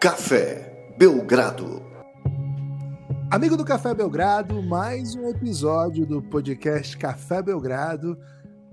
Café 0.00 0.94
Belgrado. 0.96 1.82
Amigo 3.30 3.54
do 3.54 3.66
Café 3.66 3.92
Belgrado, 3.92 4.62
mais 4.62 5.14
um 5.14 5.28
episódio 5.28 6.06
do 6.06 6.22
podcast 6.22 6.96
Café 6.96 7.42
Belgrado. 7.42 8.16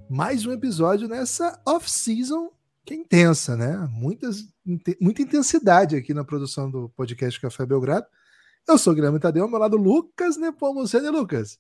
Mais 0.09 0.45
um 0.45 0.53
episódio 0.53 1.05
nessa 1.05 1.61
off-season 1.67 2.49
que 2.85 2.93
é 2.93 2.98
intensa, 2.98 3.57
né? 3.57 3.75
Muitas, 3.91 4.48
muita 5.02 5.21
intensidade 5.21 5.98
aqui 5.98 6.13
na 6.13 6.23
produção 6.23 6.71
do 6.71 6.88
podcast 6.95 7.41
Café 7.41 7.66
Belgrado. 7.66 8.05
Eu 8.66 8.77
sou 8.77 8.94
o 8.94 8.95
Guilherme 8.95 9.20
Tadeu, 9.20 9.44
ao 9.44 9.49
meu 9.49 9.59
lado 9.59 9.75
Lucas 9.75 10.38
Nepomuceno. 10.38 11.12
Lucas, 11.12 11.59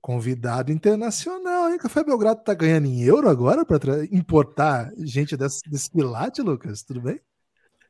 convidado 0.00 0.72
internacional, 0.72 1.70
hein? 1.70 1.78
Café 1.78 2.02
Belgrado 2.02 2.42
tá 2.42 2.52
ganhando 2.54 2.88
em 2.88 3.04
euro 3.04 3.28
agora 3.28 3.64
para 3.64 4.04
importar 4.06 4.92
gente 4.98 5.36
desse, 5.36 5.60
desse 5.70 5.88
pilate, 5.88 6.42
Lucas? 6.42 6.82
Tudo 6.82 7.00
bem? 7.00 7.20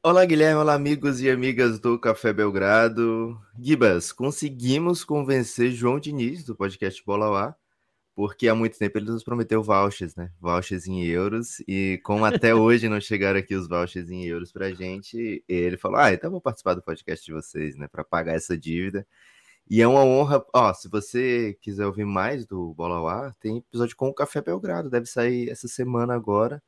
Olá, 0.07 0.23
Guilherme. 0.27 0.61
Olá, 0.61 0.75
amigos 0.75 1.23
e 1.23 1.31
amigas 1.31 1.81
do 1.81 1.99
Café 1.99 2.31
Belgrado. 2.31 3.41
Gibas, 3.59 4.13
conseguimos 4.13 5.03
convencer 5.03 5.71
João 5.73 5.99
Diniz, 5.99 6.45
do 6.45 6.55
podcast 6.55 7.03
Bola 7.07 7.47
Ar, 7.47 7.57
porque 8.15 8.47
há 8.47 8.55
muito 8.55 8.79
tempo 8.79 8.99
ele 8.99 9.11
nos 9.11 9.25
prometeu 9.25 9.63
vouchers, 9.63 10.15
né? 10.15 10.31
Vouchers 10.39 10.87
em 10.87 11.03
euros, 11.07 11.61
e 11.67 11.99
como 12.05 12.27
até 12.27 12.53
hoje 12.55 12.87
não 12.87 13.01
chegaram 13.01 13.39
aqui 13.39 13.55
os 13.55 13.67
vouchers 13.67 14.11
em 14.11 14.27
euros 14.27 14.53
pra 14.53 14.73
gente, 14.73 15.43
ele 15.49 15.79
falou: 15.79 15.99
Ah, 15.99 16.13
então 16.13 16.31
vou 16.31 16.41
participar 16.41 16.75
do 16.75 16.83
podcast 16.83 17.25
de 17.25 17.33
vocês, 17.33 17.75
né? 17.75 17.89
Para 17.89 18.05
pagar 18.05 18.35
essa 18.35 18.59
dívida. 18.59 19.07
E 19.71 19.81
é 19.81 19.89
uma 19.89 20.05
honra. 20.05 20.45
Ó, 20.55 20.75
se 20.75 20.87
você 20.87 21.57
quiser 21.63 21.87
ouvir 21.87 22.05
mais 22.05 22.47
do 22.47 22.75
Bola 22.75 23.11
Ar, 23.11 23.35
tem 23.37 23.57
episódio 23.57 23.97
com 23.97 24.09
o 24.11 24.15
Café 24.15 24.43
Belgrado, 24.43 24.91
deve 24.91 25.07
sair 25.07 25.49
essa 25.49 25.67
semana 25.67 26.15
agora. 26.15 26.63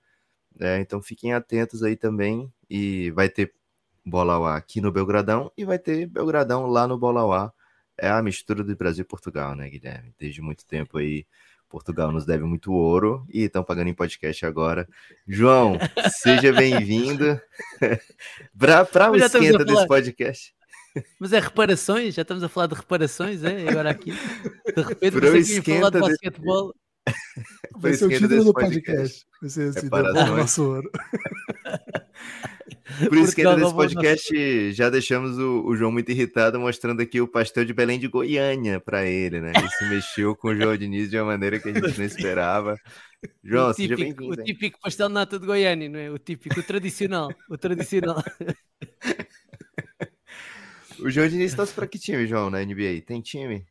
É, 0.59 0.81
então 0.81 1.03
fiquem 1.03 1.35
atentos 1.35 1.83
aí 1.83 1.97
também. 1.97 2.51
E 2.69 3.11
vai 3.13 3.29
ter 3.29 3.53
Bola 4.05 4.35
ao 4.35 4.47
Ar 4.47 4.57
aqui 4.57 4.81
no 4.81 4.93
Belgradão 4.93 5.51
e 5.57 5.65
vai 5.65 5.79
ter 5.79 6.07
Belgradão 6.07 6.67
lá 6.67 6.87
no 6.87 6.99
Bola 6.99 7.21
ao 7.21 7.33
Ar. 7.33 7.53
É 7.99 8.09
a 8.09 8.23
mistura 8.23 8.63
do 8.63 8.77
Brasil 8.77 9.03
e 9.03 9.09
Portugal, 9.09 9.55
né, 9.55 9.69
Guilherme? 9.69 10.15
Desde 10.19 10.41
muito 10.43 10.67
tempo 10.67 10.99
aí, 10.99 11.27
Portugal 11.69 12.13
nos 12.13 12.25
deve 12.25 12.45
muito 12.45 12.73
ouro 12.73 13.27
e 13.29 13.43
estão 13.43 13.65
pagando 13.65 13.89
em 13.89 13.95
podcast 13.95 14.45
agora. 14.47 14.89
João, 15.27 15.79
seja 16.23 16.53
bem-vindo 16.53 17.41
para 18.57 19.11
o 19.11 19.17
esquenta 19.17 19.65
desse 19.65 19.87
podcast. 19.87 20.55
Mas 21.19 21.33
é 21.33 21.41
reparações? 21.41 22.15
Já 22.15 22.23
estamos 22.23 22.43
a 22.43 22.49
falar 22.49 22.69
de 22.69 22.75
reparações, 22.75 23.45
é? 23.45 23.69
Agora 23.69 23.91
aqui. 23.91 24.13
De 24.13 24.83
repente, 24.83 25.21
você 25.21 25.39
esquenta 25.39 25.79
falar 25.79 25.91
de 25.91 26.01
basquetebol. 26.01 26.75
Vai 27.77 27.93
ser 27.95 28.07
o 28.07 28.09
título 28.09 28.45
do 28.45 28.53
podcast. 28.53 29.27
Vai 29.41 29.51
ser 29.51 29.69
assim, 29.71 29.81
Reparações. 29.83 30.85
Por 33.09 33.19
isso 33.19 33.35
que 33.35 33.43
nesse 33.43 33.75
podcast 33.75 34.73
já 34.73 34.89
deixamos 34.89 35.37
o, 35.39 35.67
o, 35.67 35.77
João 35.77 35.91
muito 35.91 36.11
irritado, 36.11 36.61
mostrando 36.61 37.03
aqui 37.03 37.21
o 37.21 37.27
pastel 37.27 37.65
de 37.65 37.75
Belém 37.75 37.99
de 37.99 38.07
Goiânia 38.07 38.79
para 38.79 39.05
ele, 39.05 39.41
né? 39.41 39.53
Isso 39.57 39.91
mexeu 39.91 40.37
com 40.37 40.49
o 40.49 40.55
João 40.55 40.77
Diniz 40.77 41.11
de 41.11 41.19
uma 41.19 41.33
maneira 41.33 41.59
que 41.59 41.69
a 41.69 41.73
gente 41.73 41.99
não 41.99 42.05
esperava. 42.07 42.77
João, 43.43 43.71
o 43.71 43.75
típico, 43.75 43.97
seja 43.97 44.15
bem-vindo. 44.15 44.41
O 44.41 44.45
típico 44.45 44.81
pastel 44.81 45.09
nata 45.09 45.39
de 45.39 45.47
Goiânia, 45.47 45.89
não 45.89 45.99
é? 45.99 46.11
O 46.11 46.19
típico, 46.19 46.61
o 46.61 46.63
tradicional. 46.63 47.29
O 47.51 47.59
tradicional. 47.59 48.23
o 51.01 51.11
João 51.11 51.29
Diniz 51.29 51.55
torce 51.55 51.75
para 51.75 51.89
que 51.89 51.99
time, 51.99 52.27
João, 52.27 52.51
na 52.51 52.65
NBA? 52.65 53.03
Tem 53.05 53.21
time? 53.21 53.67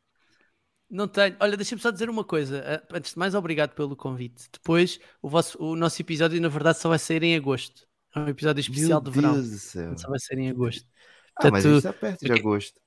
Não 0.89 1.07
tenho. 1.07 1.38
Olha, 1.39 1.55
deixa-me 1.55 1.81
só 1.81 1.89
dizer 1.89 2.09
uma 2.09 2.25
coisa. 2.25 2.57
Eh, 2.57 2.83
antes 2.91 3.13
de 3.13 3.19
mais, 3.19 3.33
obrigado 3.33 3.73
pelo 3.73 3.95
convite. 3.95 4.50
Depois, 4.52 5.00
o, 5.22 5.29
vosso, 5.29 5.57
o 5.63 5.75
nosso 5.75 6.02
episódio, 6.02 6.39
na 6.41 6.50
verdade, 6.50 6.79
só 6.79 6.89
vai 6.89 7.00
sair 7.00 7.23
em 7.23 7.35
agosto. 7.35 7.84
É 8.16 8.20
um 8.20 8.28
episódio 8.30 8.62
especial 8.62 9.02
Meu 9.02 9.12
de 9.12 9.20
verão. 9.20 9.34
Deus 9.34 9.50
do 9.50 9.58
céu. 9.58 9.98
Só 9.98 10.09
vai 10.09 10.20
ser 10.20 10.38
em 10.38 10.50
agosto. 10.50 10.86
Ah, 11.36 11.42
Portanto, 11.42 11.52
mas 11.52 11.66
está 11.66 11.94
perto 11.94 12.26
de 12.26 12.31
agosto. 12.31 12.80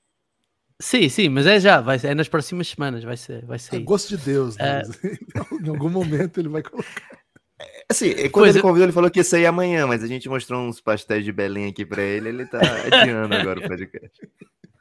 Sim, 0.80 1.08
sim, 1.08 1.28
mas 1.28 1.44
é 1.46 1.58
já, 1.58 1.80
vai, 1.80 1.98
é 2.02 2.14
nas 2.14 2.28
próximas 2.28 2.68
semanas, 2.68 3.02
vai 3.02 3.16
ser, 3.16 3.44
vai 3.44 3.58
ser. 3.58 3.76
É 3.76 3.80
gosto 3.80 4.16
de 4.16 4.24
Deus, 4.24 4.56
né? 4.56 4.82
Uh... 4.82 5.58
em 5.66 5.68
algum 5.68 5.90
momento 5.90 6.38
ele 6.38 6.48
vai 6.48 6.62
colocar. 6.62 7.18
É, 7.60 7.84
assim, 7.90 8.14
quando 8.14 8.30
pois 8.30 8.54
ele 8.54 8.62
convidou, 8.62 8.84
ele 8.84 8.92
falou 8.92 9.10
que 9.10 9.18
ia 9.18 9.24
sair 9.24 9.46
amanhã, 9.46 9.86
mas 9.88 10.04
a 10.04 10.06
gente 10.06 10.28
mostrou 10.28 10.60
uns 10.62 10.80
pastéis 10.80 11.24
de 11.24 11.32
Belém 11.32 11.66
aqui 11.66 11.84
para 11.84 12.02
ele, 12.02 12.28
ele 12.28 12.46
tá 12.46 12.60
adiando 12.86 13.34
agora 13.34 13.58
o 13.58 13.68
podcast. 13.68 14.30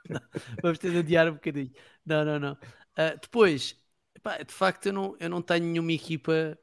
Vamos 0.61 0.77
ter 0.77 0.91
de 0.91 0.99
adiar 0.99 1.27
um 1.27 1.33
bocadinho. 1.33 1.71
Não, 2.05 2.23
não, 2.23 2.39
não. 2.39 2.53
Uh, 2.53 3.19
depois, 3.19 3.75
pá, 4.21 4.37
de 4.37 4.53
facto, 4.53 4.85
eu 4.85 4.93
não, 4.93 5.15
eu 5.19 5.29
não 5.29 5.41
tenho 5.41 5.65
nenhuma 5.65 5.91
equipa 5.91 6.57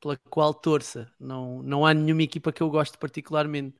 pela 0.00 0.16
qual 0.30 0.54
torça. 0.54 1.12
Não, 1.18 1.62
não 1.62 1.86
há 1.86 1.94
nenhuma 1.94 2.22
equipa 2.22 2.52
que 2.52 2.62
eu 2.62 2.70
goste 2.70 2.98
particularmente. 2.98 3.78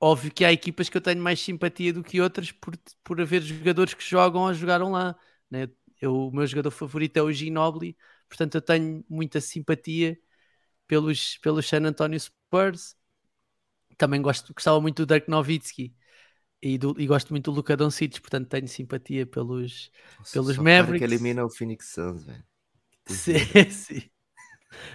Óbvio 0.00 0.32
que 0.32 0.44
há 0.44 0.52
equipas 0.52 0.88
que 0.88 0.96
eu 0.96 1.00
tenho 1.00 1.22
mais 1.22 1.40
simpatia 1.40 1.92
do 1.92 2.02
que 2.04 2.20
outras 2.20 2.52
por, 2.52 2.76
por 3.02 3.20
haver 3.20 3.40
jogadores 3.42 3.94
que 3.94 4.04
jogam 4.04 4.42
ou 4.42 4.52
jogaram 4.54 4.90
lá. 4.90 5.16
Né? 5.50 5.68
Eu, 6.00 6.28
o 6.28 6.30
meu 6.32 6.46
jogador 6.46 6.70
favorito 6.70 7.16
é 7.16 7.22
o 7.22 7.32
Ginobili, 7.32 7.96
portanto 8.28 8.56
eu 8.56 8.62
tenho 8.62 9.04
muita 9.08 9.40
simpatia 9.40 10.18
pelos, 10.86 11.38
pelos 11.38 11.66
San 11.68 11.84
Antonio 11.86 12.20
Spurs. 12.20 12.96
Também 13.96 14.20
gosto, 14.20 14.52
gostava 14.52 14.80
muito 14.80 15.06
do 15.06 15.14
Dirk 15.14 15.30
Nowitzki 15.30 15.94
e, 16.62 16.78
do, 16.78 16.94
e 16.98 17.06
gosto 17.06 17.30
muito 17.30 17.50
do 17.50 17.56
Luka 17.56 17.76
Doncic, 17.76 18.20
portanto 18.20 18.48
tenho 18.48 18.68
simpatia 18.68 19.26
pelos, 19.26 19.90
Nossa, 20.18 20.32
pelos 20.32 20.58
Mavericks. 20.58 20.98
que 20.98 21.04
elimina 21.04 21.44
o 21.44 21.50
Phoenix 21.50 21.92
Suns, 21.92 22.24
velho. 22.24 22.44
Sim, 23.06 23.70
sim. 23.70 24.10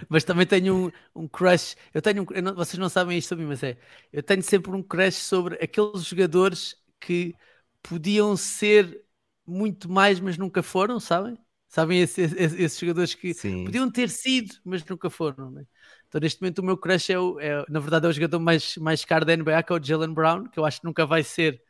Mas 0.08 0.24
também 0.24 0.46
tenho 0.46 0.88
um, 1.14 1.22
um 1.22 1.28
crush. 1.28 1.76
Eu 1.92 2.02
tenho 2.02 2.22
um, 2.22 2.26
eu 2.34 2.42
não, 2.42 2.54
vocês 2.54 2.78
não 2.78 2.88
sabem 2.88 3.18
isto 3.18 3.28
sobre 3.28 3.44
mim, 3.44 3.50
mas 3.50 3.62
é. 3.62 3.76
Eu 4.12 4.22
tenho 4.22 4.42
sempre 4.42 4.70
um 4.72 4.82
crush 4.82 5.16
sobre 5.16 5.56
aqueles 5.62 6.04
jogadores 6.04 6.76
que 7.00 7.34
podiam 7.82 8.36
ser 8.36 9.02
muito 9.46 9.90
mais, 9.90 10.20
mas 10.20 10.36
nunca 10.36 10.62
foram, 10.62 11.00
sabem? 11.00 11.36
Sabem 11.68 12.00
esses, 12.00 12.32
esses, 12.32 12.58
esses 12.58 12.78
jogadores 12.78 13.14
que 13.14 13.32
Sim. 13.32 13.64
podiam 13.64 13.90
ter 13.90 14.08
sido, 14.10 14.56
mas 14.64 14.84
nunca 14.84 15.08
foram. 15.08 15.50
Né? 15.50 15.64
Então, 16.08 16.20
neste 16.20 16.40
momento, 16.40 16.58
o 16.58 16.64
meu 16.64 16.76
crush 16.76 17.10
é, 17.12 17.18
o, 17.18 17.38
é, 17.40 17.64
na 17.68 17.78
verdade, 17.80 18.06
é 18.06 18.08
o 18.08 18.12
jogador 18.12 18.40
mais, 18.40 18.76
mais 18.76 19.04
caro 19.04 19.24
da 19.24 19.32
NBA, 19.32 19.62
que 19.62 19.72
é 19.72 19.76
o 19.76 19.82
Jalen 19.82 20.12
Brown, 20.12 20.44
que 20.48 20.58
eu 20.58 20.64
acho 20.64 20.80
que 20.80 20.86
nunca 20.86 21.06
vai 21.06 21.22
ser 21.22 21.62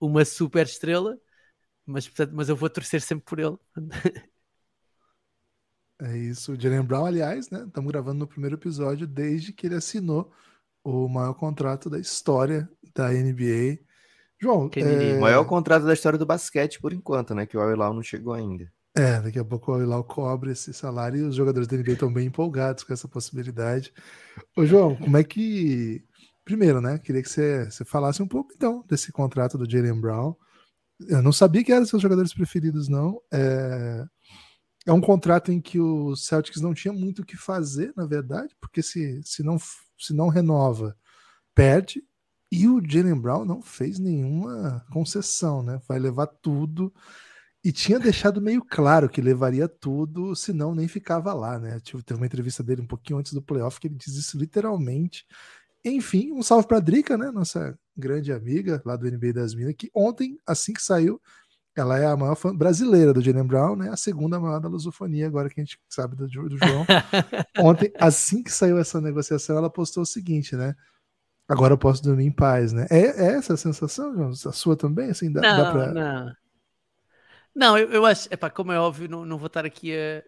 uma 0.00 0.24
super 0.24 0.66
estrela, 0.66 1.16
mas, 1.86 2.08
portanto, 2.08 2.32
mas 2.34 2.48
eu 2.48 2.56
vou 2.56 2.70
torcer 2.70 3.00
sempre 3.02 3.24
por 3.26 3.40
ele. 3.40 3.56
É 6.04 6.18
isso. 6.18 6.52
O 6.52 6.60
Jalen 6.60 6.82
Brown, 6.82 7.06
aliás, 7.06 7.48
né? 7.48 7.64
Estamos 7.66 7.90
gravando 7.90 8.18
no 8.18 8.26
primeiro 8.26 8.56
episódio 8.56 9.06
desde 9.06 9.54
que 9.54 9.66
ele 9.66 9.74
assinou 9.74 10.30
o 10.84 11.08
maior 11.08 11.32
contrato 11.32 11.88
da 11.88 11.98
história 11.98 12.68
da 12.94 13.08
NBA. 13.10 13.78
João, 14.38 14.68
é... 14.76 15.16
o 15.16 15.20
maior 15.20 15.44
contrato 15.46 15.86
da 15.86 15.94
história 15.94 16.18
do 16.18 16.26
basquete 16.26 16.78
por 16.78 16.92
enquanto, 16.92 17.34
né? 17.34 17.46
Que 17.46 17.56
o 17.56 17.60
Al 17.60 17.94
não 17.94 18.02
chegou 18.02 18.34
ainda. 18.34 18.70
É, 18.94 19.18
daqui 19.18 19.38
a 19.38 19.44
pouco 19.44 19.72
o 19.72 19.92
Al 19.92 20.04
cobre 20.04 20.52
esse 20.52 20.74
salário 20.74 21.20
e 21.20 21.22
os 21.22 21.34
jogadores 21.34 21.66
da 21.66 21.76
NBA 21.76 21.92
estão 21.92 22.12
bem 22.12 22.26
empolgados 22.26 22.84
com 22.84 22.92
essa 22.92 23.08
possibilidade. 23.08 23.90
Ô, 24.54 24.66
João, 24.66 24.94
como 24.96 25.16
é 25.16 25.24
que. 25.24 26.04
Primeiro, 26.44 26.82
né? 26.82 26.98
Queria 26.98 27.22
que 27.22 27.30
você, 27.30 27.64
você 27.70 27.82
falasse 27.82 28.22
um 28.22 28.28
pouco 28.28 28.52
então 28.54 28.84
desse 28.86 29.10
contrato 29.10 29.56
do 29.56 29.68
Jalen 29.68 29.98
Brown. 29.98 30.34
Eu 31.08 31.22
não 31.22 31.32
sabia 31.32 31.64
que 31.64 31.72
eram 31.72 31.86
seus 31.86 32.02
jogadores 32.02 32.34
preferidos, 32.34 32.90
não. 32.90 33.18
É 33.32 34.04
é 34.86 34.92
um 34.92 35.00
contrato 35.00 35.50
em 35.50 35.60
que 35.60 35.80
o 35.80 36.14
Celtics 36.14 36.60
não 36.60 36.74
tinha 36.74 36.92
muito 36.92 37.22
o 37.22 37.24
que 37.24 37.36
fazer, 37.36 37.92
na 37.96 38.06
verdade, 38.06 38.54
porque 38.60 38.82
se, 38.82 39.20
se, 39.24 39.42
não, 39.42 39.56
se 39.98 40.12
não 40.12 40.28
renova, 40.28 40.96
perde. 41.54 42.04
E 42.52 42.68
o 42.68 42.80
Jalen 42.86 43.18
Brown 43.20 43.44
não 43.44 43.62
fez 43.62 43.98
nenhuma 43.98 44.84
concessão, 44.92 45.62
né? 45.62 45.80
Vai 45.88 45.98
levar 45.98 46.26
tudo. 46.26 46.92
E 47.64 47.72
tinha 47.72 47.98
deixado 47.98 48.42
meio 48.42 48.62
claro 48.62 49.08
que 49.08 49.22
levaria 49.22 49.66
tudo, 49.66 50.36
senão 50.36 50.74
nem 50.74 50.86
ficava 50.86 51.32
lá, 51.32 51.58
né? 51.58 51.80
Teve 51.80 52.20
uma 52.20 52.26
entrevista 52.26 52.62
dele 52.62 52.82
um 52.82 52.86
pouquinho 52.86 53.18
antes 53.18 53.32
do 53.32 53.42
playoff 53.42 53.80
que 53.80 53.88
ele 53.88 53.96
diz 53.96 54.14
isso 54.14 54.36
literalmente. 54.36 55.26
Enfim, 55.82 56.32
um 56.32 56.42
salve 56.42 56.68
para 56.68 56.76
a 56.76 56.80
Drica, 56.80 57.16
né? 57.16 57.30
Nossa 57.30 57.78
grande 57.96 58.32
amiga 58.32 58.82
lá 58.84 58.96
do 58.96 59.10
NBA 59.10 59.32
das 59.32 59.54
Minas, 59.54 59.74
que 59.76 59.90
ontem, 59.94 60.38
assim 60.46 60.74
que 60.74 60.82
saiu, 60.82 61.20
ela 61.76 61.98
é 61.98 62.06
a 62.06 62.16
maior 62.16 62.36
fã 62.36 62.54
brasileira 62.54 63.12
do 63.12 63.20
Jalen 63.20 63.46
Brown, 63.46 63.76
né? 63.76 63.90
A 63.90 63.96
segunda 63.96 64.38
maior 64.38 64.60
da 64.60 64.68
lusofonia, 64.68 65.26
agora 65.26 65.48
que 65.48 65.60
a 65.60 65.64
gente 65.64 65.78
sabe 65.88 66.14
do, 66.16 66.26
do 66.26 66.56
João. 66.58 66.86
Ontem, 67.58 67.92
assim 67.98 68.42
que 68.42 68.50
saiu 68.50 68.78
essa 68.78 69.00
negociação, 69.00 69.56
ela 69.56 69.70
postou 69.70 70.02
o 70.02 70.06
seguinte, 70.06 70.54
né? 70.56 70.74
Agora 71.48 71.74
eu 71.74 71.78
posso 71.78 72.02
dormir 72.02 72.24
em 72.24 72.32
paz, 72.32 72.72
né? 72.72 72.86
É, 72.90 72.98
é 72.98 73.32
essa 73.34 73.54
a 73.54 73.56
sensação, 73.56 74.14
João? 74.14 74.30
A 74.30 74.52
sua 74.52 74.76
também? 74.76 75.10
Assim, 75.10 75.32
dá, 75.32 75.40
não, 75.40 75.56
dá 75.56 75.72
pra... 75.72 75.92
não. 75.92 76.36
Não, 77.54 77.78
eu, 77.78 77.90
eu 77.90 78.06
acho, 78.06 78.28
epá, 78.32 78.50
como 78.50 78.72
é 78.72 78.80
óbvio, 78.80 79.08
não, 79.08 79.24
não 79.24 79.38
vou 79.38 79.46
estar 79.46 79.64
aqui 79.64 79.96
a, 79.96 80.24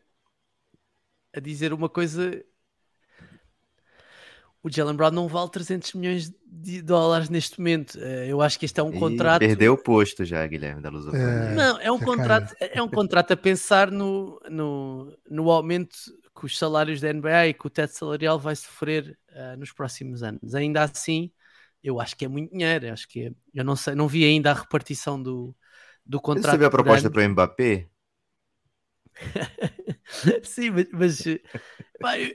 a 1.35 1.41
dizer 1.41 1.73
uma 1.73 1.89
coisa 1.89 2.45
o 4.67 4.71
Jalen 4.71 4.97
Brown 4.97 5.13
não 5.13 5.29
vale 5.29 5.49
300 5.49 5.93
milhões 5.93 6.35
de 6.45 6.83
dólares 6.83 7.29
neste 7.29 7.61
momento. 7.61 7.97
Eh, 8.01 8.27
eu 8.29 8.43
acho 8.43 8.59
que 8.59 8.65
este 8.65 8.81
é 8.81 8.83
um 8.83 8.93
e 8.93 8.99
contrato. 8.99 9.39
Perdeu 9.39 9.75
o 9.75 9.79
posto 9.79 10.25
já, 10.25 10.45
Guilherme 10.45 10.83
da 10.83 10.89
Luz. 10.89 11.07
É, 11.15 11.55
não, 11.55 11.81
é 11.81 11.93
um 11.93 12.01
contrato, 12.01 12.53
é 12.59 12.83
um 12.83 12.89
contrato 12.89 13.31
a 13.31 13.37
pensar 13.37 13.93
no, 13.93 14.41
no, 14.51 15.17
no 15.31 15.49
aumento 15.53 15.97
que 16.37 16.47
os 16.47 16.59
salários 16.59 17.01
da 17.01 17.13
NBA 17.13 17.47
e 17.47 17.55
que 17.55 17.65
o 17.65 17.71
teto 17.71 17.93
salarial 17.93 18.41
vai 18.41 18.57
sofrer 18.57 19.17
uh, 19.31 19.57
nos 19.57 19.71
próximos 19.71 20.25
anos. 20.25 20.53
Ainda 20.53 20.83
assim, 20.83 21.31
eu 21.81 22.01
acho 22.01 22.17
que 22.17 22.25
é 22.25 22.29
muito 22.29 22.51
dinheiro. 22.51 22.93
Acho 22.93 23.07
que 23.07 23.27
é, 23.27 23.33
eu 23.55 23.63
não 23.63 23.77
sei, 23.77 23.95
não 23.95 24.09
vi 24.09 24.25
ainda 24.25 24.51
a 24.51 24.55
repartição 24.55 25.23
do, 25.23 25.55
do 26.05 26.21
contrato. 26.21 26.51
Você 26.51 26.59
viu 26.59 26.67
a 26.67 26.71
proposta 26.71 27.09
para 27.09 27.25
o 27.25 27.29
Mbappé? 27.29 27.87
Sim, 30.43 30.71
mas, 30.71 30.89
mas 30.93 31.25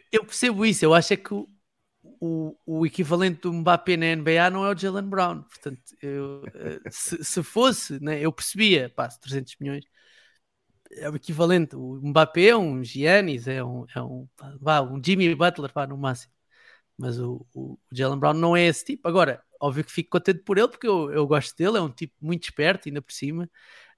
eu 0.09 0.23
percebo 0.23 0.65
isso. 0.65 0.85
Eu 0.85 0.93
acho 0.93 1.13
é 1.13 1.17
que 1.17 1.33
o, 1.33 1.45
o, 2.21 2.55
o, 2.65 2.85
equivalente 2.85 3.41
do 3.41 3.53
Mbappé 3.53 3.97
na 3.97 4.05
NBA 4.07 4.49
não 4.51 4.63
é 4.65 4.71
o 4.71 4.77
Jalen 4.77 5.09
Brown. 5.09 5.41
Portanto, 5.41 5.81
eu, 6.01 6.43
eh, 6.53 6.79
se, 6.91 7.23
se, 7.23 7.43
fosse, 7.43 7.99
né, 7.99 8.19
eu 8.21 8.31
percebia, 8.31 8.89
pá, 8.89 9.07
300 9.09 9.55
milhões 9.59 9.83
é 10.91 11.09
o 11.09 11.15
equivalente. 11.15 11.75
O 11.75 11.99
Mbappé 12.03 12.47
é 12.49 12.57
um 12.57 12.83
Giannis, 12.83 13.47
é 13.47 13.63
um, 13.63 13.85
é 13.95 14.01
um, 14.01 14.27
vá, 14.59 14.81
um 14.81 15.01
Jimmy 15.03 15.33
Butler, 15.35 15.71
vá, 15.73 15.87
no 15.87 15.97
máximo. 15.97 16.33
Mas 16.97 17.19
o, 17.19 17.45
o, 17.53 17.73
o 17.73 17.79
Jalen 17.91 18.19
Brown 18.19 18.33
não 18.33 18.55
é 18.55 18.65
esse 18.67 18.85
tipo. 18.85 19.07
Agora, 19.07 19.43
óbvio 19.59 19.83
que 19.83 19.91
fico 19.91 20.11
contente 20.11 20.39
por 20.43 20.57
ele, 20.57 20.67
porque 20.67 20.87
eu, 20.87 21.11
eu 21.11 21.27
gosto 21.27 21.55
dele, 21.57 21.77
é 21.77 21.81
um 21.81 21.89
tipo 21.89 22.13
muito 22.21 22.43
esperto, 22.43 22.89
ainda 22.89 23.01
por 23.01 23.13
cima, 23.13 23.49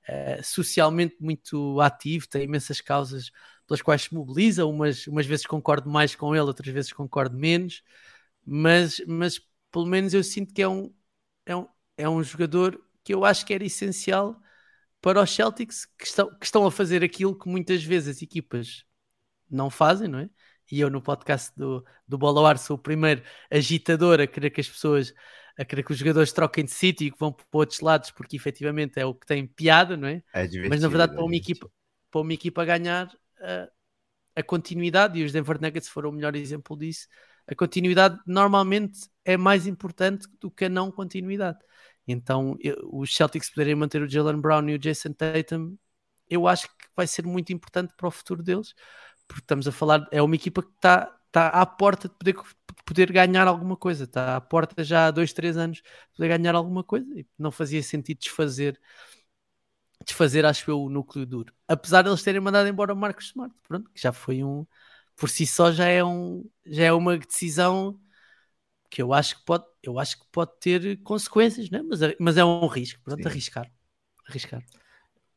é, 0.07 0.41
socialmente 0.43 1.17
muito 1.19 1.79
ativo, 1.81 2.27
tem 2.29 2.43
imensas 2.43 2.81
causas 2.81 3.31
pelas 3.67 3.81
quais 3.81 4.03
se 4.03 4.13
mobiliza. 4.13 4.65
Umas, 4.65 5.07
umas 5.07 5.25
vezes 5.25 5.45
concordo 5.45 5.89
mais 5.89 6.15
com 6.15 6.35
ele, 6.35 6.45
outras 6.45 6.73
vezes 6.73 6.93
concordo 6.93 7.37
menos, 7.37 7.83
mas, 8.45 9.01
mas 9.07 9.39
pelo 9.71 9.85
menos 9.85 10.13
eu 10.13 10.23
sinto 10.23 10.53
que 10.53 10.61
é 10.61 10.67
um, 10.67 10.93
é 11.45 11.55
um, 11.55 11.67
é 11.97 12.09
um 12.09 12.23
jogador 12.23 12.81
que 13.03 13.13
eu 13.13 13.25
acho 13.25 13.45
que 13.45 13.53
era 13.53 13.63
essencial 13.63 14.39
para 15.01 15.21
os 15.21 15.29
Celtics 15.31 15.85
que 15.97 16.05
estão, 16.05 16.33
que 16.33 16.45
estão 16.45 16.65
a 16.65 16.71
fazer 16.71 17.03
aquilo 17.03 17.37
que 17.37 17.49
muitas 17.49 17.83
vezes 17.83 18.17
as 18.17 18.21
equipas 18.21 18.85
não 19.49 19.69
fazem, 19.69 20.07
não 20.07 20.19
é? 20.19 20.29
E 20.71 20.79
eu 20.79 20.89
no 20.89 21.01
podcast 21.01 21.51
do, 21.57 21.85
do 22.07 22.17
Bola 22.17 22.39
ao 22.39 22.45
Ar 22.45 22.57
sou 22.57 22.77
o 22.77 22.79
primeiro 22.79 23.21
agitador 23.51 24.21
a 24.21 24.27
querer 24.27 24.49
que 24.49 24.61
as 24.61 24.69
pessoas, 24.69 25.13
a 25.57 25.65
querer 25.65 25.83
que 25.83 25.91
os 25.91 25.97
jogadores 25.97 26.31
troquem 26.31 26.63
de 26.63 26.71
sítio 26.71 27.07
e 27.07 27.11
que 27.11 27.19
vão 27.19 27.33
para 27.33 27.45
outros 27.51 27.81
lados, 27.81 28.11
porque 28.11 28.37
efetivamente 28.37 28.99
é 28.99 29.05
o 29.05 29.13
que 29.13 29.25
tem 29.25 29.45
piada, 29.45 29.97
não 29.97 30.07
é? 30.07 30.23
é 30.33 30.69
Mas 30.69 30.81
na 30.81 30.87
verdade, 30.87 31.13
para 31.13 31.23
uma, 31.23 31.35
equipa, 31.35 31.69
para 32.09 32.21
uma 32.21 32.33
equipa 32.33 32.63
ganhar, 32.63 33.13
a, 33.41 33.69
a 34.37 34.43
continuidade, 34.43 35.19
e 35.19 35.23
os 35.23 35.31
Denver 35.31 35.59
Nuggets 35.61 35.89
foram 35.89 36.09
o 36.09 36.13
melhor 36.13 36.35
exemplo 36.35 36.77
disso, 36.77 37.07
a 37.47 37.55
continuidade 37.55 38.19
normalmente 38.25 39.07
é 39.25 39.37
mais 39.37 39.67
importante 39.67 40.27
do 40.39 40.49
que 40.51 40.65
a 40.65 40.69
não 40.69 40.91
continuidade. 40.91 41.59
Então, 42.07 42.57
eu, 42.59 42.75
os 42.91 43.15
Celtics 43.15 43.49
poderem 43.49 43.75
manter 43.75 44.01
o 44.01 44.09
Jalen 44.09 44.39
Brown 44.41 44.69
e 44.69 44.75
o 44.75 44.79
Jason 44.79 45.13
Tatum, 45.13 45.77
eu 46.29 46.47
acho 46.47 46.67
que 46.67 46.87
vai 46.95 47.07
ser 47.07 47.25
muito 47.25 47.53
importante 47.53 47.93
para 47.95 48.07
o 48.07 48.11
futuro 48.11 48.43
deles, 48.43 48.73
porque 49.27 49.43
estamos 49.43 49.67
a 49.67 49.71
falar, 49.71 50.07
é 50.11 50.21
uma 50.21 50.35
equipa 50.35 50.61
que 50.61 50.71
está 50.75 51.05
tá 51.31 51.47
à 51.49 51.65
porta 51.65 52.07
de 52.09 52.15
poder, 52.15 52.33
de 52.35 52.83
poder 52.85 53.11
ganhar 53.11 53.47
alguma 53.47 53.77
coisa, 53.77 54.03
está 54.05 54.35
à 54.35 54.41
porta 54.41 54.83
já 54.83 55.07
há 55.07 55.11
dois, 55.11 55.33
três 55.33 55.57
anos 55.57 55.77
de 55.77 55.83
poder 56.15 56.29
ganhar 56.29 56.55
alguma 56.55 56.83
coisa 56.83 57.07
e 57.19 57.25
não 57.37 57.51
fazia 57.51 57.81
sentido 57.83 58.19
desfazer, 58.19 58.79
desfazer, 60.05 60.45
acho 60.45 60.69
eu, 60.69 60.81
o 60.81 60.89
núcleo 60.89 61.25
duro. 61.25 61.53
Apesar 61.67 62.01
de 62.01 62.09
eles 62.09 62.21
terem 62.23 62.41
mandado 62.41 62.67
embora 62.67 62.93
o 62.93 62.97
Marcos 62.97 63.27
Smart, 63.27 63.53
pronto, 63.67 63.89
que 63.91 64.01
já 64.01 64.11
foi 64.11 64.43
um, 64.43 64.65
por 65.15 65.29
si 65.29 65.45
só 65.45 65.71
já 65.71 65.87
é, 65.87 66.03
um, 66.03 66.43
já 66.65 66.85
é 66.85 66.91
uma 66.91 67.17
decisão 67.17 67.99
que 68.89 69.01
eu 69.01 69.13
acho 69.13 69.39
que 69.39 69.45
pode, 69.45 69.65
eu 69.81 69.97
acho 69.99 70.19
que 70.19 70.25
pode 70.31 70.51
ter 70.59 70.97
consequências, 71.01 71.69
né? 71.69 71.81
mas, 71.81 72.01
é, 72.01 72.15
mas 72.19 72.37
é 72.37 72.45
um 72.45 72.67
risco, 72.67 73.01
pronto, 73.03 73.27
arriscar. 73.27 73.69
arriscar. 74.27 74.63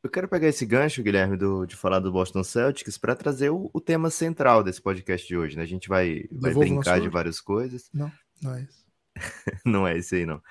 Eu 0.03 0.11
quero 0.11 0.27
pegar 0.27 0.47
esse 0.47 0.65
gancho, 0.65 1.01
Guilherme, 1.01 1.35
do, 1.35 1.65
de 1.65 1.75
falar 1.75 1.99
do 1.99 2.11
Boston 2.11 2.43
Celtics 2.43 2.97
para 2.97 3.15
trazer 3.15 3.49
o, 3.49 3.69
o, 3.73 3.81
tema 3.81 4.09
central 4.09 4.63
desse 4.63 4.81
podcast 4.81 5.27
de 5.27 5.35
hoje. 5.35 5.57
Né? 5.57 5.63
A 5.63 5.67
gente 5.67 5.89
vai, 5.89 6.25
vai 6.31 6.53
brincar 6.53 7.01
de 7.01 7.09
várias 7.09 7.41
coisas. 7.41 7.89
Não, 7.93 8.11
não 8.41 8.55
é 8.55 8.61
isso. 8.61 8.85
não 9.65 9.87
é 9.87 9.97
isso 9.97 10.15
aí, 10.15 10.25
não. 10.25 10.41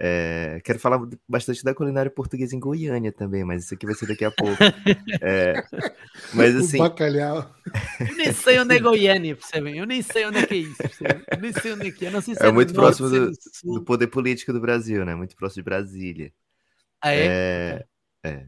É, 0.00 0.60
quero 0.62 0.78
falar 0.78 1.00
bastante 1.28 1.64
da 1.64 1.74
culinária 1.74 2.08
portuguesa 2.08 2.54
em 2.54 2.60
Goiânia 2.60 3.10
também, 3.10 3.42
mas 3.42 3.64
isso 3.64 3.74
aqui 3.74 3.84
vai 3.84 3.96
ser 3.96 4.06
daqui 4.06 4.24
a 4.24 4.30
pouco. 4.30 4.56
É, 5.20 5.64
mas 6.32 6.54
assim. 6.56 6.76
O 6.76 6.82
bacalhau. 6.82 7.52
Eu 7.98 8.16
nem 8.16 8.32
sei 8.32 8.60
onde 8.60 8.76
é 8.76 8.78
Goiânia, 8.80 9.34
percebem? 9.34 9.76
Eu 9.76 9.86
nem 9.86 10.00
sei 10.00 10.26
onde 10.26 10.38
é 10.38 10.46
que 10.46 10.54
é 10.54 10.58
isso, 10.58 10.76
percebem? 10.76 11.22
Eu 11.32 11.40
nem 11.40 11.52
sei 11.52 11.72
onde 11.72 11.88
é 11.88 11.90
que 11.90 12.06
é. 12.06 12.10
Não 12.10 12.20
sei 12.20 12.36
se 12.36 12.44
é, 12.44 12.46
é 12.46 12.52
muito 12.52 12.72
próximo 12.72 13.08
do, 13.08 13.32
do, 13.64 13.82
poder 13.82 14.06
político 14.06 14.52
do 14.52 14.60
Brasil, 14.60 15.04
né? 15.04 15.16
Muito 15.16 15.34
próximo 15.34 15.62
de 15.62 15.64
Brasília. 15.64 16.32
Ah, 17.02 17.12
é? 17.12 17.24
É. 17.24 17.84
é. 18.24 18.46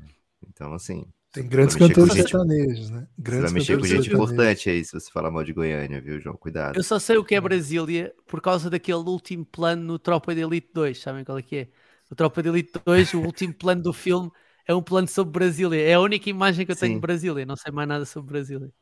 Então, 0.49 0.73
assim. 0.73 1.05
Tem 1.32 1.47
grandes 1.47 1.77
cantores 1.77 2.12
sertanejos, 2.12 2.91
né? 2.91 3.06
Grandes 3.17 3.53
você 3.53 3.53
vai 3.53 3.53
mexer 3.53 3.79
com 3.79 3.85
gente 3.85 4.12
importante 4.12 4.69
aí 4.69 4.85
se 4.85 4.93
você 4.93 5.11
falar 5.11 5.31
mal 5.31 5.44
de 5.44 5.53
Goiânia, 5.53 6.00
viu, 6.00 6.21
João? 6.21 6.37
Cuidado. 6.37 6.77
Eu 6.77 6.82
só 6.82 6.99
sei 6.99 7.19
o 7.19 7.25
que 7.25 7.37
é 7.37 7.41
Brasília 7.41 8.12
por 8.27 8.41
causa 8.41 8.69
daquele 8.69 8.99
último 8.99 9.44
plano 9.44 9.82
no 9.82 9.99
Tropa 9.99 10.35
de 10.35 10.41
Elite 10.41 10.71
2. 10.75 11.00
Sabem 11.00 11.25
qual 11.25 11.38
é 11.38 11.43
que 11.43 11.56
é? 11.56 11.69
O 12.11 12.17
Tropa 12.17 12.43
de 12.43 12.49
Elite 12.49 12.73
2, 12.85 13.15
o 13.15 13.21
último 13.21 13.55
plano 13.55 13.81
do 13.81 13.93
filme, 13.93 14.29
é 14.67 14.75
um 14.75 14.82
plano 14.82 15.06
sobre 15.06 15.32
Brasília. 15.32 15.81
É 15.81 15.94
a 15.94 16.00
única 16.00 16.29
imagem 16.29 16.67
que 16.67 16.73
eu 16.73 16.77
tenho 16.77 16.94
Sim. 16.94 16.97
de 16.97 17.00
Brasília. 17.00 17.47
Não 17.47 17.56
sei 17.56 17.71
mais 17.71 17.88
nada 17.88 18.05
sobre 18.05 18.33
Brasília. 18.33 18.73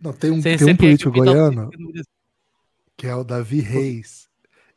Não, 0.00 0.12
tem 0.12 0.32
um, 0.32 0.42
tem 0.42 0.56
um 0.56 0.76
político 0.76 1.12
goiano 1.12 1.70
que 2.96 3.06
é 3.06 3.14
o 3.14 3.22
Davi 3.22 3.60
Reis. 3.60 4.28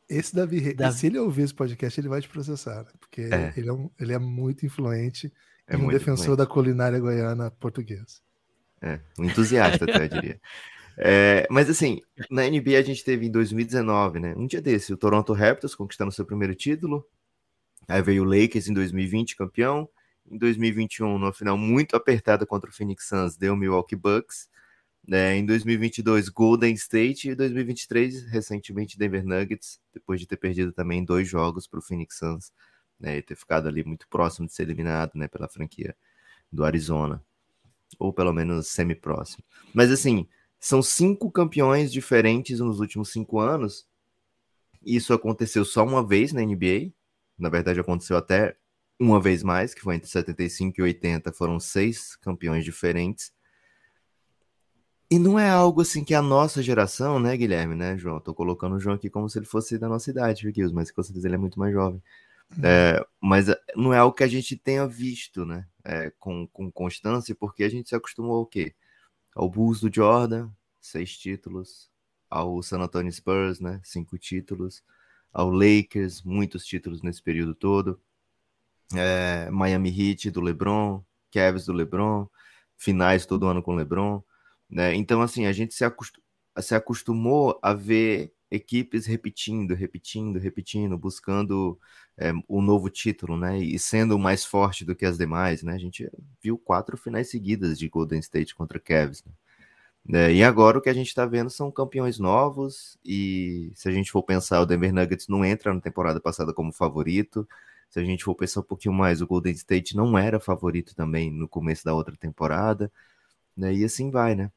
Esse 0.08 0.34
Davi 0.34 0.58
Reis, 0.58 0.76
Davi... 0.76 0.98
se 0.98 1.06
ele 1.06 1.18
ouvir 1.18 1.42
esse 1.42 1.54
podcast, 1.54 1.98
ele 2.00 2.08
vai 2.08 2.20
te 2.20 2.28
processar, 2.28 2.84
né? 2.84 2.90
porque 2.98 3.22
é. 3.22 3.52
Ele, 3.56 3.68
é 3.68 3.72
um, 3.72 3.90
ele 3.98 4.12
é 4.12 4.18
muito 4.18 4.66
influente 4.66 5.32
é 5.70 5.76
um 5.76 5.88
defensor 5.88 6.36
da 6.36 6.44
culinária 6.46 6.98
goiana 6.98 7.50
portuguesa. 7.52 8.18
É, 8.82 8.98
um 9.18 9.24
entusiasta, 9.24 9.84
até 9.84 10.04
eu 10.04 10.08
diria. 10.08 10.40
É, 11.02 11.46
mas 11.48 11.70
assim, 11.70 12.02
na 12.30 12.42
NBA 12.42 12.76
a 12.76 12.82
gente 12.82 13.02
teve 13.02 13.24
em 13.24 13.30
2019, 13.30 14.20
né? 14.20 14.34
Um 14.36 14.46
dia 14.46 14.60
desse, 14.60 14.92
o 14.92 14.98
Toronto 14.98 15.32
Raptors 15.32 15.74
conquistando 15.74 16.12
seu 16.12 16.26
primeiro 16.26 16.54
título. 16.54 17.06
Aí 17.88 18.02
veio 18.02 18.22
o 18.22 18.26
Lakers 18.26 18.68
em 18.68 18.74
2020, 18.74 19.34
campeão. 19.34 19.88
Em 20.30 20.36
2021, 20.36 21.18
numa 21.18 21.32
final 21.32 21.56
muito 21.56 21.96
apertada 21.96 22.44
contra 22.44 22.68
o 22.68 22.72
Phoenix 22.72 23.08
Suns, 23.08 23.34
deu 23.34 23.54
o 23.54 23.56
Milwaukee 23.56 23.96
Bucks. 23.96 24.50
É, 25.10 25.36
em 25.36 25.46
2022, 25.46 26.28
Golden 26.28 26.74
State. 26.74 27.30
E 27.30 27.34
2023, 27.34 28.26
recentemente, 28.26 28.98
Denver 28.98 29.24
Nuggets, 29.24 29.80
depois 29.94 30.20
de 30.20 30.26
ter 30.26 30.36
perdido 30.36 30.70
também 30.70 31.02
dois 31.02 31.26
jogos 31.26 31.66
para 31.66 31.78
o 31.78 31.82
Phoenix 31.82 32.18
Suns 32.18 32.52
né, 33.00 33.16
e 33.16 33.22
ter 33.22 33.34
ficado 33.34 33.66
ali 33.66 33.82
muito 33.82 34.06
próximo 34.08 34.46
de 34.46 34.52
ser 34.52 34.64
eliminado, 34.64 35.12
né, 35.14 35.26
pela 35.26 35.48
franquia 35.48 35.96
do 36.52 36.64
Arizona, 36.64 37.22
ou 37.98 38.12
pelo 38.12 38.32
menos 38.32 38.68
semi-próximo. 38.68 39.42
Mas 39.72 39.90
assim, 39.90 40.28
são 40.58 40.82
cinco 40.82 41.30
campeões 41.30 41.90
diferentes 41.90 42.60
nos 42.60 42.80
últimos 42.80 43.10
cinco 43.10 43.40
anos. 43.40 43.88
Isso 44.84 45.14
aconteceu 45.14 45.64
só 45.64 45.84
uma 45.84 46.06
vez 46.06 46.32
na 46.32 46.42
NBA. 46.42 46.92
Na 47.38 47.48
verdade, 47.48 47.80
aconteceu 47.80 48.16
até 48.16 48.56
uma 48.98 49.18
vez 49.18 49.42
mais, 49.42 49.72
que 49.72 49.80
foi 49.80 49.94
entre 49.94 50.08
75 50.10 50.78
e 50.78 50.82
80, 50.82 51.32
foram 51.32 51.58
seis 51.58 52.14
campeões 52.16 52.64
diferentes. 52.64 53.32
E 55.10 55.18
não 55.18 55.38
é 55.38 55.48
algo 55.50 55.80
assim 55.80 56.04
que 56.04 56.14
a 56.14 56.22
nossa 56.22 56.62
geração, 56.62 57.18
né, 57.18 57.36
Guilherme, 57.36 57.74
né, 57.74 57.96
João? 57.96 58.20
Tô 58.20 58.34
colocando 58.34 58.76
o 58.76 58.78
João 58.78 58.94
aqui 58.94 59.08
como 59.10 59.28
se 59.28 59.38
ele 59.38 59.46
fosse 59.46 59.78
da 59.78 59.88
nossa 59.88 60.10
idade, 60.10 60.48
viu, 60.48 60.72
mas 60.72 60.90
com 60.90 61.02
certeza 61.02 61.26
ele 61.26 61.34
é 61.34 61.38
muito 61.38 61.58
mais 61.58 61.72
jovem. 61.72 62.00
É, 62.62 63.04
mas 63.20 63.48
é, 63.48 63.56
não 63.76 63.94
é 63.94 63.98
algo 63.98 64.16
que 64.16 64.24
a 64.24 64.28
gente 64.28 64.56
tenha 64.56 64.86
visto, 64.86 65.44
né? 65.44 65.66
É, 65.84 66.10
com, 66.18 66.46
com 66.48 66.70
constância, 66.70 67.34
porque 67.34 67.64
a 67.64 67.68
gente 67.68 67.88
se 67.88 67.94
acostumou 67.94 68.36
ao 68.36 68.46
quê? 68.46 68.74
Ao 69.34 69.48
Bulls 69.48 69.80
do 69.80 69.92
Jordan, 69.92 70.50
seis 70.80 71.16
títulos, 71.16 71.90
ao 72.28 72.62
San 72.62 72.80
Antonio 72.80 73.12
Spurs, 73.12 73.60
né? 73.60 73.80
Cinco 73.84 74.18
títulos, 74.18 74.82
ao 75.32 75.50
Lakers, 75.50 76.22
muitos 76.22 76.64
títulos 76.66 77.02
nesse 77.02 77.22
período 77.22 77.54
todo, 77.54 78.00
é, 78.94 79.48
Miami 79.50 79.90
Heat 79.90 80.30
do 80.30 80.40
LeBron, 80.40 81.02
Cavs 81.30 81.66
do 81.66 81.72
LeBron, 81.72 82.28
finais 82.76 83.26
todo 83.26 83.46
ano 83.46 83.62
com 83.62 83.74
LeBron, 83.74 84.22
né? 84.68 84.94
Então, 84.94 85.22
assim, 85.22 85.46
a 85.46 85.52
gente 85.52 85.74
se, 85.74 85.84
acostum 85.84 86.20
se 86.60 86.74
acostumou 86.74 87.58
a 87.62 87.72
ver 87.72 88.34
equipes 88.50 89.06
repetindo, 89.06 89.74
repetindo, 89.74 90.38
repetindo, 90.38 90.98
buscando 90.98 91.78
é, 92.16 92.32
o 92.48 92.60
novo 92.60 92.90
título, 92.90 93.36
né? 93.36 93.58
E 93.58 93.78
sendo 93.78 94.18
mais 94.18 94.44
forte 94.44 94.84
do 94.84 94.94
que 94.94 95.06
as 95.06 95.16
demais, 95.16 95.62
né? 95.62 95.74
A 95.74 95.78
gente 95.78 96.10
viu 96.42 96.58
quatro 96.58 96.96
finais 96.96 97.30
seguidas 97.30 97.78
de 97.78 97.88
Golden 97.88 98.18
State 98.20 98.54
contra 98.54 98.80
Cavs. 98.80 99.24
Né? 99.24 99.32
É, 100.12 100.32
e 100.32 100.42
agora 100.42 100.78
o 100.78 100.80
que 100.80 100.88
a 100.88 100.94
gente 100.94 101.08
está 101.08 101.26
vendo 101.26 101.50
são 101.50 101.70
campeões 101.70 102.18
novos. 102.18 102.98
E 103.04 103.72
se 103.74 103.88
a 103.88 103.92
gente 103.92 104.10
for 104.10 104.22
pensar, 104.22 104.60
o 104.60 104.66
Denver 104.66 104.92
Nuggets 104.92 105.28
não 105.28 105.44
entra 105.44 105.72
na 105.72 105.80
temporada 105.80 106.20
passada 106.20 106.52
como 106.52 106.72
favorito. 106.72 107.48
Se 107.88 107.98
a 108.00 108.04
gente 108.04 108.24
for 108.24 108.34
pensar 108.34 108.60
um 108.60 108.64
pouquinho 108.64 108.94
mais, 108.94 109.20
o 109.20 109.26
Golden 109.26 109.52
State 109.52 109.96
não 109.96 110.16
era 110.18 110.40
favorito 110.40 110.94
também 110.94 111.30
no 111.30 111.48
começo 111.48 111.84
da 111.84 111.94
outra 111.94 112.16
temporada. 112.16 112.90
Né? 113.56 113.74
E 113.74 113.84
assim 113.84 114.10
vai, 114.10 114.34
né? 114.34 114.50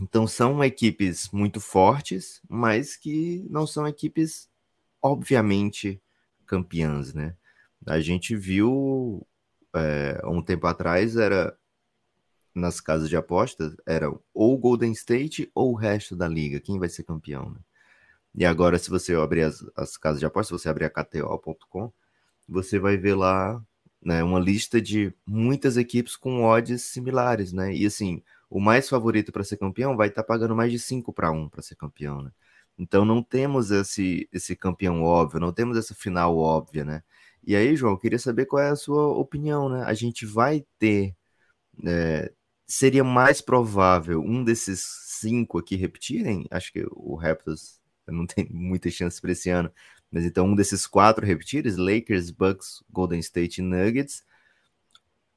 Então 0.00 0.26
são 0.26 0.62
equipes 0.62 1.30
muito 1.30 1.60
fortes, 1.60 2.40
mas 2.48 2.96
que 2.96 3.46
não 3.48 3.66
são 3.66 3.86
equipes 3.86 4.48
obviamente 5.00 6.00
campeãs, 6.46 7.14
né? 7.14 7.36
A 7.86 8.00
gente 8.00 8.36
viu 8.36 9.26
é, 9.74 10.20
um 10.24 10.42
tempo 10.42 10.66
atrás 10.66 11.16
era 11.16 11.56
nas 12.54 12.80
casas 12.80 13.08
de 13.08 13.16
apostas 13.16 13.76
era 13.86 14.10
ou 14.32 14.58
Golden 14.58 14.92
State 14.92 15.50
ou 15.54 15.72
o 15.72 15.76
resto 15.76 16.16
da 16.16 16.26
liga, 16.26 16.60
quem 16.60 16.78
vai 16.78 16.88
ser 16.88 17.04
campeão, 17.04 17.50
né? 17.50 17.60
E 18.36 18.44
agora, 18.44 18.78
se 18.78 18.90
você 18.90 19.14
abrir 19.14 19.42
as, 19.42 19.64
as 19.74 19.96
casas 19.96 20.20
de 20.20 20.26
apostas, 20.26 20.60
se 20.60 20.64
você 20.64 20.68
abrir 20.68 20.84
a 20.84 20.90
KTO.com, 20.90 21.90
você 22.46 22.78
vai 22.78 22.98
ver 22.98 23.14
lá 23.14 23.62
né, 24.02 24.22
uma 24.22 24.38
lista 24.38 24.80
de 24.80 25.12
muitas 25.26 25.78
equipes 25.78 26.16
com 26.16 26.44
odds 26.44 26.82
similares, 26.82 27.52
né? 27.52 27.74
E 27.74 27.86
assim, 27.86 28.22
o 28.50 28.60
mais 28.60 28.88
favorito 28.88 29.32
para 29.32 29.44
ser 29.44 29.56
campeão 29.56 29.96
vai 29.96 30.08
estar 30.08 30.22
tá 30.22 30.26
pagando 30.26 30.54
mais 30.56 30.72
de 30.72 30.78
5 30.78 31.12
para 31.12 31.30
1 31.30 31.48
para 31.48 31.62
ser 31.62 31.76
campeão, 31.76 32.22
né? 32.22 32.30
Então 32.78 33.04
não 33.04 33.22
temos 33.22 33.70
esse, 33.70 34.28
esse 34.32 34.54
campeão 34.54 35.02
óbvio, 35.02 35.40
não 35.40 35.52
temos 35.52 35.76
essa 35.78 35.94
final 35.94 36.36
óbvia, 36.36 36.84
né? 36.84 37.02
E 37.46 37.54
aí, 37.56 37.76
João, 37.76 37.92
eu 37.92 37.98
queria 37.98 38.18
saber 38.18 38.46
qual 38.46 38.62
é 38.62 38.70
a 38.70 38.76
sua 38.76 39.06
opinião, 39.08 39.68
né? 39.68 39.84
A 39.84 39.94
gente 39.94 40.26
vai 40.26 40.64
ter. 40.78 41.14
É, 41.86 42.32
seria 42.66 43.04
mais 43.04 43.40
provável 43.40 44.20
um 44.22 44.42
desses 44.44 44.80
cinco 45.20 45.58
aqui 45.58 45.76
repetirem? 45.76 46.46
Acho 46.50 46.72
que 46.72 46.84
o 46.90 47.14
Raptors 47.14 47.80
não 48.06 48.26
tem 48.26 48.48
muita 48.50 48.90
chance 48.90 49.20
para 49.20 49.32
esse 49.32 49.50
ano. 49.50 49.70
Mas 50.10 50.24
então 50.24 50.46
um 50.46 50.54
desses 50.56 50.86
quatro 50.86 51.24
repetirem, 51.26 51.72
Lakers, 51.76 52.30
Bucks, 52.30 52.82
Golden 52.90 53.20
State 53.20 53.60
e 53.60 53.64
Nuggets, 53.64 54.24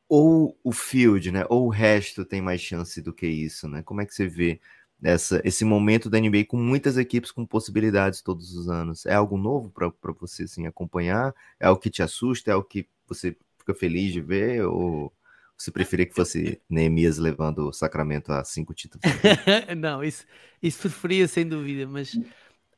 ou 0.09 0.59
o 0.63 0.71
field, 0.71 1.31
né? 1.31 1.45
Ou 1.49 1.67
o 1.67 1.69
resto 1.69 2.25
tem 2.25 2.41
mais 2.41 2.59
chance 2.59 3.01
do 3.01 3.13
que 3.13 3.27
isso, 3.27 3.67
né? 3.69 3.83
Como 3.83 4.01
é 4.01 4.05
que 4.05 4.13
você 4.13 4.27
vê 4.27 4.59
essa, 5.03 5.39
esse 5.45 5.63
momento 5.63 6.09
da 6.09 6.17
NBA 6.17 6.45
com 6.45 6.57
muitas 6.57 6.97
equipes 6.97 7.31
com 7.31 7.45
possibilidades 7.45 8.21
todos 8.21 8.55
os 8.55 8.67
anos? 8.67 9.05
É 9.05 9.13
algo 9.13 9.37
novo 9.37 9.69
para 9.69 10.11
você 10.19 10.43
assim, 10.43 10.65
acompanhar? 10.65 11.33
É 11.59 11.67
algo 11.67 11.79
que 11.79 11.91
te 11.91 12.01
assusta? 12.01 12.51
É 12.51 12.53
algo 12.55 12.67
que 12.67 12.89
você 13.07 13.37
fica 13.59 13.73
feliz 13.75 14.11
de 14.11 14.19
ver? 14.19 14.65
Ou 14.65 15.13
você 15.55 15.71
preferia 15.71 16.07
que 16.07 16.15
fosse 16.15 16.59
Neemias 16.67 17.17
levando 17.19 17.67
o 17.69 17.73
Sacramento 17.73 18.31
a 18.31 18.43
cinco 18.43 18.73
títulos? 18.73 19.03
Não, 19.77 20.03
isso, 20.03 20.25
isso 20.61 20.79
preferia 20.79 21.27
sem 21.27 21.47
dúvida, 21.47 21.85
mas 21.87 22.19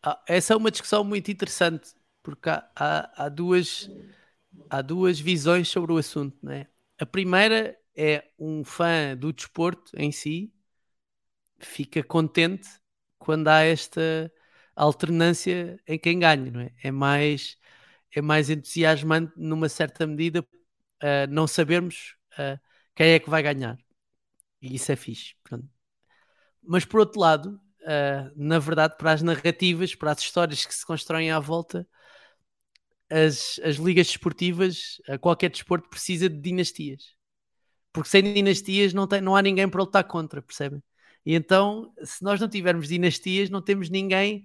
ah, 0.03 0.19
essa 0.27 0.53
é 0.53 0.57
uma 0.57 0.71
discussão 0.71 1.03
muito 1.03 1.31
interessante 1.31 1.93
porque 2.21 2.49
há, 2.49 2.69
há, 2.75 3.25
há, 3.25 3.29
duas, 3.29 3.89
há 4.69 4.81
duas 4.81 5.19
visões 5.19 5.69
sobre 5.69 5.93
o 5.93 5.97
assunto. 5.97 6.37
Né? 6.43 6.67
A 7.01 7.05
primeira 7.07 7.75
é 7.97 8.23
um 8.37 8.63
fã 8.63 9.17
do 9.17 9.33
desporto 9.33 9.91
em 9.97 10.11
si 10.11 10.53
fica 11.59 12.03
contente 12.03 12.69
quando 13.17 13.47
há 13.47 13.61
esta 13.61 14.31
alternância 14.75 15.79
em 15.87 15.97
quem 15.97 16.19
ganha, 16.19 16.51
não 16.51 16.61
é? 16.61 16.71
É 16.83 16.91
mais, 16.91 17.57
é 18.15 18.21
mais 18.21 18.51
entusiasmante 18.51 19.33
numa 19.35 19.67
certa 19.67 20.05
medida 20.05 20.41
uh, 20.41 21.27
não 21.27 21.47
sabermos 21.47 22.15
uh, 22.33 22.59
quem 22.95 23.13
é 23.13 23.19
que 23.19 23.31
vai 23.31 23.41
ganhar. 23.41 23.79
E 24.61 24.75
isso 24.75 24.91
é 24.91 24.95
fixe. 24.95 25.33
Pronto. 25.43 25.67
Mas 26.61 26.85
por 26.85 26.99
outro 26.99 27.19
lado, 27.19 27.59
uh, 27.81 28.31
na 28.35 28.59
verdade, 28.59 28.95
para 28.95 29.11
as 29.11 29.23
narrativas, 29.23 29.95
para 29.95 30.11
as 30.11 30.19
histórias 30.19 30.67
que 30.67 30.75
se 30.75 30.85
constroem 30.85 31.31
à 31.31 31.39
volta, 31.39 31.87
as, 33.11 33.59
as 33.63 33.75
ligas 33.75 34.07
desportivas, 34.07 35.01
qualquer 35.19 35.49
desporto 35.51 35.89
precisa 35.89 36.29
de 36.29 36.39
dinastias. 36.39 37.13
Porque 37.93 38.09
sem 38.09 38.23
dinastias 38.33 38.93
não, 38.93 39.07
tem, 39.07 39.21
não 39.21 39.35
há 39.35 39.41
ninguém 39.41 39.69
para 39.69 39.81
lutar 39.81 40.03
contra, 40.05 40.41
percebem? 40.41 40.81
E 41.25 41.35
então, 41.35 41.93
se 42.03 42.23
nós 42.23 42.39
não 42.39 42.49
tivermos 42.49 42.87
dinastias, 42.87 43.49
não 43.49 43.61
temos 43.61 43.89
ninguém. 43.89 44.43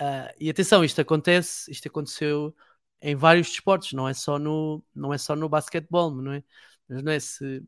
Uh, 0.00 0.32
e 0.40 0.50
atenção, 0.50 0.84
isto 0.84 1.00
acontece, 1.00 1.70
isto 1.70 1.88
aconteceu 1.88 2.54
em 3.02 3.14
vários 3.16 3.48
desportos, 3.48 3.92
não 3.92 4.08
é 4.08 4.14
só 4.14 4.38
no, 4.38 4.82
não 4.94 5.12
é 5.12 5.18
só 5.18 5.36
no 5.36 5.48
basquetebol, 5.48 6.10
não 6.14 6.32
é? 6.32 6.44
Mas 6.88 7.02
não 7.02 7.12
é 7.12 7.20
se 7.20 7.62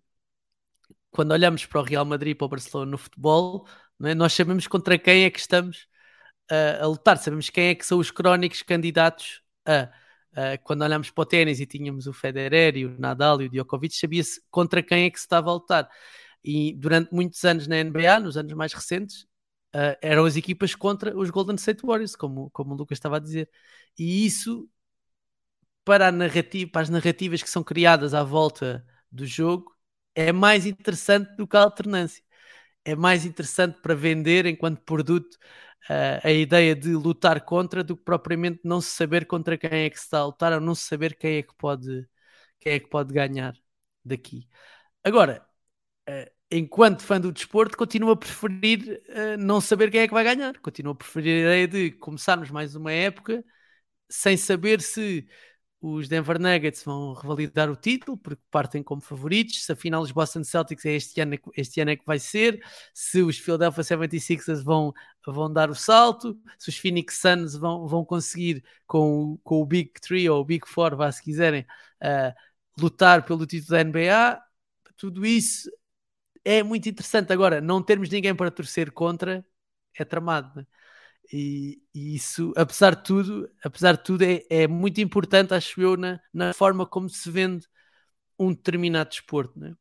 quando 1.10 1.32
olhamos 1.32 1.64
para 1.66 1.80
o 1.80 1.84
Real 1.84 2.04
Madrid 2.04 2.36
para 2.36 2.44
o 2.46 2.48
Barcelona 2.48 2.90
no 2.90 2.98
futebol, 2.98 3.66
é? 4.04 4.14
nós 4.14 4.32
sabemos 4.34 4.66
contra 4.66 4.98
quem 4.98 5.24
é 5.24 5.30
que 5.30 5.38
estamos 5.40 5.88
uh, 6.50 6.82
a 6.84 6.86
lutar, 6.86 7.18
sabemos 7.18 7.50
quem 7.50 7.68
é 7.68 7.74
que 7.74 7.86
são 7.86 7.98
os 7.98 8.10
crónicos 8.10 8.62
candidatos 8.62 9.42
a. 9.66 9.90
Uh, 10.36 10.62
quando 10.62 10.82
olhamos 10.82 11.10
para 11.10 11.22
o 11.22 11.26
ténis 11.26 11.60
e 11.60 11.66
tínhamos 11.66 12.06
o 12.06 12.12
Federer 12.12 12.76
e 12.76 12.84
o 12.84 12.98
Nadal 12.98 13.40
e 13.40 13.46
o 13.46 13.48
Djokovic, 13.48 13.96
sabia-se 13.96 14.42
contra 14.50 14.82
quem 14.82 15.06
é 15.06 15.10
que 15.10 15.18
se 15.18 15.24
estava 15.24 15.48
a 15.50 15.54
lutar. 15.54 15.88
E 16.44 16.74
durante 16.74 17.10
muitos 17.12 17.42
anos 17.44 17.66
na 17.66 17.76
NBA, 17.78 18.20
nos 18.20 18.36
anos 18.36 18.52
mais 18.52 18.72
recentes, 18.74 19.22
uh, 19.74 19.96
eram 20.02 20.26
as 20.26 20.36
equipas 20.36 20.74
contra 20.74 21.16
os 21.16 21.30
Golden 21.30 21.56
State 21.56 21.84
Warriors, 21.86 22.14
como, 22.14 22.50
como 22.50 22.74
o 22.74 22.76
Lucas 22.76 22.98
estava 22.98 23.16
a 23.16 23.20
dizer. 23.20 23.48
E 23.98 24.26
isso, 24.26 24.68
para, 25.84 26.10
narrativa, 26.12 26.70
para 26.70 26.82
as 26.82 26.90
narrativas 26.90 27.42
que 27.42 27.50
são 27.50 27.62
criadas 27.62 28.14
à 28.14 28.22
volta 28.22 28.84
do 29.10 29.24
jogo, 29.26 29.74
é 30.14 30.32
mais 30.32 30.66
interessante 30.66 31.34
do 31.36 31.46
que 31.46 31.56
a 31.56 31.60
alternância. 31.62 32.22
É 32.84 32.94
mais 32.96 33.26
interessante 33.26 33.80
para 33.82 33.94
vender 33.94 34.46
enquanto 34.46 34.82
produto 34.82 35.36
a 36.24 36.30
ideia 36.32 36.74
de 36.74 36.90
lutar 36.94 37.44
contra 37.44 37.84
do 37.84 37.96
que 37.96 38.04
propriamente 38.04 38.60
não 38.64 38.80
se 38.80 38.90
saber 38.90 39.26
contra 39.26 39.56
quem 39.56 39.70
é 39.70 39.90
que 39.90 39.98
se 39.98 40.04
está 40.04 40.18
a 40.18 40.26
lutar 40.26 40.52
ou 40.52 40.60
não 40.60 40.74
se 40.74 40.82
saber 40.82 41.16
quem 41.16 41.36
é 41.38 41.42
que 41.42 41.54
pode, 41.56 42.08
quem 42.60 42.72
é 42.74 42.80
que 42.80 42.88
pode 42.88 43.14
ganhar 43.14 43.54
daqui. 44.04 44.48
Agora, 45.04 45.46
uh, 46.08 46.30
enquanto 46.50 47.02
fã 47.02 47.20
do 47.20 47.32
desporto, 47.32 47.76
continuo 47.76 48.10
a 48.10 48.16
preferir 48.16 49.02
uh, 49.08 49.36
não 49.38 49.60
saber 49.60 49.90
quem 49.90 50.00
é 50.00 50.08
que 50.08 50.14
vai 50.14 50.24
ganhar. 50.24 50.58
Continuo 50.60 50.92
a 50.92 50.96
preferir 50.96 51.46
a 51.46 51.56
ideia 51.56 51.68
de 51.68 51.92
começarmos 51.92 52.50
mais 52.50 52.74
uma 52.74 52.92
época 52.92 53.44
sem 54.08 54.36
saber 54.36 54.80
se 54.80 55.26
os 55.80 56.08
Denver 56.08 56.40
Nuggets 56.40 56.82
vão 56.82 57.12
revalidar 57.12 57.70
o 57.70 57.76
título, 57.76 58.16
porque 58.16 58.42
partem 58.50 58.82
como 58.82 59.00
favoritos, 59.00 59.64
se 59.64 59.72
afinal 59.72 60.02
os 60.02 60.10
Boston 60.10 60.42
Celtics 60.42 60.84
é 60.84 60.94
este 60.94 61.20
ano, 61.20 61.36
este 61.56 61.80
ano 61.80 61.90
é 61.90 61.96
que 61.96 62.06
vai 62.06 62.18
ser, 62.18 62.60
se 62.94 63.22
os 63.22 63.38
Philadelphia 63.38 63.84
76ers 63.84 64.62
vão, 64.64 64.92
vão 65.32 65.52
dar 65.52 65.70
o 65.70 65.74
salto, 65.74 66.38
se 66.58 66.68
os 66.68 66.76
Phoenix 66.76 67.18
Suns 67.18 67.54
vão, 67.56 67.86
vão 67.86 68.04
conseguir 68.04 68.64
com, 68.86 69.38
com 69.42 69.60
o 69.60 69.66
Big 69.66 69.92
Three 70.00 70.28
ou 70.28 70.40
o 70.40 70.44
Big 70.44 70.66
Four, 70.68 70.96
vá, 70.96 71.10
se 71.12 71.22
quiserem, 71.22 71.62
uh, 72.02 72.34
lutar 72.80 73.24
pelo 73.24 73.46
título 73.46 73.70
da 73.70 73.84
NBA, 73.84 74.40
tudo 74.96 75.26
isso 75.26 75.70
é 76.44 76.62
muito 76.62 76.88
interessante. 76.88 77.32
Agora, 77.32 77.60
não 77.60 77.82
termos 77.82 78.08
ninguém 78.08 78.34
para 78.34 78.50
torcer 78.50 78.92
contra 78.92 79.44
é 79.98 80.04
tramado. 80.04 80.60
Né? 80.60 80.66
E, 81.32 81.82
e, 81.94 82.14
isso, 82.14 82.52
apesar 82.56 82.94
de 82.94 83.04
tudo, 83.04 83.50
apesar 83.64 83.96
de 83.96 84.04
tudo, 84.04 84.22
é, 84.22 84.44
é 84.50 84.68
muito 84.68 85.00
importante, 85.00 85.54
acho 85.54 85.80
eu, 85.80 85.96
na, 85.96 86.20
na, 86.32 86.52
forma 86.54 86.86
como 86.86 87.08
se 87.08 87.30
vende 87.30 87.66
um 88.38 88.50
determinado 88.52 89.10
desporto. 89.10 89.58
Né? 89.58 89.74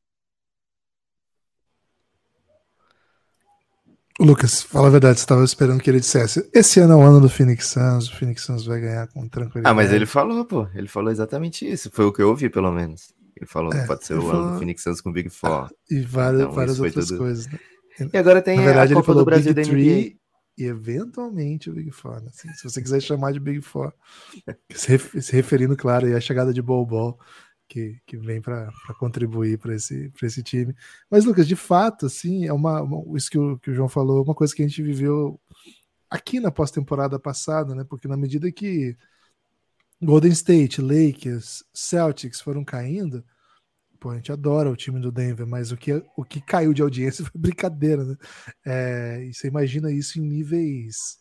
Lucas, 4.19 4.63
fala 4.63 4.87
a 4.87 4.91
verdade, 4.91 5.19
você 5.19 5.25
estava 5.25 5.43
esperando 5.43 5.81
que 5.81 5.89
ele 5.89 5.99
dissesse: 5.99 6.49
esse 6.53 6.79
ano 6.79 6.93
é 6.93 6.95
o 6.95 7.01
ano 7.01 7.19
do 7.19 7.29
Phoenix 7.29 7.67
Suns, 7.67 8.07
o 8.07 8.15
Phoenix 8.15 8.43
Suns 8.43 8.65
vai 8.65 8.79
ganhar 8.79 9.07
com 9.07 9.27
tranquilidade. 9.27 9.71
Ah, 9.71 9.73
mas 9.73 9.91
ele 9.91 10.05
falou, 10.05 10.45
pô, 10.45 10.67
ele 10.73 10.87
falou 10.87 11.11
exatamente 11.11 11.69
isso, 11.69 11.91
foi 11.91 12.05
o 12.05 12.13
que 12.13 12.21
eu 12.21 12.29
ouvi, 12.29 12.49
pelo 12.49 12.71
menos. 12.71 13.13
Ele 13.35 13.45
falou 13.45 13.71
que 13.71 13.77
é, 13.77 13.85
pode 13.85 14.05
ser 14.05 14.13
o 14.13 14.21
falou... 14.21 14.41
ano 14.41 14.51
do 14.53 14.59
Phoenix 14.59 14.83
Suns 14.83 15.01
com 15.01 15.11
Big 15.11 15.29
Four. 15.29 15.69
E 15.91 15.99
várias, 15.99 16.41
então, 16.41 16.53
várias 16.53 16.79
outras 16.79 17.07
tudo... 17.07 17.17
coisas. 17.17 17.47
Né? 17.47 17.59
E 18.13 18.17
agora 18.17 18.41
tem 18.41 18.57
Na 18.57 18.63
verdade, 18.63 18.93
a 18.93 18.95
Copa 18.95 18.99
ele 18.99 19.05
falou 19.05 19.21
do 19.21 19.25
Brasil 19.25 19.53
Big 19.53 19.61
da 19.61 19.69
Three 19.69 20.17
e 20.57 20.63
eventualmente 20.63 21.69
o 21.69 21.73
Big 21.73 21.91
Four. 21.91 22.21
Né? 22.21 22.29
Assim, 22.29 22.53
se 22.53 22.63
você 22.63 22.81
quiser 22.81 23.01
chamar 23.01 23.33
de 23.33 23.39
Big 23.41 23.61
Four. 23.61 23.93
se, 24.73 24.97
referindo, 25.33 25.75
claro, 25.75 26.15
à 26.15 26.21
chegada 26.21 26.53
de 26.53 26.61
Bol 26.61 26.85
Bol, 26.85 27.19
que, 27.67 27.99
que 28.05 28.17
vem 28.17 28.41
para 28.41 28.71
contribuir 28.99 29.57
para 29.57 29.75
esse, 29.75 30.11
esse 30.21 30.43
time. 30.43 30.75
Mas, 31.09 31.25
Lucas, 31.25 31.47
de 31.47 31.55
fato, 31.55 32.05
assim, 32.05 32.45
é 32.45 32.53
uma, 32.53 32.81
uma 32.81 33.17
isso 33.17 33.29
que 33.29 33.37
o, 33.37 33.57
que 33.59 33.71
o 33.71 33.73
João 33.73 33.89
falou, 33.89 34.23
uma 34.23 34.35
coisa 34.35 34.53
que 34.55 34.63
a 34.63 34.67
gente 34.67 34.81
viveu 34.81 35.39
aqui 36.09 36.39
na 36.39 36.51
pós-temporada 36.51 37.19
passada, 37.19 37.75
né? 37.75 37.83
Porque 37.83 38.07
na 38.07 38.17
medida 38.17 38.51
que 38.51 38.95
Golden 40.01 40.31
State, 40.31 40.81
Lakers, 40.81 41.63
Celtics 41.73 42.41
foram 42.41 42.63
caindo. 42.63 43.23
Pô, 43.99 44.11
a 44.11 44.15
gente 44.15 44.31
adora 44.31 44.69
o 44.69 44.75
time 44.75 44.99
do 44.99 45.11
Denver, 45.11 45.47
mas 45.47 45.71
o 45.71 45.77
que, 45.77 45.93
o 46.15 46.23
que 46.23 46.41
caiu 46.41 46.73
de 46.73 46.81
audiência 46.81 47.25
foi 47.25 47.41
brincadeira, 47.41 48.03
né? 48.03 48.15
É, 48.65 49.25
e 49.25 49.33
você 49.33 49.47
imagina 49.47 49.91
isso 49.91 50.19
em 50.19 50.23
níveis, 50.23 51.17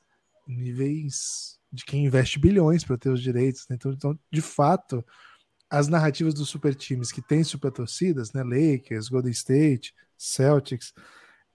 níveis 0.47 1.59
de 1.73 1.85
quem 1.85 2.05
investe 2.05 2.39
bilhões 2.39 2.85
para 2.85 2.99
ter 2.99 3.11
os 3.11 3.23
direitos. 3.23 3.67
Né? 3.69 3.77
Então, 3.77 3.93
então, 3.93 4.19
de 4.31 4.41
fato, 4.41 5.05
as 5.79 5.89
narrativas 5.89 6.35
dos 6.35 6.49
super 6.49 6.75
times 6.75 7.11
que 7.11 7.21
têm 7.21 7.43
super 7.43 7.73
torcidas, 7.73 8.33
né? 8.33 8.43
Lakers, 8.45 9.09
Golden 9.09 9.33
State, 9.33 9.93
Celtics, 10.17 10.93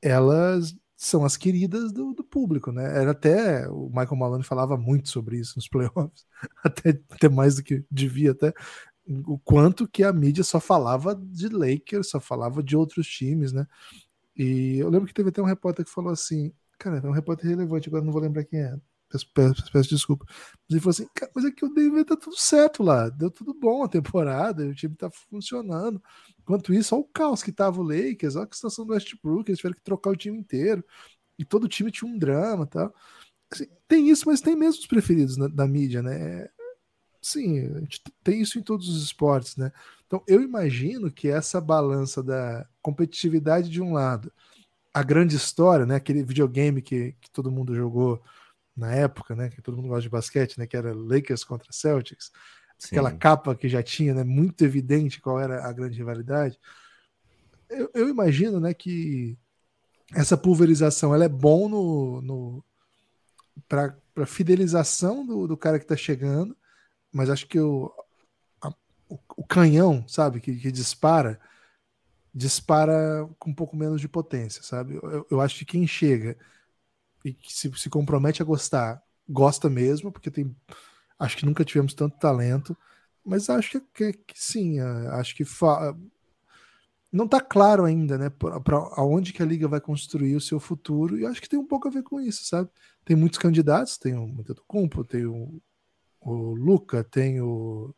elas 0.02 0.76
são 0.98 1.24
as 1.24 1.38
queridas 1.38 1.94
do, 1.94 2.14
do, 2.14 2.24
público, 2.24 2.72
né? 2.74 2.84
Era 2.84 3.12
até 3.12 3.70
o 3.70 3.88
Michael 3.88 4.18
Malone 4.18 4.44
falava 4.44 4.76
muito 4.76 5.08
sobre 5.10 5.38
isso 5.38 5.54
nos 5.56 5.70
playoffs, 5.70 6.26
até, 6.64 7.00
até 7.10 7.30
mais 7.30 7.56
do 7.56 7.64
que 7.64 7.86
devia 7.90 8.32
até 8.32 8.54
o 9.26 9.40
quanto 9.40 9.88
que 9.88 10.04
a 10.04 10.12
mídia 10.12 10.44
só 10.44 10.60
falava 10.60 11.16
de 11.16 11.48
Lakers, 11.48 12.10
só 12.10 12.20
falava 12.20 12.62
de 12.62 12.76
outros 12.76 13.08
times, 13.08 13.54
né? 13.54 13.66
E 14.36 14.78
eu 14.80 14.90
lembro 14.90 15.08
que 15.08 15.14
teve 15.14 15.30
até 15.30 15.42
um 15.42 15.46
repórter 15.46 15.86
que 15.86 15.92
falou 15.92 16.12
assim, 16.12 16.54
cara, 16.78 17.00
é 17.04 17.08
um 17.08 17.12
repórter 17.12 17.50
relevante, 17.50 17.88
agora 17.88 18.04
não 18.04 18.12
vou 18.12 18.22
lembrar 18.22 18.44
quem 18.44 18.60
é. 18.60 18.76
Peço, 19.10 19.28
peço, 19.34 19.72
peço 19.72 19.90
desculpa. 19.90 20.26
Mas 20.28 20.70
ele 20.70 20.80
falou 20.80 20.92
assim, 20.92 21.08
cara, 21.16 21.32
mas 21.36 21.46
é 21.46 21.52
que 21.52 21.66
o 21.66 21.74
Denver 21.74 22.06
tá 22.06 22.16
tudo 22.16 22.38
certo 22.38 22.84
lá, 22.84 23.10
deu 23.10 23.32
tudo 23.32 23.54
bom 23.54 23.84
a 23.84 23.88
temporada, 23.88 24.66
o 24.66 24.76
time 24.76 24.96
tá 24.96 25.10
funcionando. 25.10 26.02
Enquanto 26.40 26.74
isso, 26.74 26.96
olha 26.96 27.04
o 27.04 27.08
caos 27.08 27.42
que 27.42 27.52
tava 27.52 27.82
o 27.82 27.84
Lakers, 27.84 28.36
olha 28.36 28.48
a 28.50 28.56
situação 28.56 28.86
do 28.86 28.94
Westbrook, 28.94 29.50
eles 29.50 29.60
tiveram 29.60 29.76
que 29.76 29.84
trocar 29.84 30.12
o 30.12 30.16
time 30.16 30.38
inteiro. 30.38 30.84
E 31.38 31.46
todo 31.46 31.68
time 31.68 31.92
tinha 31.92 32.10
um 32.10 32.18
drama, 32.18 32.68
tá? 32.68 32.92
Assim, 33.52 33.68
tem 33.88 34.10
isso, 34.10 34.26
mas 34.28 34.42
tem 34.42 34.56
mesmo 34.56 34.82
os 34.82 34.88
preferidos 34.88 35.38
na, 35.38 35.48
da 35.48 35.68
mídia, 35.68 36.02
né? 36.04 36.48
Sim, 37.22 37.60
a 37.76 37.80
gente 37.80 38.02
tem 38.24 38.42
isso 38.42 38.60
em 38.60 38.62
todos 38.64 38.88
os 38.88 39.04
esportes, 39.04 39.58
né? 39.58 39.72
Então, 40.08 40.24
eu 40.28 40.42
imagino 40.42 41.12
que 41.12 41.28
essa 41.28 41.60
balança 41.60 42.24
da 42.24 42.68
competitividade 42.82 43.70
de 43.70 43.82
um 43.82 43.94
lado, 43.94 44.32
a 44.94 45.04
grande 45.04 45.36
história, 45.36 45.86
né? 45.86 45.96
Aquele 45.96 46.24
videogame 46.24 46.82
que, 46.82 47.14
que 47.22 47.32
todo 47.32 47.52
mundo 47.52 47.76
jogou 47.76 48.22
na 48.76 48.94
época, 48.94 49.36
né? 49.36 49.50
Que 49.50 49.62
todo 49.62 49.76
mundo 49.76 49.90
gosta 49.90 50.04
de 50.04 50.10
basquete, 50.10 50.58
né? 50.58 50.68
Que 50.68 50.78
era 50.78 50.94
Lakers 50.94 51.44
contra 51.44 51.72
Celtics. 51.72 52.32
Sim. 52.78 52.96
Aquela 52.96 53.12
capa 53.12 53.56
que 53.56 53.68
já 53.68 53.84
tinha, 53.84 54.14
né? 54.14 54.24
Muito 54.24 54.64
evidente 54.64 55.20
qual 55.20 55.40
era 55.40 55.66
a 55.66 55.74
grande 55.74 55.98
rivalidade. 55.98 56.58
Eu, 57.70 57.92
eu 57.94 58.10
imagino, 58.10 58.60
né? 58.60 58.74
Que 58.74 59.38
essa 60.16 60.38
pulverização 60.38 61.14
ela 61.14 61.26
é 61.26 61.30
bom 61.30 61.70
no, 61.70 62.22
no 62.22 62.66
para 63.68 64.26
fidelização 64.26 65.26
do, 65.26 65.48
do 65.48 65.58
cara 65.58 65.78
que 65.78 65.86
está 65.86 65.96
chegando, 65.96 66.58
mas 67.12 67.30
acho 67.30 67.46
que 67.48 67.60
o, 67.60 67.94
a, 68.62 68.70
o, 69.08 69.20
o, 69.38 69.46
canhão, 69.46 70.04
sabe, 70.08 70.40
que, 70.40 70.56
que, 70.56 70.72
dispara, 70.72 71.40
dispara 72.34 73.30
com 73.38 73.52
um 73.52 73.54
pouco 73.54 73.76
menos 73.76 74.02
de 74.02 74.08
potência, 74.08 74.64
sabe? 74.64 74.96
Eu, 74.96 75.28
eu 75.30 75.42
acho 75.42 75.60
que 75.60 75.66
quem 75.66 75.86
chega 75.86 76.38
e 77.24 77.34
que 77.34 77.54
se, 77.54 77.72
se 77.76 77.90
compromete 77.90 78.42
a 78.42 78.46
gostar, 78.46 79.02
gosta 79.28 79.70
mesmo, 79.70 80.12
porque 80.12 80.32
tem. 80.32 80.56
Acho 81.18 81.38
que 81.38 81.46
nunca 81.46 81.66
tivemos 81.66 81.94
tanto 81.94 82.18
talento, 82.18 82.78
mas 83.26 83.50
acho 83.50 83.82
que, 83.94 84.14
que, 84.14 84.34
sim, 84.34 84.80
acho 84.80 85.36
que 85.36 85.44
fa, 85.44 85.94
não 87.12 87.26
está 87.26 87.42
claro 87.42 87.86
ainda, 87.86 88.18
né, 88.18 88.30
para 88.30 88.78
aonde 88.96 89.34
que 89.34 89.42
a 89.42 89.46
liga 89.46 89.68
vai 89.68 89.82
construir 89.82 90.36
o 90.36 90.42
seu 90.42 90.60
futuro, 90.60 91.18
e 91.18 91.26
acho 91.26 91.42
que 91.42 91.50
tem 91.50 91.60
um 91.60 91.66
pouco 91.68 91.88
a 91.88 91.92
ver 91.92 92.04
com 92.04 92.22
isso, 92.22 92.46
sabe? 92.46 92.70
Tem 93.04 93.16
muitos 93.16 93.40
candidatos, 93.40 93.98
tem 93.98 94.16
o 94.16 94.34
Kumpo, 94.68 95.04
tem 95.04 95.26
o, 95.26 95.62
o 96.22 96.54
Luca, 96.54 97.04
tem 97.04 97.42
o 97.42 97.94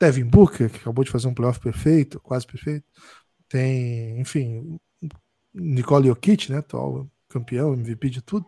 Devin 0.00 0.24
Booker, 0.24 0.70
que 0.70 0.78
acabou 0.78 1.04
de 1.04 1.10
fazer 1.10 1.28
um 1.28 1.34
playoff 1.34 1.60
perfeito, 1.60 2.18
quase 2.20 2.46
perfeito, 2.46 2.86
tem, 3.48 4.18
enfim, 4.20 4.80
Nicole 5.52 6.08
Jokic, 6.08 6.50
né, 6.50 6.58
atual 6.58 7.08
campeão, 7.34 7.74
MVP 7.74 8.08
de 8.10 8.22
tudo, 8.22 8.46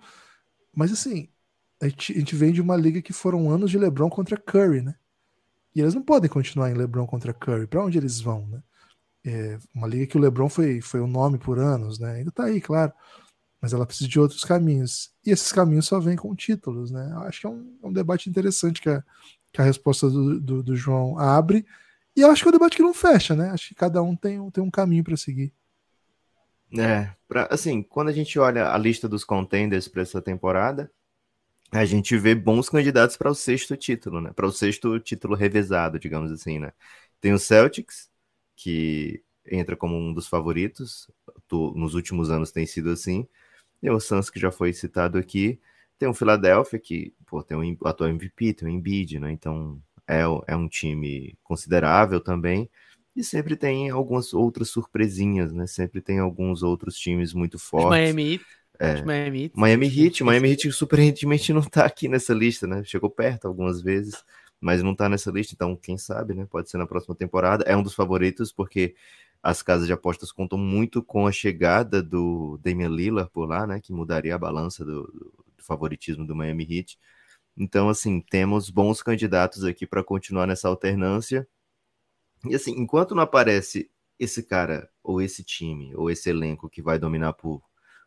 mas 0.75 0.93
assim, 0.93 1.29
a 1.81 1.89
gente, 1.89 2.13
a 2.13 2.19
gente 2.19 2.37
vem 2.37 2.53
de 2.53 2.61
uma 2.61 2.77
liga 2.77 3.03
que 3.03 3.13
foram 3.13 3.51
anos 3.51 3.71
de 3.71 3.79
LeBron 3.79 4.09
contra 4.09 4.37
Curry, 4.37 4.83
né? 4.83 4.95
E 5.75 5.81
eles 5.81 5.95
não 5.95 6.03
podem 6.03 6.31
continuar 6.31 6.71
em 6.71 6.75
LeBron 6.75 7.07
contra 7.07 7.35
Curry. 7.35 7.67
Para 7.67 7.85
onde 7.85 7.99
eles 7.99 8.21
vão, 8.21 8.47
né? 8.47 8.63
É 9.25 9.59
uma 9.75 9.87
liga 9.87 10.07
que 10.07 10.17
o 10.17 10.21
LeBron 10.21 10.49
foi, 10.49 10.81
foi 10.81 11.01
o 11.01 11.07
nome 11.07 11.37
por 11.39 11.59
anos, 11.59 11.99
né? 11.99 12.15
Ainda 12.15 12.31
tá 12.31 12.45
aí, 12.45 12.61
claro. 12.63 12.93
Mas 13.61 13.73
ela 13.75 13.85
precisa 13.85 14.09
de 14.09 14.19
outros 14.19 14.43
caminhos. 14.43 15.11
E 15.25 15.31
esses 15.31 15.53
caminhos 15.53 15.87
só 15.87 16.01
vêm 16.01 16.17
com 16.17 16.35
títulos, 16.35 16.91
né? 16.91 17.13
Acho 17.27 17.41
que 17.41 17.47
é 17.47 17.51
um, 17.51 17.79
é 17.83 17.87
um 17.89 17.93
debate 17.93 18.31
interessante 18.31 18.81
que 18.81 18.89
a, 18.89 19.05
que 19.53 19.61
a 19.61 19.65
resposta 19.65 20.09
do, 20.09 20.41
do, 20.41 20.63
do, 20.63 20.77
João 20.77 21.19
abre. 21.19 21.67
E 22.17 22.23
eu 22.23 22.31
acho 22.31 22.43
que 22.43 22.49
é 22.49 22.51
um 22.51 22.53
debate 22.53 22.77
que 22.77 22.83
não 22.83 22.95
fecha, 22.95 23.35
né? 23.35 23.51
Acho 23.51 23.69
que 23.69 23.75
cada 23.75 24.03
um 24.03 24.17
tem, 24.17 24.51
tem 24.51 24.65
um 24.65 24.71
caminho 24.71 25.05
para 25.05 25.17
seguir. 25.17 25.53
É, 26.79 27.15
pra, 27.29 27.47
assim, 27.51 27.83
quando 27.83 28.09
a 28.09 28.13
gente 28.13 28.39
olha 28.39 28.71
a 28.73 28.79
lista 28.79 29.09
dos 29.09 29.25
contenders 29.25 29.89
para 29.89 30.03
essa 30.03 30.21
temporada, 30.21 30.91
a 31.73 31.85
gente 31.85 32.17
vê 32.19 32.35
bons 32.35 32.69
candidatos 32.69 33.17
para 33.17 33.31
o 33.31 33.35
sexto 33.35 33.77
título, 33.77 34.21
né? 34.21 34.33
Para 34.35 34.47
o 34.47 34.53
sexto 34.53 34.99
título 35.01 35.35
revezado, 35.37 35.99
digamos 35.99 36.33
assim, 36.33 36.59
né? 36.59 36.73
Tem 37.21 37.33
o 37.33 37.39
Celtics, 37.39 38.11
que 38.57 39.23
entra 39.47 39.77
como 39.77 39.97
um 39.97 40.13
dos 40.15 40.29
favoritos, 40.29 41.11
nos 41.53 41.95
últimos 41.95 42.31
anos 42.31 42.53
tem 42.53 42.67
sido 42.67 42.91
assim. 42.91 43.27
Tem 43.81 43.91
o 43.91 44.01
Suns, 44.01 44.31
que 44.31 44.41
já 44.41 44.51
foi 44.53 44.73
citado 44.73 45.19
aqui. 45.19 45.61
Tem 45.99 46.09
o 46.09 46.15
Philadelphia, 46.15 46.79
que 46.79 47.15
pô, 47.27 47.43
tem 47.43 47.57
o 47.81 47.89
atual 47.89 48.11
MVP, 48.11 48.55
tem 48.55 48.69
o 48.69 48.71
Embiid, 48.71 49.19
né? 49.21 49.33
Então 49.33 49.81
é, 50.09 50.23
é 50.47 50.57
um 50.57 50.69
time 50.69 51.37
considerável 51.45 52.21
também. 52.21 52.71
E 53.17 53.25
sempre 53.25 53.57
tem 53.57 53.89
algumas 53.89 54.35
outras 54.35 54.69
surpresinhas, 54.69 55.53
né? 55.53 55.67
Sempre 55.67 56.01
tem 56.01 56.19
alguns 56.19 56.63
outros 56.63 56.99
times 56.99 57.33
muito 57.33 57.59
fortes. 57.59 57.89
Miami 57.89 58.35
Heat. 58.35 58.45
É. 58.79 59.03
Miami 59.03 59.45
Heat. 59.45 59.53
Miami 59.57 59.87
Heat, 59.87 60.25
Miami 60.25 60.51
Heat 60.51 60.73
surpreendentemente 60.73 61.51
não 61.55 61.63
tá 61.63 61.87
aqui 61.87 62.09
nessa 62.09 62.35
lista, 62.35 62.67
né? 62.67 62.85
Chegou 62.85 63.09
perto 63.09 63.49
algumas 63.49 63.81
vezes 63.81 64.23
mas 64.61 64.83
não 64.83 64.95
tá 64.95 65.09
nessa 65.09 65.31
lista, 65.31 65.55
então 65.55 65.77
quem 65.77 65.99
sabe, 65.99 66.35
né? 66.35 66.47
Pode 66.49 66.71
ser 66.71 66.79
na 66.79 66.87
próxima 66.87 67.15
temporada. 67.15 67.65
É 67.65 67.77
um 67.77 67.83
dos 67.83 67.95
favoritos, 67.95 68.53
porque 68.53 68.95
as 69.43 69.63
casas 69.63 69.87
de 69.87 69.93
apostas 69.93 70.33
contam 70.33 70.59
muito 70.59 71.03
com 71.03 71.27
a 71.27 71.33
chegada 71.33 72.03
do 72.03 72.59
Damian 72.63 72.89
Lillard 72.89 73.31
por 73.31 73.47
lá, 73.47 73.67
né? 73.67 73.81
Que 73.81 73.93
mudaria 73.93 74.35
a 74.35 74.39
balança 74.39 74.85
do, 74.85 75.03
do 75.57 75.63
favoritismo 75.65 76.27
do 76.27 76.35
Miami 76.35 76.67
Heat. 76.69 76.99
Então, 77.57 77.89
assim, 77.89 78.21
temos 78.21 78.71
bons 78.71 79.03
candidatos 79.03 79.65
aqui 79.65 79.87
para 79.87 80.03
continuar 80.03 80.47
nessa 80.47 80.69
alternância. 80.69 81.47
E 82.49 82.55
assim, 82.55 82.73
enquanto 82.73 83.15
não 83.15 83.23
aparece 83.23 83.91
esse 84.19 84.43
cara, 84.43 84.91
ou 85.03 85.21
esse 85.21 85.45
time, 85.45 85.95
ou 85.95 86.11
esse 86.11 86.31
elenco 86.31 86.69
que 86.69 86.83
vai 86.83 86.99
dominar 86.99 87.33
por 87.35 87.63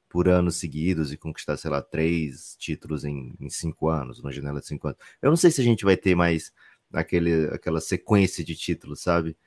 por 0.10 0.28
anos 0.28 0.56
seguidos 0.56 1.14
e 1.14 1.18
conquistar, 1.18 1.56
sei 1.56 1.70
lá, 1.70 1.82
três 1.84 2.56
títulos 2.58 3.06
em, 3.06 3.36
em 3.40 3.50
cinco 3.50 3.90
anos, 3.90 4.20
uma 4.20 4.32
janela 4.32 4.60
de 4.60 4.66
cinco 4.68 4.88
anos. 4.88 5.00
Eu 5.22 5.30
não 5.30 5.38
sei 5.38 5.52
se 5.52 5.62
a 5.62 5.64
gente 5.64 5.86
vai 5.86 5.96
ter 5.96 6.16
mais 6.16 6.52
aquele, 6.92 7.46
aquela 7.54 7.80
sequência 7.80 8.44
de 8.44 8.56
títulos, 8.56 9.02
sabe? 9.02 9.38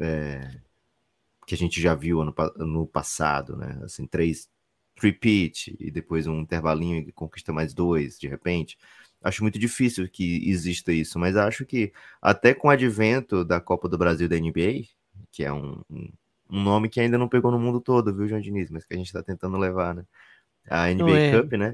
É, 0.00 0.60
que 1.46 1.54
a 1.54 1.58
gente 1.58 1.80
já 1.80 1.94
viu 1.94 2.20
ano, 2.20 2.34
no 2.56 2.86
passado, 2.86 3.56
né? 3.56 3.80
Assim, 3.82 4.06
três 4.06 4.48
repeat 4.96 5.76
e 5.80 5.90
depois 5.90 6.26
um 6.26 6.40
intervalinho 6.40 6.98
e 6.98 7.12
conquista 7.12 7.52
mais 7.52 7.72
dois, 7.74 8.18
de 8.18 8.28
repente. 8.28 8.78
Acho 9.22 9.42
muito 9.42 9.58
difícil 9.58 10.08
que 10.08 10.48
exista 10.48 10.92
isso, 10.92 11.18
mas 11.18 11.36
acho 11.36 11.66
que 11.66 11.92
até 12.22 12.54
com 12.54 12.68
o 12.68 12.70
advento 12.70 13.44
da 13.44 13.60
Copa 13.60 13.88
do 13.88 13.98
Brasil 13.98 14.28
da 14.28 14.36
NBA, 14.36 14.84
que 15.32 15.42
é 15.44 15.52
um, 15.52 15.82
um 15.90 16.62
nome 16.62 16.88
que 16.88 17.00
ainda 17.00 17.18
não 17.18 17.28
pegou 17.28 17.50
no 17.50 17.58
mundo 17.58 17.80
todo, 17.80 18.14
viu, 18.14 18.28
João 18.28 18.40
Diniz? 18.40 18.70
Mas 18.70 18.84
que 18.84 18.94
a 18.94 18.96
gente 18.96 19.06
está 19.06 19.22
tentando 19.22 19.56
levar, 19.58 19.94
né? 19.94 20.04
A 20.68 20.88
NBA 20.92 21.18
é. 21.18 21.32
Cup, 21.32 21.52
né? 21.54 21.72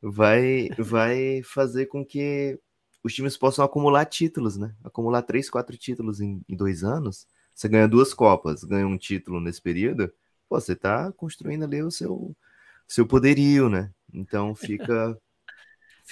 Vai, 0.00 0.68
vai 0.78 1.42
fazer 1.44 1.86
com 1.86 2.04
que 2.04 2.58
os 3.02 3.14
times 3.14 3.36
possam 3.36 3.64
acumular 3.64 4.04
títulos, 4.04 4.56
né? 4.56 4.74
Acumular 4.84 5.22
três, 5.22 5.48
quatro 5.48 5.76
títulos 5.76 6.20
em, 6.20 6.42
em 6.48 6.56
dois 6.56 6.84
anos. 6.84 7.26
Você 7.54 7.68
ganha 7.68 7.88
duas 7.88 8.14
Copas, 8.14 8.64
ganha 8.64 8.86
um 8.86 8.96
título 8.96 9.40
nesse 9.40 9.60
período, 9.60 10.12
pô, 10.48 10.60
você 10.60 10.74
tá 10.74 11.12
construindo 11.12 11.64
ali 11.64 11.82
o 11.82 11.90
seu, 11.90 12.34
seu 12.86 13.06
poderio, 13.06 13.68
né? 13.68 13.90
Então 14.12 14.54
fica. 14.54 15.18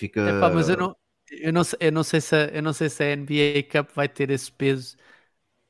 fica... 0.00 0.20
É, 0.20 0.40
pá, 0.40 0.50
mas 0.50 0.68
eu 0.68 0.76
não, 0.76 0.96
eu, 1.30 1.52
não, 1.52 1.62
eu, 1.78 1.92
não 1.92 2.02
sei 2.02 2.20
se 2.20 2.34
a, 2.34 2.44
eu 2.46 2.62
não 2.62 2.72
sei 2.72 2.88
se 2.88 3.02
a 3.02 3.12
NBA 3.12 3.62
Cup 3.70 3.94
vai 3.94 4.08
ter 4.08 4.30
esse 4.30 4.50
peso 4.50 4.96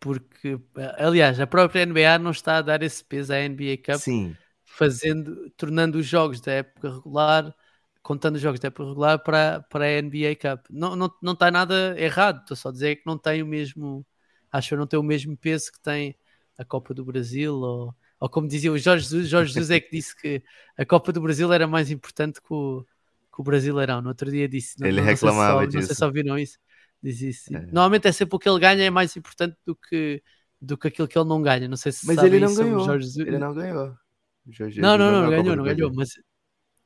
porque, 0.01 0.59
aliás, 0.99 1.39
a 1.39 1.47
própria 1.47 1.83
NBA 1.83 2.19
não 2.19 2.31
está 2.31 2.57
a 2.57 2.63
dar 2.63 2.83
esse 2.83 3.05
peso 3.05 3.33
à 3.35 3.37
NBA 3.37 3.77
Cup, 3.85 4.01
Sim. 4.01 4.35
fazendo, 4.65 5.51
tornando 5.51 5.99
os 5.99 6.07
jogos 6.07 6.41
da 6.41 6.53
época 6.53 6.91
regular, 6.95 7.55
contando 8.03 8.37
os 8.37 8.41
jogos 8.41 8.59
da 8.59 8.69
época 8.69 8.89
regular 8.89 9.19
para, 9.23 9.61
para 9.69 9.85
a 9.85 10.03
NBA 10.03 10.37
Cup. 10.37 10.67
Não, 10.71 10.97
não, 10.97 11.13
não 11.23 11.35
está 11.35 11.51
nada 11.51 11.95
errado, 12.01 12.41
estou 12.41 12.57
só 12.57 12.71
a 12.71 12.73
dizer 12.73 12.97
que 12.97 13.03
não 13.07 13.19
tem 13.19 13.43
o 13.43 13.47
mesmo, 13.47 14.07
acho 14.51 14.71
que 14.71 14.77
não 14.77 14.87
tem 14.87 14.99
o 14.99 15.03
mesmo 15.03 15.37
peso 15.37 15.71
que 15.71 15.81
tem 15.81 16.17
a 16.57 16.65
Copa 16.65 16.95
do 16.95 17.05
Brasil, 17.05 17.55
ou, 17.55 17.95
ou 18.19 18.29
como 18.31 18.49
dizia 18.49 18.73
o 18.73 18.79
Jorge 18.79 19.05
Jesus, 19.05 19.29
Jorge 19.29 19.53
Jesus 19.53 19.71
é 19.71 19.81
que 19.81 19.91
disse 19.91 20.17
que 20.17 20.43
a 20.79 20.87
Copa 20.87 21.13
do 21.13 21.21
Brasil 21.21 21.53
era 21.53 21.67
mais 21.67 21.91
importante 21.91 22.41
que 22.41 22.53
o, 22.55 22.87
que 23.33 23.41
o 23.41 23.45
Brasileirão. 23.45 24.03
No 24.03 24.09
outro 24.09 24.31
dia 24.31 24.49
disse, 24.49 24.79
não, 24.81 24.87
Ele 24.87 25.01
não, 25.01 25.07
reclamava 25.07 25.61
não 25.61 25.67
disso. 25.67 25.79
Não 25.79 25.87
sei 25.87 25.97
se 25.97 26.05
ouviram 26.05 26.39
isso 26.39 26.59
Diz 27.03 27.21
isso. 27.23 27.57
É. 27.57 27.61
Normalmente 27.61 28.09
é 28.09 28.13
sempre 28.13 28.37
o 28.37 28.39
que 28.39 28.49
ele 28.49 28.59
ganha 28.59 28.85
é 28.85 28.91
mais 28.91 29.17
importante 29.17 29.57
do 29.65 29.75
que, 29.75 30.23
do 30.61 30.77
que 30.77 30.89
aquilo 30.89 31.09
que 31.09 31.19
ele 31.19 31.29
não 31.29 31.41
ganha. 31.41 31.67
Não 31.67 31.77
sei 31.77 31.93
se 31.93 32.07
Mas 32.07 32.19
ele 32.19 32.39
não 32.39 32.55
ganhou. 32.55 32.85
Jorge... 32.85 33.23
Ele 33.23 33.39
não 33.39 33.55
ganhou. 33.55 33.97
Jorge 34.49 34.81
não, 34.81 34.99
não, 34.99 35.11
não, 35.11 35.23
não, 35.23 35.31
ganhou, 35.31 35.57
não 35.57 35.65
ganhou. 35.65 35.93
Mas, 35.95 36.11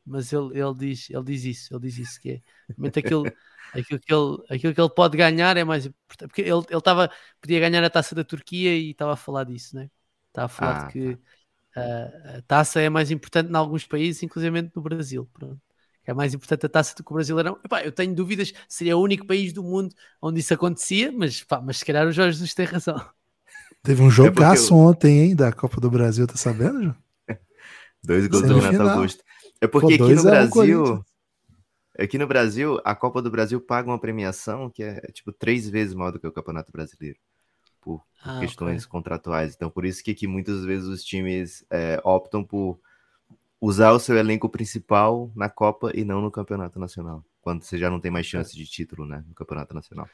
mas 0.07 0.33
ele, 0.33 0.59
ele, 0.59 0.75
diz, 0.77 1.11
ele 1.11 1.25
diz 1.25 1.45
isso. 1.45 1.75
Ele 1.75 1.83
diz 1.83 1.99
isso 1.99 2.21
que 2.21 2.31
é. 2.31 2.43
Realmente 2.69 2.99
aquilo, 3.01 3.25
aquilo, 3.75 4.01
que 4.01 4.15
ele, 4.15 4.37
aquilo 4.51 4.75
que 4.75 4.81
ele 4.81 4.91
pode 4.91 5.17
ganhar 5.17 5.57
é 5.57 5.65
mais 5.65 5.87
importante. 5.87 6.29
Porque 6.29 6.43
ele, 6.43 6.65
ele 6.71 6.81
tava, 6.81 7.11
podia 7.41 7.59
ganhar 7.59 7.83
a 7.83 7.91
taça 7.91 8.15
da 8.15 8.23
Turquia 8.23 8.77
e 8.77 8.91
estava 8.93 9.15
a 9.15 9.17
falar 9.17 9.45
disso, 9.45 9.75
né? 9.75 9.91
Estava 10.29 10.47
a 10.47 10.49
falar 10.49 10.77
ah, 10.77 10.87
de 10.87 10.93
que 10.93 11.19
tá. 11.73 11.81
a, 11.81 12.39
a 12.39 12.43
taça 12.43 12.81
é 12.81 12.89
mais 12.89 13.11
importante 13.11 13.51
em 13.51 13.57
alguns 13.57 13.85
países, 13.85 14.23
inclusive 14.23 14.71
no 14.75 14.83
Brasil. 14.83 15.29
Pronto 15.33 15.61
que 16.05 16.11
é 16.11 16.15
mais 16.15 16.35
importante 16.35 16.67
a 16.67 16.69
taça 16.69 16.95
do 16.95 17.03
que 17.03 17.11
o 17.11 17.15
Brasileirão. 17.15 17.59
Epá, 17.65 17.83
eu 17.83 17.91
tenho 17.91 18.15
dúvidas, 18.15 18.53
seria 18.69 18.97
o 18.97 19.03
único 19.03 19.27
país 19.27 19.53
do 19.53 19.63
mundo 19.63 19.95
onde 20.21 20.41
isso 20.41 20.53
acontecia, 20.53 21.11
mas, 21.11 21.43
pá, 21.43 21.61
mas 21.61 21.79
se 21.79 21.85
calhar 21.85 22.07
o 22.07 22.13
Jorge 22.13 22.33
Jesus 22.33 22.53
tem 22.53 22.67
razão. 22.67 23.03
Teve 23.83 24.03
um 24.03 24.11
jogaço 24.11 24.75
é 24.75 24.77
eu... 24.77 24.81
ontem, 24.81 25.19
hein, 25.21 25.37
da 25.37 25.51
Copa 25.51 25.81
do 25.81 25.91
Brasil, 25.91 26.27
tá 26.27 26.37
sabendo, 26.37 26.83
João? 26.83 26.97
Dois 28.05 28.27
gols 28.27 28.43
do 28.43 28.59
Renato 28.59 28.91
Augusto. 28.91 29.25
É 29.61 29.67
porque 29.67 29.97
Pô, 29.97 30.05
aqui 30.05 30.15
no 30.15 30.23
Brasil, 30.23 31.05
aqui 31.99 32.19
no 32.19 32.27
Brasil, 32.27 32.81
a 32.85 32.95
Copa 32.95 33.23
do 33.23 33.31
Brasil 33.31 33.59
paga 33.61 33.91
uma 33.91 33.99
premiação 33.99 34.69
que 34.69 34.83
é 34.83 35.01
tipo 35.13 35.33
três 35.33 35.69
vezes 35.69 35.95
maior 35.95 36.11
do 36.11 36.21
que 36.21 36.27
o 36.27 36.33
Campeonato 36.33 36.71
Brasileiro. 36.71 37.19
Por, 37.81 37.99
por 37.99 38.07
ah, 38.23 38.41
questões 38.41 38.83
okay. 38.83 38.91
contratuais. 38.91 39.55
Então, 39.55 39.71
por 39.71 39.87
isso 39.87 40.05
que 40.05 40.11
aqui 40.11 40.27
muitas 40.27 40.65
vezes 40.65 40.87
os 40.87 41.03
times 41.03 41.65
é, 41.71 41.99
optam 42.05 42.45
por 42.45 42.79
usar 43.67 43.93
o 43.93 43.99
seu 43.99 44.17
elenco 44.17 44.49
principal 44.49 45.33
na 45.35 45.49
Copa 45.49 45.91
e 45.95 46.05
não 46.05 46.21
no 46.21 46.31
Campeonato 46.31 46.79
Nacional. 46.79 47.25
quando 47.41 47.63
você 47.63 47.79
já 47.79 47.91
não 47.91 48.01
tem 48.01 48.11
mais 48.11 48.27
chance 48.27 48.55
de 48.57 48.67
título, 48.67 49.07
né, 49.07 49.23
no 49.29 49.35
campeonato 49.35 49.75
nacional. 49.75 50.09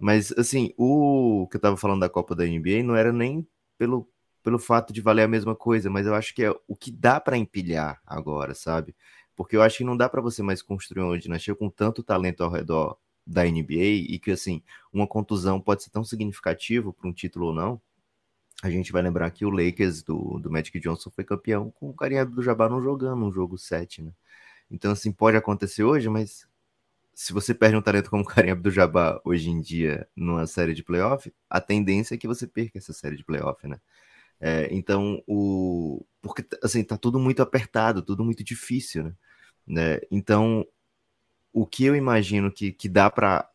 Mas 0.00 0.32
assim, 0.32 0.72
o 0.76 1.46
que 1.50 1.56
eu 1.56 1.60
tava 1.60 1.76
falando 1.76 2.00
da 2.00 2.08
Copa 2.08 2.34
da 2.34 2.44
NBA 2.46 2.82
não 2.82 2.96
era 2.96 3.12
nem 3.12 3.46
pelo 3.78 4.08
pelo 4.42 4.58
fato 4.58 4.92
de 4.92 5.00
valer 5.00 5.22
a 5.22 5.28
mesma 5.28 5.54
coisa, 5.54 5.88
mas 5.88 6.06
eu 6.06 6.14
acho 6.14 6.34
que 6.34 6.42
é 6.44 6.52
o 6.66 6.74
que 6.74 6.90
dá 6.90 7.20
para 7.20 7.36
empilhar 7.38 8.00
agora, 8.04 8.54
sabe? 8.54 8.94
Porque 9.36 9.56
eu 9.56 9.62
acho 9.62 9.78
que 9.78 9.84
não 9.84 9.96
dá 9.96 10.08
para 10.08 10.20
você 10.20 10.42
mais 10.42 10.60
construir 10.60 11.02
uma 11.02 11.18
dinastia 11.18 11.54
com 11.54 11.70
tanto 11.70 12.02
talento 12.02 12.42
ao 12.42 12.50
redor 12.50 12.98
da 13.26 13.46
NBA 13.46 14.12
e 14.12 14.18
que 14.18 14.32
assim, 14.32 14.62
uma 14.92 15.06
contusão 15.06 15.60
pode 15.60 15.84
ser 15.84 15.90
tão 15.90 16.02
significativo 16.04 16.92
para 16.92 17.08
um 17.08 17.12
título 17.12 17.46
ou 17.46 17.54
não. 17.54 17.80
A 18.62 18.70
gente 18.70 18.92
vai 18.92 19.02
lembrar 19.02 19.30
que 19.30 19.44
o 19.44 19.50
Lakers 19.50 20.02
do, 20.02 20.38
do 20.38 20.50
Magic 20.50 20.78
Johnson 20.80 21.10
foi 21.10 21.24
campeão 21.24 21.70
com 21.72 21.90
o 21.90 21.94
Karim 21.94 22.18
Abdul-Jabbar 22.18 22.70
não 22.70 22.80
jogando 22.80 23.24
um 23.24 23.32
jogo 23.32 23.58
7, 23.58 24.02
né? 24.02 24.12
Então 24.70 24.92
assim, 24.92 25.12
pode 25.12 25.36
acontecer 25.36 25.84
hoje, 25.84 26.08
mas 26.08 26.46
se 27.14 27.32
você 27.32 27.52
perde 27.54 27.76
um 27.76 27.82
talento 27.82 28.08
como 28.10 28.22
o 28.22 28.26
Karim 28.26 28.50
Abdul-Jabbar 28.50 29.20
hoje 29.24 29.50
em 29.50 29.60
dia 29.60 30.08
numa 30.16 30.46
série 30.46 30.74
de 30.74 30.82
playoff, 30.82 31.32
a 31.50 31.60
tendência 31.60 32.14
é 32.14 32.18
que 32.18 32.28
você 32.28 32.46
perca 32.46 32.78
essa 32.78 32.92
série 32.92 33.16
de 33.16 33.24
playoff, 33.24 33.66
né? 33.66 33.80
É, 34.42 34.68
então, 34.74 35.22
o. 35.26 36.04
Porque, 36.20 36.44
assim, 36.62 36.82
tá 36.82 36.96
tudo 36.98 37.18
muito 37.20 37.40
apertado, 37.42 38.02
tudo 38.02 38.24
muito 38.24 38.42
difícil, 38.42 39.04
né? 39.04 39.14
né? 39.66 40.00
Então, 40.10 40.66
o 41.52 41.66
que 41.66 41.84
eu 41.84 41.94
imagino 41.96 42.50
que, 42.50 42.72
que 42.72 42.88
dá 42.88 43.10
para 43.10 43.48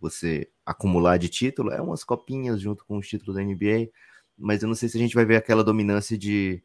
você 0.00 0.50
acumular 0.64 1.18
de 1.18 1.28
título 1.28 1.70
é 1.70 1.80
umas 1.80 2.04
copinhas 2.04 2.60
junto 2.60 2.84
com 2.84 2.98
os 2.98 3.08
títulos 3.08 3.36
da 3.36 3.42
NBA, 3.42 3.90
mas 4.38 4.62
eu 4.62 4.68
não 4.68 4.74
sei 4.74 4.88
se 4.88 4.96
a 4.96 5.00
gente 5.00 5.14
vai 5.14 5.24
ver 5.24 5.36
aquela 5.36 5.64
dominância 5.64 6.16
de. 6.16 6.62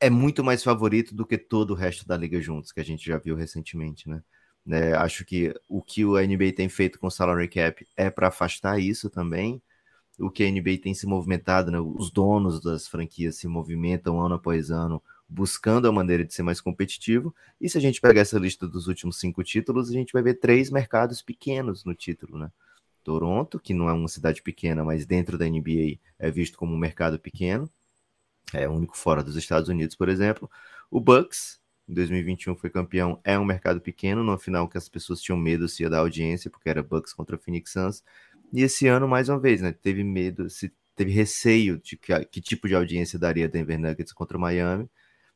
É 0.00 0.08
muito 0.08 0.44
mais 0.44 0.62
favorito 0.62 1.14
do 1.14 1.26
que 1.26 1.36
todo 1.36 1.72
o 1.72 1.74
resto 1.74 2.06
da 2.06 2.16
liga 2.16 2.40
juntos, 2.40 2.70
que 2.72 2.80
a 2.80 2.84
gente 2.84 3.04
já 3.04 3.18
viu 3.18 3.34
recentemente, 3.34 4.08
né? 4.08 4.22
né? 4.64 4.94
Acho 4.94 5.24
que 5.24 5.52
o 5.68 5.82
que 5.82 6.04
o 6.04 6.16
NBA 6.16 6.52
tem 6.54 6.68
feito 6.68 7.00
com 7.00 7.08
o 7.08 7.10
salary 7.10 7.48
cap 7.48 7.86
é 7.96 8.08
para 8.10 8.28
afastar 8.28 8.78
isso 8.78 9.10
também 9.10 9.60
o 10.18 10.30
que 10.30 10.42
a 10.42 10.50
NBA 10.50 10.78
tem 10.82 10.92
se 10.92 11.06
movimentado, 11.06 11.70
né? 11.70 11.78
os 11.78 12.10
donos 12.10 12.60
das 12.60 12.88
franquias 12.88 13.36
se 13.36 13.46
movimentam 13.46 14.20
ano 14.20 14.34
após 14.34 14.70
ano, 14.70 15.02
buscando 15.28 15.86
a 15.86 15.92
maneira 15.92 16.24
de 16.24 16.32
ser 16.32 16.42
mais 16.42 16.60
competitivo. 16.60 17.34
E 17.60 17.68
se 17.68 17.76
a 17.76 17.80
gente 17.80 18.00
pegar 18.00 18.22
essa 18.22 18.38
lista 18.38 18.66
dos 18.66 18.88
últimos 18.88 19.18
cinco 19.18 19.44
títulos, 19.44 19.90
a 19.90 19.92
gente 19.92 20.12
vai 20.12 20.22
ver 20.22 20.34
três 20.34 20.70
mercados 20.70 21.20
pequenos 21.20 21.84
no 21.84 21.94
título, 21.94 22.38
né? 22.38 22.50
Toronto, 23.04 23.58
que 23.58 23.74
não 23.74 23.88
é 23.88 23.92
uma 23.92 24.08
cidade 24.08 24.42
pequena, 24.42 24.84
mas 24.84 25.06
dentro 25.06 25.38
da 25.38 25.46
NBA 25.46 25.98
é 26.18 26.30
visto 26.30 26.58
como 26.58 26.74
um 26.74 26.78
mercado 26.78 27.18
pequeno, 27.18 27.70
é 28.52 28.68
o 28.68 28.72
único 28.72 28.96
fora 28.96 29.22
dos 29.22 29.36
Estados 29.36 29.68
Unidos, 29.68 29.96
por 29.96 30.08
exemplo. 30.08 30.50
O 30.90 31.00
Bucks, 31.00 31.60
em 31.88 31.94
2021 31.94 32.56
foi 32.56 32.70
campeão, 32.70 33.20
é 33.24 33.38
um 33.38 33.44
mercado 33.44 33.80
pequeno, 33.80 34.22
no 34.22 34.38
final 34.38 34.68
que 34.68 34.78
as 34.78 34.88
pessoas 34.88 35.20
tinham 35.20 35.38
medo 35.38 35.68
se 35.68 35.82
ia 35.82 35.90
dar 35.90 35.98
audiência, 35.98 36.50
porque 36.50 36.68
era 36.68 36.82
Bucks 36.82 37.12
contra 37.12 37.38
Phoenix 37.38 37.72
Suns. 37.72 38.04
E 38.52 38.62
esse 38.62 38.86
ano, 38.86 39.06
mais 39.06 39.28
uma 39.28 39.38
vez, 39.38 39.60
né, 39.60 39.72
teve 39.72 40.02
medo, 40.02 40.48
se 40.50 40.72
teve 40.96 41.12
receio 41.12 41.78
de 41.78 41.96
que, 41.96 42.24
que 42.26 42.40
tipo 42.40 42.66
de 42.66 42.74
audiência 42.74 43.18
daria 43.18 43.48
Denver 43.48 43.78
Nuggets 43.78 44.12
contra 44.12 44.38
Miami. 44.38 44.88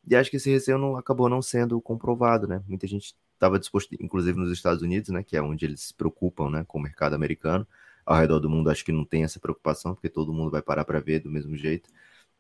E 0.08 0.16
acho 0.16 0.30
que 0.30 0.36
esse 0.36 0.50
receio 0.50 0.78
não, 0.78 0.96
acabou 0.96 1.28
não 1.28 1.40
sendo 1.40 1.80
comprovado, 1.80 2.46
né? 2.48 2.62
Muita 2.66 2.86
gente 2.86 3.14
estava 3.34 3.58
disposto, 3.58 3.94
inclusive 4.00 4.38
nos 4.38 4.50
Estados 4.50 4.82
Unidos, 4.82 5.10
né, 5.10 5.22
que 5.22 5.36
é 5.36 5.42
onde 5.42 5.64
eles 5.64 5.80
se 5.82 5.94
preocupam, 5.94 6.50
né, 6.50 6.64
com 6.66 6.78
o 6.78 6.82
mercado 6.82 7.14
americano. 7.14 7.66
Ao 8.04 8.16
redor 8.16 8.40
do 8.40 8.50
mundo, 8.50 8.68
acho 8.70 8.84
que 8.84 8.92
não 8.92 9.04
tem 9.04 9.24
essa 9.24 9.38
preocupação, 9.38 9.94
porque 9.94 10.08
todo 10.08 10.32
mundo 10.32 10.50
vai 10.50 10.62
parar 10.62 10.84
para 10.84 11.00
ver 11.00 11.20
do 11.20 11.30
mesmo 11.30 11.56
jeito. 11.56 11.88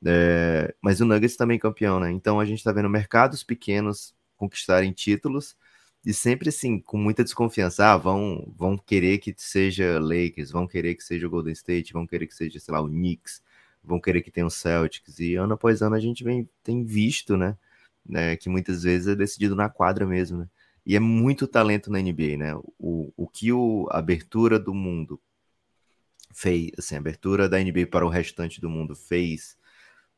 É, 0.04 0.74
mas 0.80 1.00
o 1.00 1.04
Nuggets 1.04 1.36
também 1.36 1.56
é 1.56 1.60
campeão, 1.60 2.00
né? 2.00 2.10
Então 2.10 2.40
a 2.40 2.44
gente 2.44 2.58
está 2.58 2.72
vendo 2.72 2.88
mercados 2.90 3.44
pequenos 3.44 4.14
conquistarem 4.36 4.92
títulos 4.92 5.56
e 6.04 6.12
sempre 6.12 6.48
assim, 6.48 6.80
com 6.80 6.96
muita 6.98 7.22
desconfiança, 7.22 7.92
ah, 7.92 7.96
vão, 7.96 8.52
vão 8.56 8.76
querer 8.76 9.18
que 9.18 9.32
seja 9.36 10.00
Lakers, 10.00 10.50
vão 10.50 10.66
querer 10.66 10.96
que 10.96 11.04
seja 11.04 11.26
o 11.26 11.30
Golden 11.30 11.52
State, 11.52 11.92
vão 11.92 12.06
querer 12.06 12.26
que 12.26 12.34
seja, 12.34 12.58
sei 12.58 12.74
lá, 12.74 12.80
o 12.80 12.88
Knicks, 12.88 13.40
vão 13.84 14.00
querer 14.00 14.22
que 14.22 14.30
tenha 14.30 14.46
o 14.46 14.50
Celtics, 14.50 15.18
e 15.18 15.34
ano 15.34 15.54
após 15.54 15.82
ano 15.82 15.94
a 15.94 16.00
gente 16.00 16.22
vem, 16.24 16.48
tem 16.62 16.84
visto, 16.84 17.36
né, 17.36 17.56
né, 18.04 18.36
que 18.36 18.48
muitas 18.48 18.82
vezes 18.82 19.08
é 19.08 19.14
decidido 19.14 19.54
na 19.54 19.68
quadra 19.68 20.06
mesmo, 20.06 20.38
né, 20.38 20.48
e 20.84 20.96
é 20.96 21.00
muito 21.00 21.46
talento 21.46 21.90
na 21.90 22.00
NBA, 22.00 22.36
né, 22.36 22.54
o, 22.78 23.12
o 23.16 23.28
que 23.28 23.52
o, 23.52 23.88
a 23.90 23.98
abertura 23.98 24.58
do 24.58 24.74
mundo 24.74 25.20
fez, 26.32 26.70
assim, 26.78 26.94
a 26.96 26.98
abertura 26.98 27.48
da 27.48 27.58
NBA 27.58 27.86
para 27.90 28.06
o 28.06 28.08
restante 28.08 28.60
do 28.60 28.70
mundo 28.70 28.94
fez, 28.94 29.56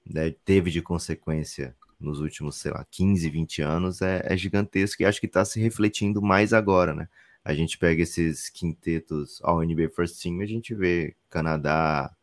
né, 0.06 0.30
teve 0.44 0.70
de 0.70 0.82
consequência 0.82 1.74
nos 1.98 2.20
últimos, 2.20 2.56
sei 2.56 2.70
lá, 2.72 2.84
15, 2.90 3.28
20 3.30 3.62
anos 3.62 4.02
é, 4.02 4.22
é 4.24 4.36
gigantesco 4.36 5.02
e 5.02 5.06
acho 5.06 5.20
que 5.20 5.26
está 5.26 5.44
se 5.44 5.60
refletindo 5.60 6.20
mais 6.20 6.52
agora, 6.52 6.94
né? 6.94 7.08
A 7.44 7.54
gente 7.54 7.78
pega 7.78 8.02
esses 8.02 8.48
quintetos 8.48 9.40
ao 9.42 9.62
NBA 9.62 9.90
First 9.90 10.22
Team 10.22 10.40
a 10.40 10.46
gente 10.46 10.74
vê 10.74 11.14
Canadá, 11.28 12.14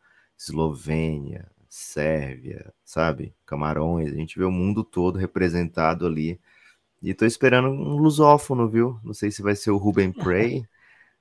Eslovênia, 0.42 1.50
Sérvia, 1.68 2.72
sabe? 2.84 3.34
Camarões, 3.46 4.12
a 4.12 4.16
gente 4.16 4.38
vê 4.38 4.44
o 4.44 4.50
mundo 4.50 4.84
todo 4.84 5.18
representado 5.18 6.06
ali. 6.06 6.40
E 7.02 7.14
tô 7.14 7.26
esperando 7.26 7.68
um 7.68 7.96
lusófono, 7.96 8.68
viu? 8.68 8.98
Não 9.04 9.14
sei 9.14 9.30
se 9.30 9.42
vai 9.42 9.56
ser 9.56 9.70
o 9.70 9.76
Ruben 9.76 10.12
Prey 10.12 10.66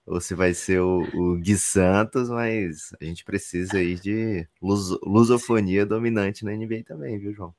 ou 0.05 0.19
se 0.21 0.35
vai 0.35 0.53
ser 0.53 0.79
o, 0.81 1.03
o 1.15 1.37
Gui 1.37 1.57
Santos, 1.57 2.29
mas 2.29 2.93
a 3.01 3.05
gente 3.05 3.23
precisa 3.23 3.77
aí 3.77 3.95
de 3.95 4.47
lus, 4.61 4.91
lusofonia 5.03 5.85
dominante 5.85 6.43
na 6.45 6.51
NBA 6.53 6.83
também, 6.85 7.17
viu, 7.19 7.33
João? 7.33 7.55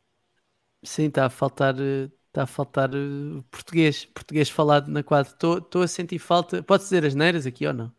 Sim, 0.85 1.07
está 1.07 1.27
a 1.27 1.31
faltar, 1.31 1.75
está 1.79 2.43
a 2.43 2.47
faltar 2.47 2.91
uh, 2.95 3.43
português, 3.51 4.05
português 4.07 4.51
falado 4.51 4.89
na 4.91 5.03
quadra. 5.03 5.31
Estou 5.33 5.83
a 5.83 5.89
sentir 5.89 6.19
falta. 6.19 6.63
Pode 6.63 6.83
dizer 6.85 7.05
as 7.05 7.15
neiras 7.15 7.47
aqui 7.47 7.67
ou 7.67 7.73
não? 7.73 7.93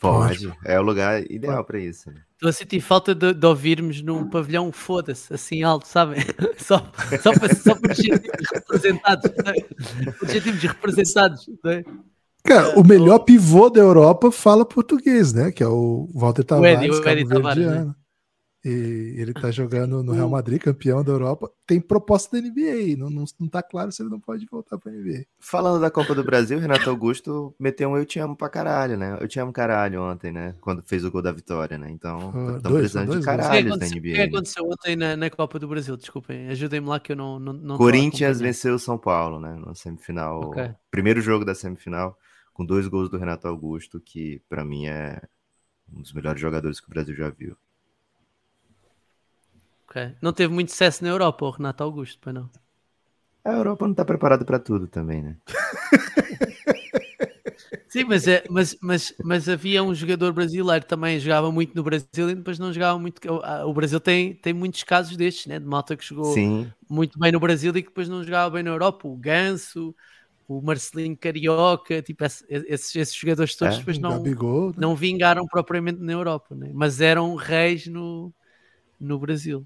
Pode, 0.00 0.52
é 0.64 0.78
o 0.78 0.82
lugar 0.82 1.22
ideal 1.30 1.64
para 1.64 1.78
isso. 1.78 2.10
Né? 2.10 2.20
Estou 2.32 2.50
a 2.50 2.52
sentir 2.52 2.80
falta 2.80 3.14
de, 3.14 3.32
de, 3.32 3.46
ouvirmos 3.46 4.02
num 4.02 4.28
pavilhão 4.28 4.70
foda-se, 4.70 5.32
assim 5.32 5.62
alto, 5.62 5.86
sabem? 5.88 6.20
Só, 6.58 6.78
só, 7.22 7.32
para, 7.32 7.54
só 7.54 7.74
sentirmos 7.74 8.20
representados, 8.52 9.30
para 9.30 10.28
sentirmos 10.28 10.62
representados. 10.62 11.48
É? 11.66 11.84
Cara, 12.42 12.78
o 12.78 12.86
melhor 12.86 13.20
pivô 13.20 13.70
da 13.70 13.80
Europa 13.80 14.30
fala 14.30 14.66
português, 14.66 15.32
né? 15.32 15.50
Que 15.50 15.62
é 15.62 15.68
o 15.68 16.08
Walter 16.14 16.44
Tavares, 16.44 16.78
o 16.78 16.82
Eddie, 16.82 16.90
o 16.90 17.08
Eddie 17.08 17.28
Tavares, 17.28 17.66
né? 17.66 17.94
E 18.64 19.16
ele 19.18 19.34
tá 19.34 19.50
jogando 19.50 20.02
no 20.02 20.12
Real 20.12 20.30
Madrid, 20.30 20.58
campeão 20.58 21.04
da 21.04 21.12
Europa. 21.12 21.52
Tem 21.66 21.78
proposta 21.78 22.34
da 22.34 22.48
NBA. 22.48 22.96
Não, 22.96 23.10
não, 23.10 23.24
não 23.38 23.46
tá 23.46 23.62
claro 23.62 23.92
se 23.92 24.00
ele 24.00 24.08
não 24.08 24.18
pode 24.18 24.46
voltar 24.50 24.78
pra 24.78 24.90
NBA. 24.90 25.26
Falando 25.38 25.82
da 25.82 25.90
Copa 25.90 26.14
do 26.14 26.24
Brasil, 26.24 26.58
Renato 26.58 26.88
Augusto 26.88 27.54
meteu 27.58 27.90
um 27.90 27.96
Eu 27.98 28.06
Te 28.06 28.18
Amo 28.18 28.34
pra 28.34 28.48
caralho, 28.48 28.96
né? 28.96 29.18
Eu 29.20 29.28
Te 29.28 29.38
Amo 29.38 29.52
caralho 29.52 30.02
ontem, 30.02 30.32
né? 30.32 30.54
Quando 30.62 30.82
fez 30.82 31.04
o 31.04 31.10
gol 31.10 31.20
da 31.20 31.30
vitória, 31.30 31.76
né? 31.76 31.90
Então, 31.90 32.56
estão 32.56 32.72
precisando 32.72 33.06
dois, 33.08 33.20
de 33.20 33.26
caralho 33.26 33.76
da 33.76 33.86
NBA. 33.86 33.98
O 33.98 34.00
que 34.00 34.12
né? 34.12 34.24
aconteceu 34.24 34.64
ontem 34.64 34.96
na, 34.96 35.14
na, 35.14 35.28
Copa 35.28 35.58
do 35.58 35.68
Brasil? 35.68 35.94
Desculpem, 35.94 36.48
ajudem-me 36.48 36.88
lá 36.88 36.98
que 36.98 37.12
eu 37.12 37.16
não. 37.16 37.38
não, 37.38 37.52
não 37.52 37.76
Corinthians 37.76 38.40
venceu 38.40 38.76
o 38.76 38.78
São 38.78 38.96
Paulo, 38.96 39.38
né? 39.40 39.62
Na 39.62 39.74
semifinal. 39.74 40.40
Okay. 40.44 40.70
Primeiro 40.90 41.20
jogo 41.20 41.44
da 41.44 41.54
semifinal, 41.54 42.18
com 42.54 42.64
dois 42.64 42.88
gols 42.88 43.10
do 43.10 43.18
Renato 43.18 43.46
Augusto, 43.46 44.00
que 44.00 44.40
para 44.48 44.64
mim 44.64 44.86
é 44.86 45.20
um 45.92 46.00
dos 46.00 46.14
melhores 46.14 46.40
jogadores 46.40 46.80
que 46.80 46.86
o 46.86 46.90
Brasil 46.90 47.14
já 47.14 47.28
viu. 47.28 47.54
Okay. 49.94 50.12
Não 50.20 50.32
teve 50.32 50.52
muito 50.52 50.72
sucesso 50.72 51.04
na 51.04 51.10
Europa, 51.10 51.46
o 51.46 51.50
Renato 51.50 51.84
Augusto, 51.84 52.18
para 52.18 52.32
não. 52.32 52.50
A 53.44 53.52
Europa 53.52 53.84
não 53.84 53.92
está 53.92 54.04
preparada 54.04 54.44
para 54.44 54.58
tudo 54.58 54.88
também, 54.88 55.22
né? 55.22 55.36
Sim, 57.88 58.02
mas, 58.02 58.26
é, 58.26 58.42
mas, 58.50 58.76
mas, 58.82 59.14
mas 59.22 59.48
havia 59.48 59.80
um 59.80 59.94
jogador 59.94 60.32
brasileiro 60.32 60.82
que 60.82 60.88
também 60.88 61.20
jogava 61.20 61.52
muito 61.52 61.76
no 61.76 61.84
Brasil 61.84 62.28
e 62.28 62.34
depois 62.34 62.58
não 62.58 62.72
jogava 62.72 62.98
muito. 62.98 63.20
O 63.64 63.72
Brasil 63.72 64.00
tem, 64.00 64.34
tem 64.34 64.52
muitos 64.52 64.82
casos 64.82 65.16
destes, 65.16 65.46
né? 65.46 65.60
De 65.60 65.64
malta 65.64 65.96
que 65.96 66.04
jogou 66.04 66.34
Sim. 66.34 66.68
muito 66.90 67.16
bem 67.16 67.30
no 67.30 67.38
Brasil 67.38 67.70
e 67.76 67.80
que 67.80 67.88
depois 67.88 68.08
não 68.08 68.24
jogava 68.24 68.50
bem 68.50 68.64
na 68.64 68.70
Europa. 68.70 69.06
O 69.06 69.16
Ganso, 69.16 69.94
o 70.48 70.60
Marcelinho 70.60 71.16
Carioca, 71.16 72.02
tipo, 72.02 72.24
esses, 72.24 72.96
esses 72.96 73.14
jogadores 73.14 73.54
todos 73.54 73.76
é, 73.76 73.78
depois 73.78 74.00
não, 74.00 74.10
Gabigol, 74.10 74.70
né? 74.70 74.74
não 74.76 74.96
vingaram 74.96 75.46
propriamente 75.46 76.00
na 76.00 76.12
Europa, 76.12 76.56
né? 76.56 76.72
mas 76.74 77.00
eram 77.00 77.36
reis 77.36 77.86
no, 77.86 78.34
no 78.98 79.20
Brasil. 79.20 79.64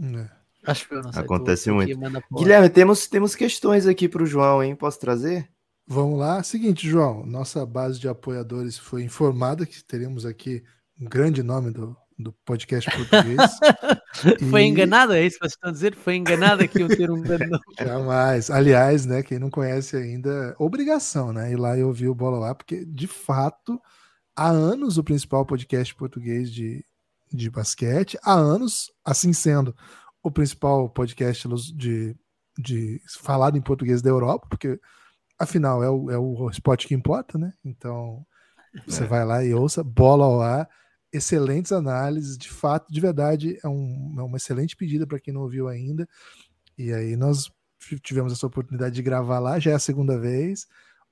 É. 0.00 0.44
Acho 0.66 0.88
que 0.88 0.94
eu 0.94 1.02
não 1.02 1.12
sei. 1.12 1.22
Acontece 1.22 1.70
muito. 1.70 1.96
Guilherme, 2.32 2.68
temos, 2.70 3.06
temos 3.06 3.34
questões 3.34 3.86
aqui 3.86 4.08
para 4.08 4.22
o 4.22 4.26
João, 4.26 4.62
hein? 4.62 4.74
Posso 4.74 4.98
trazer? 4.98 5.48
Vamos 5.86 6.18
lá. 6.18 6.42
Seguinte, 6.42 6.88
João, 6.88 7.26
nossa 7.26 7.64
base 7.66 8.00
de 8.00 8.08
apoiadores 8.08 8.78
foi 8.78 9.02
informada 9.02 9.66
que 9.66 9.84
teremos 9.84 10.24
aqui 10.24 10.62
um 10.98 11.04
grande 11.04 11.42
nome 11.42 11.70
do, 11.70 11.94
do 12.18 12.32
podcast 12.44 12.90
português. 12.90 13.38
foi 14.50 14.62
e... 14.62 14.66
enganada, 14.66 15.18
é 15.18 15.26
isso 15.26 15.38
que 15.38 15.44
vocês 15.44 15.52
estão 15.52 15.70
dizer? 15.70 15.94
Foi 15.94 16.16
enganada 16.16 16.66
que 16.66 16.80
eu 16.80 16.88
ter 16.88 17.10
um 17.10 17.20
grande 17.20 17.46
nome. 17.46 17.62
Jamais. 17.78 18.50
Aliás, 18.50 19.04
né, 19.04 19.22
quem 19.22 19.38
não 19.38 19.50
conhece 19.50 19.96
ainda, 19.96 20.54
obrigação, 20.58 21.32
né? 21.32 21.52
Ir 21.52 21.56
lá 21.56 21.76
e 21.76 21.82
ouvir 21.82 22.08
o 22.08 22.14
Bola 22.14 22.38
lá, 22.38 22.54
porque 22.54 22.84
de 22.86 23.06
fato, 23.06 23.78
há 24.34 24.48
anos 24.48 24.96
o 24.96 25.04
principal 25.04 25.44
podcast 25.44 25.94
português 25.94 26.50
de, 26.50 26.82
de 27.34 27.50
basquete, 27.50 28.18
há 28.22 28.34
anos, 28.34 28.92
assim 29.04 29.32
sendo 29.32 29.74
o 30.22 30.30
principal 30.30 30.88
podcast 30.90 31.48
de 31.76 32.16
de 32.56 33.00
falado 33.20 33.58
em 33.58 33.60
português 33.60 34.00
da 34.00 34.10
Europa, 34.10 34.46
porque 34.48 34.78
afinal 35.38 35.82
é 35.82 35.90
o, 35.90 36.10
é 36.10 36.16
o 36.18 36.48
spot 36.50 36.86
que 36.86 36.94
importa, 36.94 37.36
né? 37.36 37.52
Então 37.64 38.24
você 38.86 39.04
É. 39.04 39.06
vai 39.06 39.24
lá 39.24 39.44
e 39.44 39.52
ouça 39.54 39.82
Bola 39.82 40.24
ao 40.24 40.40
Ar, 40.40 40.68
excelentes 41.12 41.72
análises, 41.72 42.38
de 42.38 42.48
fato, 42.48 42.92
de 42.92 43.00
verdade, 43.00 43.58
é, 43.64 43.68
um, 43.68 44.14
é 44.18 44.22
uma 44.22 44.36
excelente 44.36 44.76
pedida 44.76 45.06
para 45.06 45.18
quem 45.20 45.34
não 45.34 45.42
ouviu 45.42 45.68
ainda. 45.68 46.08
E 46.78 46.92
aí 46.92 47.16
nós 47.16 47.50
tivemos 48.02 48.32
essa 48.32 48.46
oportunidade 48.46 48.94
de 48.94 49.02
gravar 49.02 49.40
lá, 49.40 49.58
já 49.58 49.72
é 49.72 49.74
a 49.74 49.78
segunda 49.80 50.18
vez. 50.18 50.66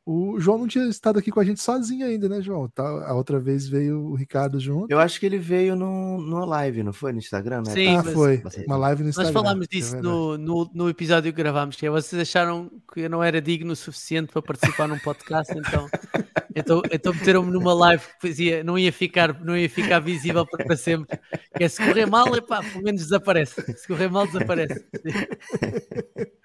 O 0.05 0.41
João 0.41 0.59
não 0.59 0.67
tinha 0.67 0.85
estado 0.89 1.21
aqui 1.21 1.31
com 1.31 1.39
a 1.39 1.45
gente 1.45 1.61
sozinho 1.61 2.05
ainda, 2.05 2.29
né, 2.29 2.43
João? 2.43 2.69
Tá, 2.69 2.83
a 2.83 3.15
outra 3.15 3.39
vez 3.39 3.69
veio 3.69 4.01
o 4.01 4.17
Ricardo 4.17 4.59
junto. 4.59 4.91
Eu 4.91 4.99
acho 4.99 5.21
que 5.21 5.27
ele 5.27 5.39
veio 5.39 5.77
no, 5.77 6.21
numa 6.21 6.45
live, 6.45 6.83
não 6.83 6.93
foi? 6.93 7.13
No 7.13 7.19
Instagram, 7.19 7.63
né? 7.65 7.73
Sim, 7.73 7.95
ah, 7.95 8.03
mas- 8.05 8.13
foi. 8.13 8.43
Uma 8.67 8.77
live 8.77 9.03
no 9.03 9.07
Nós 9.09 9.17
Instagram. 9.19 9.33
falámos 9.33 9.67
é 9.71 9.77
disso 9.77 9.93
verdade. 9.93 10.13
no, 10.13 10.37
no, 10.37 10.71
no 10.75 10.89
episódio 10.89 11.33
que 11.33 11.37
gravámos, 11.37 11.77
que 11.77 11.87
é 11.87 11.91
vocês 11.91 12.21
acharam 12.21 12.69
que 12.93 13.03
eu 13.03 13.11
não 13.11 13.23
era 13.23 13.41
digno 13.41 13.73
o 13.73 13.77
suficiente 13.77 14.33
para 14.33 14.43
participar 14.43 14.89
num 14.89 14.99
podcast, 14.99 15.57
então, 15.57 15.89
então, 16.53 16.83
então 16.91 17.15
meteram-me 17.15 17.53
numa 17.53 17.73
live 17.73 18.03
que 18.05 18.29
fazia, 18.29 18.65
não, 18.65 18.77
ia 18.77 18.93
ficar, 18.93 19.41
não 19.45 19.57
ia 19.57 19.71
ficar 19.71 20.01
visível 20.01 20.45
para 20.45 20.77
sempre. 20.77 21.17
Que 21.57 21.63
é 21.63 21.69
se 21.69 21.81
correr 21.81 22.07
mal, 22.07 22.35
epá, 22.35 22.61
pelo 22.61 22.83
menos 22.83 23.03
desaparece. 23.03 23.55
Se 23.77 23.87
correr 23.87 24.09
mal, 24.09 24.27
desaparece. 24.27 24.85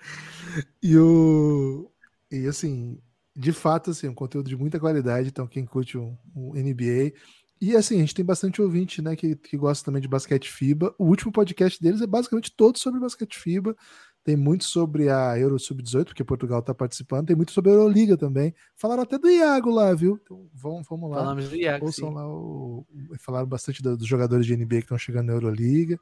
E 0.82 0.98
o. 0.98 1.92
E 2.32 2.48
assim, 2.48 2.98
de 3.38 3.54
fato, 3.54 3.92
assim, 3.92 4.08
um 4.08 4.16
conteúdo 4.16 4.50
de 4.50 4.58
muita 4.58 4.80
qualidade. 4.80 5.30
Então, 5.30 5.46
quem 5.46 5.64
curte 5.64 5.96
o, 5.96 6.18
o 6.34 6.54
NBA. 6.56 7.14
E 7.62 7.76
assim, 7.76 7.98
a 7.98 8.00
gente 8.00 8.16
tem 8.16 8.26
bastante 8.26 8.62
ouvinte, 8.62 9.02
né, 9.02 9.16
que, 9.16 9.36
que 9.36 9.56
gosta 9.58 9.86
também 9.86 10.02
de 10.02 10.08
basquete 10.08 10.50
FIBA. 10.50 10.94
O 10.98 11.06
último 11.06 11.32
podcast 11.32 11.82
deles 11.82 12.02
é 12.02 12.08
basicamente 12.08 12.52
todo 12.56 12.78
sobre 12.80 13.00
basquete 13.00 13.38
FIBA. 13.38 13.76
Tem 14.24 14.36
muito 14.36 14.66
sobre 14.66 15.10
a 15.10 15.40
Euro 15.40 15.58
Sub-18, 15.58 16.06
porque 16.06 16.24
Portugal 16.24 16.60
está 16.60 16.74
participando. 16.74 17.28
Tem 17.28 17.36
muito 17.36 17.52
sobre 17.52 17.72
a 17.72 17.74
Euroliga 17.76 18.18
também. 18.18 18.54
Falaram 18.76 19.04
até 19.04 19.18
do 19.18 19.30
Iago 19.30 19.70
lá, 19.70 19.94
viu? 19.94 20.20
Então, 20.22 20.50
vamos, 20.54 20.88
vamos 20.88 21.10
lá. 21.10 21.18
Falámos 21.18 21.50
do 21.50 21.56
Iago. 21.56 21.86
Ouçam 21.86 22.10
sim. 22.10 22.16
lá 22.16 22.28
o. 22.28 22.86
Falaram 23.20 23.48
bastante 23.48 23.82
do- 23.82 23.96
dos 23.96 24.08
jogadores 24.08 24.46
de 24.46 24.56
NBA 24.56 24.78
que 24.78 24.84
estão 24.84 24.98
chegando 24.98 25.28
na 25.28 25.34
Euroliga. 25.34 26.00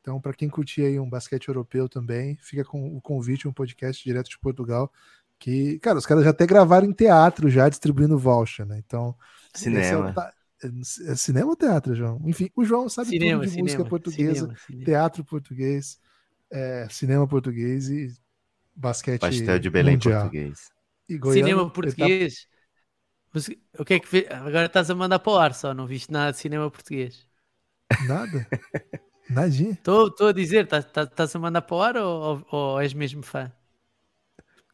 Então, 0.00 0.20
para 0.20 0.32
quem 0.32 0.48
curtir 0.48 0.82
aí 0.82 0.98
um 0.98 1.08
basquete 1.08 1.48
europeu 1.48 1.88
também, 1.88 2.36
fica 2.40 2.64
com 2.64 2.96
o 2.96 3.00
convite, 3.00 3.46
um 3.46 3.52
podcast 3.52 4.02
direto 4.02 4.30
de 4.30 4.38
Portugal. 4.38 4.90
Que, 5.40 5.78
cara, 5.80 5.98
os 5.98 6.04
caras 6.06 6.22
já 6.22 6.30
até 6.30 6.46
gravaram 6.46 6.86
em 6.86 6.92
teatro, 6.92 7.48
já 7.48 7.68
distribuindo 7.68 8.16
voucher, 8.18 8.66
né? 8.66 8.78
Então. 8.86 9.16
é 9.54 9.56
o 9.56 9.58
Cinema. 9.58 10.12
ta- 10.12 10.32
É 11.08 11.14
cinema 11.16 11.48
ou 11.48 11.56
teatro, 11.56 11.94
João? 11.94 12.20
Enfim, 12.26 12.50
o 12.54 12.62
João 12.62 12.86
sabe 12.90 13.08
Cinema, 13.08 13.38
tudo 13.40 13.44
de 13.44 13.50
cinema, 13.50 13.64
música 13.64 13.84
portuguesa, 13.86 14.34
cinema, 14.34 14.56
cinema. 14.66 14.84
teatro 14.84 15.24
português, 15.24 15.98
é, 16.50 16.86
cinema 16.90 17.26
português 17.26 17.88
e 17.88 18.12
basquete. 18.76 19.22
Pastel 19.22 19.58
de 19.58 19.70
Belém 19.70 19.94
mundial. 19.94 20.20
português. 20.20 20.70
E 21.08 21.16
Goiano, 21.16 21.46
Cinema 21.48 21.64
tá- 21.64 21.70
português. 21.70 22.46
O 23.78 23.84
que 23.86 23.94
é 23.94 24.00
que? 24.00 24.26
Agora 24.30 24.66
estás 24.66 24.90
a 24.90 24.94
mandar 24.94 25.18
para 25.20 25.32
o 25.32 25.36
ar 25.38 25.54
só, 25.54 25.72
não 25.72 25.86
viste 25.86 26.12
nada 26.12 26.32
de 26.32 26.38
cinema 26.38 26.70
português. 26.70 27.26
Nada. 28.06 28.46
Nadinha. 29.30 29.70
Estou 29.72 30.12
a 30.28 30.32
dizer, 30.32 30.64
estás- 30.64 30.84
estás 30.84 31.08
estás 31.08 31.34
a 31.34 31.38
mandar 31.38 31.62
para 31.62 31.76
o 31.76 31.80
ar 31.82 31.96
ou, 31.96 32.20
ou- 32.22 32.46
ou 32.50 32.80
és 32.80 32.92
mesmo 32.92 33.22
fã? 33.22 33.50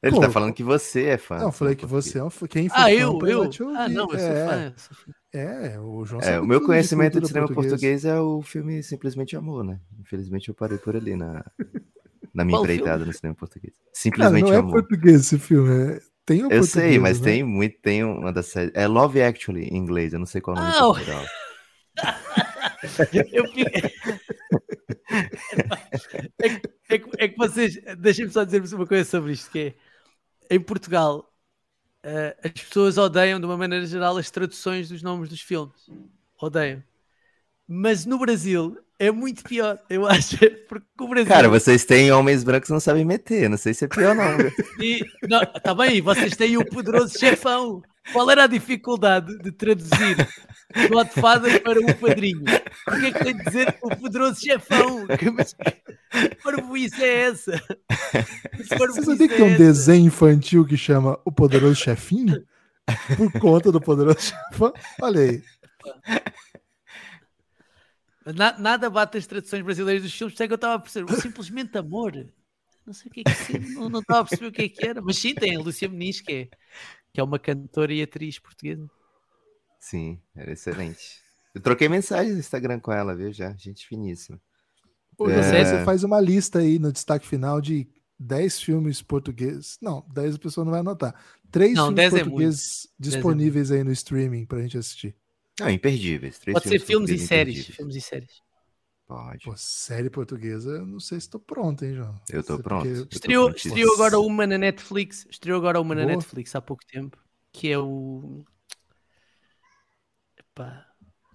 Ele 0.06 0.14
Pô, 0.16 0.20
tá 0.20 0.30
falando 0.30 0.52
que 0.52 0.62
você 0.62 1.04
é 1.04 1.18
fã. 1.18 1.38
Não, 1.38 1.46
eu 1.46 1.52
falei 1.52 1.74
que 1.74 1.82
português. 1.82 2.12
você 2.12 2.18
é 2.18 2.24
um 2.24 2.30
fã. 2.30 2.46
Quem 2.46 2.68
for 2.68 2.76
Ah, 2.78 2.82
fã 2.84 2.90
eu, 2.90 3.18
vai 3.18 3.32
eu. 3.32 3.48
te 3.48 3.62
ouvir. 3.62 3.76
Ah, 3.76 3.88
não, 3.88 4.02
eu 4.12 4.18
sou 4.18 4.18
é, 4.18 4.46
fã. 4.46 4.72
eu 4.72 4.78
sou 4.78 4.96
fã. 4.96 5.12
É, 5.32 5.80
o 5.80 6.04
João 6.04 6.22
É, 6.22 6.40
o 6.40 6.46
meu 6.46 6.60
conhecimento 6.64 7.14
de 7.20 7.20
cultura 7.20 7.28
cinema 7.28 7.46
portuguesa. 7.46 7.74
português 7.76 8.04
é 8.04 8.18
o 8.20 8.42
filme 8.42 8.82
Simplesmente 8.82 9.36
Amor, 9.36 9.64
né? 9.64 9.78
Infelizmente 10.00 10.48
eu 10.48 10.54
parei 10.54 10.78
por 10.78 10.96
ali 10.96 11.14
na, 11.16 11.44
na 12.34 12.44
minha 12.44 12.56
Qual 12.56 12.64
empreitada 12.64 13.04
no 13.04 13.12
cinema 13.12 13.34
português. 13.34 13.74
Cara, 13.76 13.90
Simplesmente 13.92 14.44
não 14.46 14.52
é 14.52 14.56
Amor. 14.56 14.72
português 14.72 15.20
esse 15.22 15.38
filme. 15.38 15.94
É... 15.96 16.00
Tem 16.24 16.44
o 16.44 16.50
Eu 16.50 16.62
sei, 16.64 16.98
português, 16.98 17.02
mas 17.02 17.20
né? 17.20 17.24
tem 17.24 17.44
muito, 17.44 17.78
tem 17.80 18.02
uma 18.04 18.32
das 18.32 18.46
séries. 18.46 18.72
É 18.74 18.86
Love 18.86 19.22
Actually 19.22 19.64
em 19.68 19.76
inglês, 19.76 20.12
eu 20.12 20.18
não 20.18 20.26
sei 20.26 20.40
qual 20.40 20.56
é 20.56 20.60
o 20.60 20.62
nome 20.62 20.74
Ah, 20.74 20.80
em 20.80 20.84
o- 20.84 20.94
Portugal. 20.94 21.24
Eu 23.32 23.44
é, 26.42 26.48
que, 26.48 26.60
é 26.88 26.98
que- 26.98 27.10
é 27.18 27.28
que 27.28 27.36
vocês, 27.36 27.78
deixem-me 27.98 28.30
só 28.30 28.44
dizer-vos 28.44 28.72
uma 28.72 28.86
coisa 28.86 29.04
sobre 29.08 29.32
isto, 29.32 29.50
que 29.50 29.58
é, 29.58 29.74
em 30.50 30.61
Portugal, 30.61 31.32
eh, 32.02 32.37
as 32.44 32.50
pessoas 32.52 32.98
odeiam, 32.98 33.40
de 33.40 33.46
uma 33.46 33.56
maneira 33.56 33.85
geral, 33.87 34.16
as 34.16 34.30
traduções 34.30 34.88
dos 34.88 35.02
nomes 35.02 35.28
dos 35.28 35.40
filmes. 35.40 35.90
Odeiam. 36.40 36.82
Mas 37.66 38.06
no 38.06 38.18
Brasil 38.18 38.78
é 38.98 39.11
muito 39.11 39.42
pior, 39.42 39.78
eu 39.90 40.06
acho, 40.09 40.37
porque 40.68 40.87
o 41.00 41.09
Brasil... 41.09 41.28
Cara, 41.28 41.48
vocês 41.48 41.85
têm 41.85 42.12
homens 42.12 42.44
brancos 42.44 42.68
que 42.68 42.72
não 42.72 42.80
sabem 42.80 43.04
meter, 43.04 43.48
não 43.50 43.56
sei 43.56 43.74
se 43.74 43.85
é 43.85 43.88
pior 43.88 44.14
não. 44.14 44.37
viu? 44.37 44.52
E, 44.80 45.04
não, 45.28 45.40
tá 45.44 45.74
bem, 45.74 46.00
vocês 46.00 46.37
têm 46.37 46.56
o 46.56 46.64
poderoso 46.64 47.18
chefão. 47.18 47.82
Qual 48.12 48.30
era 48.30 48.44
a 48.44 48.46
dificuldade 48.46 49.36
de 49.38 49.50
traduzir 49.52 50.16
Godfather 50.90 51.62
para 51.62 51.80
o 51.80 51.94
padrinho? 51.96 52.42
O 52.88 53.00
que 53.00 53.06
é 53.06 53.12
que 53.12 53.24
tem 53.24 53.36
de 53.36 53.44
dizer 53.44 53.76
o 53.82 53.96
poderoso 53.96 54.40
chefão? 54.40 55.06
Que- 55.08 55.30
Mas 55.30 55.52
que 55.54 56.34
parvoíce 56.42 57.02
é 57.02 57.20
essa? 57.26 57.52
Que 58.56 58.62
Você 58.64 58.78
parvoíce 58.78 59.04
sabia 59.04 59.28
que 59.28 59.34
é 59.34 59.36
tem 59.36 59.44
um 59.46 59.48
essa? 59.48 59.58
desenho 59.58 60.06
infantil 60.06 60.64
que 60.66 60.76
chama 60.76 61.18
O 61.24 61.32
Poderoso 61.32 61.74
Chefinho? 61.76 62.46
Por 63.16 63.32
conta 63.40 63.72
do 63.72 63.80
Poderoso 63.80 64.20
Chefão? 64.20 64.72
Olha 65.02 65.20
aí. 65.20 65.42
Na- 68.34 68.58
nada 68.58 68.90
bate 68.90 69.18
as 69.18 69.26
traduções 69.26 69.62
brasileiras 69.62 70.02
dos 70.02 70.12
filmes, 70.12 70.34
até 70.34 70.46
que 70.46 70.52
eu 70.52 70.56
estava 70.56 70.74
a 70.74 70.78
perceber. 70.78 71.12
Simplesmente 71.20 71.76
amor. 71.78 72.12
Não 72.84 72.92
sei 72.92 73.08
o 73.10 73.12
que 73.14 73.20
é 73.20 73.24
que 73.24 73.56
é, 73.56 73.58
não, 73.74 73.88
não 73.88 74.00
estava 74.00 74.20
a 74.20 74.24
perceber 74.24 74.46
o 74.48 74.52
que 74.52 74.62
é 74.62 74.68
que 74.68 74.86
era. 74.86 75.00
Mas 75.02 75.16
sim, 75.18 75.34
tem 75.34 75.56
a 75.56 75.60
Lúcia 75.60 75.88
Muniz, 75.88 76.20
que 76.20 76.32
é, 76.32 76.48
que 77.16 77.20
é 77.20 77.24
uma 77.24 77.38
cantora 77.38 77.94
e 77.94 78.02
atriz 78.02 78.38
portuguesa. 78.38 78.87
Sim, 79.81 80.20
era 80.35 80.52
excelente. 80.52 81.22
Eu 81.55 81.62
troquei 81.62 81.88
mensagem 81.88 82.35
no 82.35 82.38
Instagram 82.38 82.79
com 82.79 82.92
ela, 82.92 83.16
viu? 83.16 83.33
Já, 83.33 83.55
gente 83.55 83.87
finíssima. 83.87 84.38
Ô, 85.16 85.26
É. 85.31 85.64
Você 85.64 85.83
faz 85.83 86.05
uma 86.05 86.20
lista 86.20 86.59
aí 86.59 86.79
no 86.79 86.92
destaque 86.92 87.26
final 87.26 87.59
de 87.59 87.88
10 88.20 88.61
filmes 88.61 89.00
portugueses. 89.00 89.79
Não, 89.81 90.07
10 90.12 90.35
a 90.35 90.38
pessoa 90.38 90.62
não 90.66 90.72
vai 90.72 90.81
anotar. 90.81 91.18
Três 91.50 91.72
Não, 91.72 91.87
filmes 91.87 91.96
10 91.96 92.12
é 92.12 92.18
portugueses 92.18 92.85
é 92.85 92.88
disponíveis 92.98 93.70
aí 93.70 93.83
no 93.83 93.92
streaming 93.92 94.44
pra 94.44 94.61
gente 94.61 94.76
assistir. 94.76 95.16
Não, 95.59 95.70
imperdíveis. 95.70 96.38
Três 96.38 96.52
Pode 96.52 96.68
ser 96.68 96.79
filmes 96.81 97.09
e 97.09 97.18
séries. 97.18 97.64
Filmes 97.64 97.96
e 97.96 98.00
séries. 98.02 98.42
Pode. 99.06 99.44
Pô, 99.44 99.54
série 99.56 100.10
portuguesa, 100.10 100.84
não 100.84 100.98
sei 100.98 101.20
se 101.20 101.30
tô 101.30 101.38
pronto, 101.38 101.84
hein, 101.84 101.94
João? 101.94 102.20
Eu 102.28 102.42
tô 102.42 102.56
Você- 102.56 102.62
pronto. 102.62 102.82
porque- 102.82 102.98
Eu 102.98 103.06
tô 103.06 103.14
Estreou, 103.16 103.50
estreou 103.50 103.94
agora 103.94 104.18
uma 104.18 104.46
na 104.46 104.58
Netflix. 104.58 105.26
Estreou 105.30 105.58
agora 105.58 105.80
uma 105.80 105.94
na 105.94 106.02
Boa. 106.02 106.16
Netflix 106.16 106.54
há 106.56 106.60
pouco 106.60 106.84
tempo. 106.86 107.16
Que 107.52 107.70
é 107.70 107.78
o. 107.78 108.44
Epá, 110.36 110.86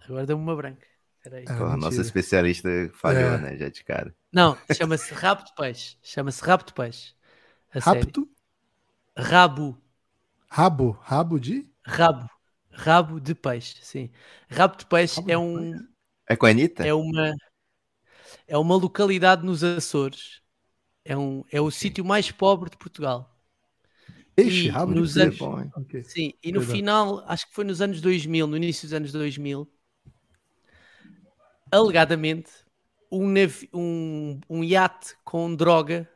agora 0.03 0.25
deu-me 0.25 0.43
uma 0.43 0.55
branca. 0.55 0.86
Peraí. 1.23 1.45
Ah, 1.47 1.73
a 1.73 1.77
nossa 1.77 2.01
especialista 2.01 2.67
falhou, 2.95 3.21
É. 3.34 3.38
né? 3.38 3.57
Já 3.57 3.69
de 3.69 3.84
cara. 3.84 4.13
Não, 4.34 4.57
chama-se 4.75 5.13
Rabo 5.13 5.43
de 5.43 5.53
Peixe. 5.55 5.95
Chama-se 6.01 6.43
Rabo 6.43 6.65
de 6.65 6.73
Peixe. 6.73 7.13
A 7.73 7.79
série. 7.79 7.99
Rapto? 8.01 8.29
Rabo. 9.15 9.77
Rabo? 10.49 10.97
Rabo 11.01 11.39
de? 11.39 11.71
Rabo. 11.86 12.27
Rabo 12.71 13.19
de 13.19 13.36
Peixe, 13.36 13.77
sim. 13.84 14.12
Rabo 14.49 14.75
de 14.77 14.86
Peixe 14.88 15.17
Rabo 15.17 15.29
é 15.31 15.36
de 15.36 15.38
um. 15.38 15.88
É 16.27 16.36
com 16.36 16.45
a 16.45 16.49
Anitta? 16.49 16.86
É 16.86 16.93
uma. 16.93 17.34
É 18.48 18.58
uma 18.58 18.76
localidade 18.76 19.46
nos 19.46 19.63
Açores. 19.63 20.41
É, 21.06 21.17
um, 21.17 21.44
é 21.52 21.62
o 21.62 21.72
sítio 21.72 22.06
mais 22.06 22.32
pobre 22.32 22.70
de 22.70 22.78
Portugal. 22.78 23.30
Peixe? 24.36 24.70
E 24.70 24.72
nos 24.86 25.17
anos-. 25.17 25.38
Bom, 25.38 25.60
hein? 25.60 25.72
Ok. 25.76 26.04
Sim, 26.04 26.34
e 26.44 26.52
no 26.52 26.62
Exato. 26.62 26.72
final, 26.72 27.24
acho 27.28 27.48
que 27.48 27.54
foi 27.54 27.63
nos 27.63 27.82
anos 27.82 28.02
2000, 28.02 28.48
no 28.48 28.58
início 28.58 28.88
dos 28.88 28.94
anos 28.94 29.12
2000, 29.12 29.70
alegadamente, 31.72 32.52
um, 33.12 33.28
navi- 33.30 33.70
um, 33.74 34.39
um 34.50 34.63
iate 34.63 35.15
com 35.24 35.54
droga 35.56 36.10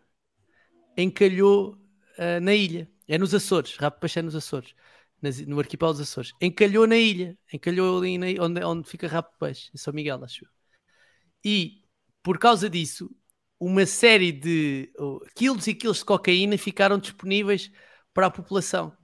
encalhou 0.97 1.77
ah, 2.17 2.39
na 2.39 2.53
ilha. 2.53 2.89
É 3.07 3.17
nos 3.17 3.33
Açores, 3.33 3.75
Rabo 3.77 3.99
Peixe 3.99 4.19
é 4.19 4.21
nos 4.21 4.35
Açores, 4.35 4.73
nas- 5.21 5.39
no 5.41 5.59
arquipélago 5.59 5.97
dos 5.99 6.09
Açores. 6.09 6.31
Encalhou 6.41 6.87
na 6.87 6.97
ilha, 6.97 7.37
encalhou 7.53 7.99
ali 7.99 8.17
na, 8.17 8.27
onde, 8.43 8.63
onde 8.63 8.89
fica 8.89 9.07
Rabo 9.07 9.29
Peixe, 9.39 9.69
em 9.73 9.77
São 9.77 9.93
Miguel, 9.93 10.23
acho 10.23 10.43
eu. 10.45 10.49
E, 11.45 11.83
por 12.25 12.39
causa 12.39 12.67
disso, 12.69 13.11
uma 13.61 13.85
série 13.85 14.33
de 14.33 14.91
oh, 14.99 15.21
quilos 15.35 15.67
e 15.67 15.75
quilos 15.75 15.99
de 15.99 16.05
cocaína 16.05 16.57
ficaram 16.57 16.97
disponíveis 16.97 17.71
para 18.15 18.27
a 18.27 18.31
população. 18.31 18.97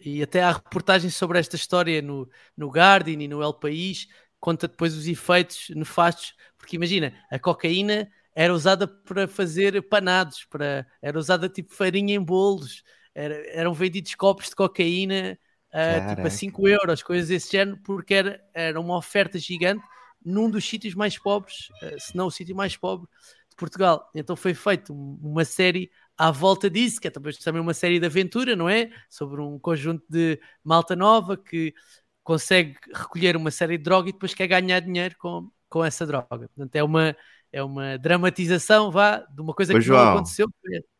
E 0.00 0.22
até 0.22 0.42
há 0.42 0.52
reportagens 0.52 1.16
sobre 1.16 1.38
esta 1.38 1.56
história 1.56 2.02
no, 2.02 2.28
no 2.56 2.68
Guardian 2.70 3.22
e 3.22 3.28
no 3.28 3.42
El 3.42 3.54
País, 3.54 4.08
conta 4.40 4.68
depois 4.68 4.94
os 4.94 5.06
efeitos 5.08 5.68
nefastos, 5.70 6.34
porque 6.58 6.76
imagina, 6.76 7.14
a 7.30 7.38
cocaína 7.38 8.10
era 8.34 8.54
usada 8.54 8.86
para 8.88 9.28
fazer 9.28 9.82
panados, 9.88 10.44
para, 10.46 10.86
era 11.02 11.18
usada 11.18 11.48
tipo 11.48 11.74
farinha 11.74 12.14
em 12.14 12.22
bolos, 12.22 12.82
era- 13.14 13.46
eram 13.54 13.74
vendidos 13.74 14.14
copos 14.14 14.50
de 14.50 14.56
cocaína 14.56 15.38
ah, 15.72 16.00
tipo 16.02 16.26
a 16.26 16.30
Caraca. 16.30 16.30
5 16.30 16.68
euros, 16.68 17.02
coisas 17.02 17.28
desse 17.28 17.52
género, 17.52 17.78
porque 17.82 18.14
era, 18.14 18.40
era 18.54 18.80
uma 18.80 18.96
oferta 18.98 19.38
gigante 19.38 19.82
num 20.24 20.50
dos 20.50 20.64
sítios 20.68 20.94
mais 20.94 21.18
pobres, 21.18 21.68
ah, 21.82 21.98
se 21.98 22.16
não 22.16 22.26
o 22.26 22.30
sítio 22.30 22.54
mais 22.56 22.76
pobre 22.76 23.08
de 23.50 23.56
Portugal. 23.56 24.08
Então 24.14 24.36
foi 24.36 24.54
feita 24.54 24.92
um- 24.92 25.18
uma 25.22 25.44
série 25.44 25.90
à 26.16 26.30
volta 26.30 26.68
disso, 26.70 27.00
que 27.00 27.08
é 27.08 27.10
talvez 27.10 27.38
também 27.38 27.60
uma 27.62 27.74
série 27.74 27.98
de 27.98 28.06
aventura, 28.06 28.54
não 28.56 28.68
é? 28.68 28.90
Sobre 29.08 29.40
um 29.40 29.58
conjunto 29.58 30.04
de 30.08 30.38
malta 30.64 30.94
nova 30.96 31.36
que 31.36 31.74
consegue 32.22 32.76
recolher 32.94 33.36
uma 33.36 33.50
série 33.50 33.78
de 33.78 33.84
droga 33.84 34.08
e 34.10 34.12
depois 34.12 34.34
quer 34.34 34.46
ganhar 34.46 34.80
dinheiro 34.80 35.16
com, 35.18 35.50
com 35.68 35.84
essa 35.84 36.06
droga. 36.06 36.28
Portanto, 36.54 36.76
é 36.76 36.82
uma, 36.84 37.16
é 37.52 37.62
uma 37.62 37.98
dramatização, 37.98 38.90
vá, 38.90 39.18
de 39.18 39.40
uma 39.40 39.54
coisa 39.54 39.72
que 39.74 39.80
João. 39.80 40.04
não 40.04 40.12
aconteceu. 40.14 40.46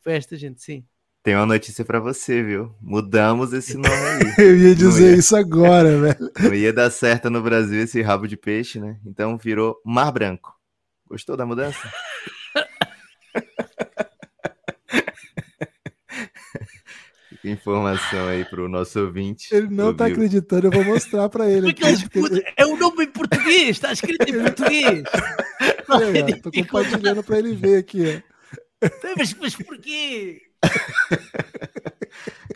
Foi 0.00 0.14
esta 0.14 0.36
gente, 0.36 0.62
sim. 0.62 0.84
Tem 1.22 1.34
uma 1.36 1.44
notícia 1.44 1.84
pra 1.84 2.00
você, 2.00 2.42
viu? 2.42 2.74
Mudamos 2.80 3.52
esse 3.52 3.74
nome 3.76 3.88
aí. 3.88 4.34
Eu 4.42 4.56
ia 4.56 4.74
dizer 4.74 5.12
ia. 5.12 5.18
isso 5.18 5.36
agora, 5.36 5.98
velho. 5.98 6.30
Não 6.40 6.54
ia 6.54 6.72
dar 6.72 6.90
certo 6.90 7.28
no 7.28 7.42
Brasil 7.42 7.82
esse 7.82 8.00
rabo 8.00 8.26
de 8.26 8.38
peixe, 8.38 8.80
né? 8.80 8.98
Então 9.04 9.36
virou 9.36 9.80
Mar 9.84 10.10
Branco. 10.12 10.50
Gostou 11.06 11.36
da 11.36 11.44
mudança? 11.44 11.90
Fica 17.28 17.48
informação 17.50 18.28
aí 18.28 18.44
pro 18.46 18.68
nosso 18.68 18.98
ouvinte. 19.00 19.54
Ele 19.54 19.68
não 19.68 19.94
tá 19.94 20.04
Ouviu? 20.04 20.16
acreditando, 20.16 20.68
eu 20.68 20.70
vou 20.70 20.84
mostrar 20.84 21.28
pra 21.28 21.50
ele. 21.50 21.74
Porque 21.74 21.82
é 22.56 22.64
o 22.64 22.76
nome 22.76 23.04
em 23.04 23.10
português, 23.10 23.70
está 23.70 23.92
escrito 23.92 24.26
em 24.26 24.40
português. 24.42 25.02
Olha, 25.88 26.24
ó, 26.24 26.40
tô 26.42 26.50
compartilhando 26.50 27.22
pra 27.22 27.38
ele 27.38 27.54
ver 27.54 27.78
aqui, 27.78 28.22
ó. 28.82 28.88
mas, 29.16 29.34
mas 29.34 29.54
porquê? 29.56 30.49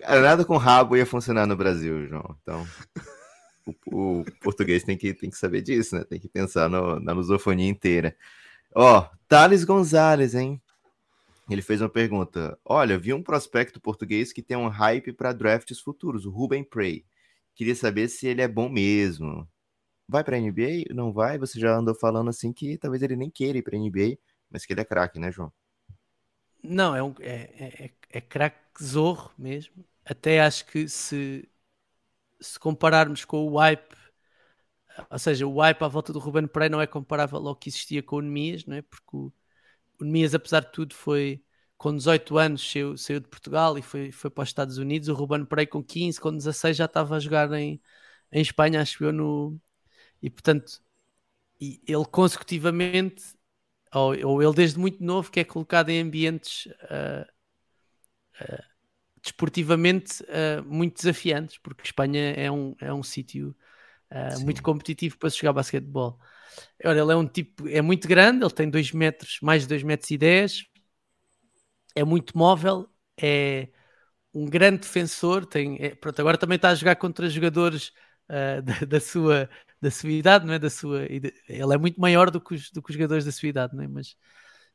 Cara, 0.01 0.21
nada 0.21 0.45
com 0.45 0.57
rabo 0.57 0.97
ia 0.97 1.07
funcionar 1.07 1.47
no 1.47 1.57
Brasil, 1.57 2.07
João. 2.07 2.37
Então, 2.43 2.67
o, 3.67 4.21
o 4.21 4.25
português 4.41 4.85
tem 4.85 4.97
que, 4.97 5.15
tem 5.15 5.31
que 5.31 5.37
saber 5.37 5.63
disso, 5.63 5.97
né? 5.97 6.05
Tem 6.05 6.21
que 6.21 6.29
pensar 6.29 6.69
no- 6.69 7.01
na 7.01 7.13
lusofonia 7.13 7.69
inteira. 7.69 8.17
Ó, 8.75 9.09
Thales 9.29 9.65
Gonzalez, 9.65 10.35
hein? 10.35 10.61
Ele 11.51 11.63
fez 11.63 11.81
uma 11.83 11.89
pergunta. 11.91 12.59
Olha, 12.65 12.99
vi 12.99 13.13
um 13.15 13.23
prospecto 13.23 13.81
português 13.81 14.33
que 14.33 14.43
tem 14.43 14.57
um 14.57 14.69
hype 14.69 15.13
para 15.13 15.33
drafts 15.33 15.81
futuros, 15.81 16.27
o 16.27 16.31
Ruben 16.31 16.65
Prey. 16.65 17.05
Queria 17.55 17.75
saber 17.75 18.09
se 18.09 18.27
ele 18.27 18.43
é 18.43 18.49
bom 18.49 18.69
mesmo. 18.69 19.49
Vai 20.09 20.25
para 20.25 20.39
NBA? 20.39 20.95
Não 20.95 21.13
vai? 21.13 21.39
Você 21.39 21.61
já 21.61 21.77
andou 21.77 21.95
falando 21.95 22.31
assim 22.31 22.53
que 22.53 22.79
talvez 22.79 23.03
ele 23.03 23.17
nem 23.17 23.31
queira 23.31 23.59
ir 23.59 23.63
para 23.63 23.77
NBA, 23.77 24.19
mas 24.51 24.67
que 24.67 24.73
ele 24.75 24.81
é 24.83 24.85
craque, 24.85 25.19
né, 25.21 25.33
João? 25.33 25.53
Não, 26.65 26.97
é, 26.97 27.03
um, 27.03 27.15
é, 27.21 27.85
é, 27.87 27.91
é 28.11 28.21
craque 28.21 28.59
zorro 28.83 29.33
mesmo. 29.39 29.85
Até 30.05 30.41
acho 30.41 30.65
que 30.67 30.89
se, 30.89 31.49
se 32.41 32.59
compararmos 32.61 33.25
com 33.25 33.47
o 33.49 33.59
hype, 33.59 33.97
ou 35.11 35.19
seja, 35.19 35.47
o 35.47 35.59
hype 35.61 35.83
à 35.83 35.89
volta 35.89 36.13
do 36.13 36.19
Ruben 36.19 36.47
Pereira 36.47 36.73
não 36.73 36.81
é 36.81 36.87
comparável 36.87 37.39
ao 37.47 37.57
que 37.57 37.69
existia 37.69 38.03
com 38.03 38.17
o 38.17 38.21
Nemias, 38.21 38.65
não 38.67 38.77
é? 38.77 38.83
Porque 38.83 39.17
o, 39.17 39.33
o 40.01 40.05
Nemias, 40.05 40.35
apesar 40.35 40.61
de 40.63 40.73
tudo, 40.73 40.95
foi 40.95 41.45
com 41.79 41.97
18 41.97 42.39
anos 42.39 42.71
saiu, 42.71 42.97
saiu 42.99 43.21
de 43.21 43.29
Portugal 43.29 43.79
e 43.79 43.83
foi, 43.83 44.13
foi 44.13 44.31
para 44.31 44.43
os 44.45 44.49
Estados 44.51 44.79
Unidos. 44.79 45.09
O 45.09 45.15
Ruben 45.15 45.45
Pereira 45.47 45.71
com 45.71 45.83
15, 45.85 46.21
com 46.21 46.33
16 46.37 46.77
já 46.77 46.87
estava 46.87 47.17
a 47.17 47.21
jogar 47.21 47.53
em, 47.55 47.81
em 48.33 48.43
Espanha, 48.43 48.83
acho 48.83 49.05
eu, 49.05 49.13
no... 49.13 49.59
E 50.23 50.31
portanto, 50.31 50.83
e 51.61 51.81
ele 51.87 52.05
consecutivamente 52.07 53.25
ou, 53.95 54.27
ou 54.27 54.43
ele 54.43 54.55
desde 54.55 54.79
muito 54.79 55.03
novo 55.03 55.31
que 55.31 55.41
é 55.41 55.45
colocado 55.45 55.91
em 55.91 56.01
ambientes 56.01 56.69
ah, 56.91 57.27
ah, 58.41 58.65
desportivamente 59.23 60.25
ah, 60.29 60.63
muito 60.63 60.97
desafiantes, 60.97 61.59
porque 61.59 61.85
Espanha 61.85 62.33
é 62.35 62.51
um, 62.51 62.75
é 62.81 62.93
um 62.93 63.03
sítio 63.03 63.57
muito 64.43 64.63
competitivo 64.63 65.19
para 65.19 65.31
se 65.31 65.39
jogar 65.39 65.55
basquetebol. 65.55 66.19
Ora, 66.85 67.01
ele 67.01 67.13
é 67.13 67.17
um 67.17 67.27
tipo, 67.27 67.69
é 67.69 67.83
muito 67.83 68.09
grande, 68.09 68.45
ele 68.45 68.53
tem 68.55 68.71
2 68.71 68.93
metros, 68.93 69.39
mais 69.43 69.63
de 69.63 69.69
2 69.69 69.83
metros 69.83 70.11
e 70.11 70.19
10, 70.19 70.65
é 71.95 72.05
muito 72.05 72.37
móvel, 72.37 72.89
é 73.21 73.69
um 74.35 74.47
grande 74.47 74.81
defensor, 74.81 75.47
tem, 75.47 75.77
é- 75.81 75.95
pronto, 75.95 76.21
agora 76.21 76.39
também 76.39 76.57
está 76.57 76.71
a 76.71 76.75
jogar 76.75 76.97
contra 76.97 77.29
jogadores 77.29 77.93
da, 78.65 78.87
da 78.87 79.01
sua, 79.01 79.49
da 79.85 79.91
sua 79.91 80.11
idade, 80.13 80.47
não 80.47 80.55
é? 80.55 80.59
Da 80.59 80.71
sua, 80.71 81.05
ele 81.07 81.33
é 81.75 81.79
muito 81.79 82.01
maior 82.01 82.31
do 82.31 82.41
que 82.41 82.55
os, 82.55 82.71
do 82.71 82.83
que 82.83 82.91
os 82.91 82.95
jogadores 82.97 83.25
da 83.25 83.33
sua 83.33 83.49
idade, 83.49 83.75
não 83.77 83.85
é? 83.85 83.89
Mas, 83.89 84.17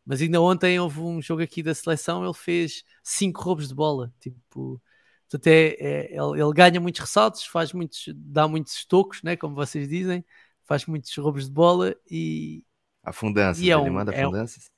mas 0.05 0.21
ainda 0.21 0.41
ontem 0.41 0.79
houve 0.79 0.99
um 1.01 1.21
jogo 1.21 1.41
aqui 1.43 1.63
da 1.63 1.73
seleção, 1.75 2.23
ele 2.23 2.33
fez 2.33 2.83
cinco 3.03 3.41
roubos 3.41 3.67
de 3.69 3.75
bola, 3.75 4.13
tipo, 4.19 4.81
portanto 5.29 5.47
é, 5.47 5.69
é- 5.79 6.05
ele, 6.15 6.41
ele 6.41 6.53
ganha 6.53 6.79
muitos 6.79 7.01
ressaltos, 7.01 7.45
faz 7.45 7.73
muitos, 7.73 8.05
dá 8.15 8.47
muitos 8.47 8.85
tocos, 8.85 9.21
né? 9.23 9.35
Como 9.37 9.55
vocês 9.55 9.87
dizem, 9.89 10.25
faz 10.65 10.85
muitos 10.85 11.15
roubos 11.17 11.45
de 11.47 11.51
bola 11.53 11.95
e, 12.09 12.63
Afundanças, 13.03 13.69
é 13.69 13.77
ele 13.77 13.89
um- 13.89 13.89
manda 13.89 14.11
é 14.11 14.27
um- 14.27 14.33
afundanças? 14.33 14.71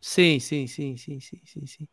Sim, 0.00 0.38
sim, 0.40 0.66
sim, 0.66 0.96
sim, 0.96 1.20
sim, 1.20 1.40
sim, 1.44 1.66
sim. 1.66 1.88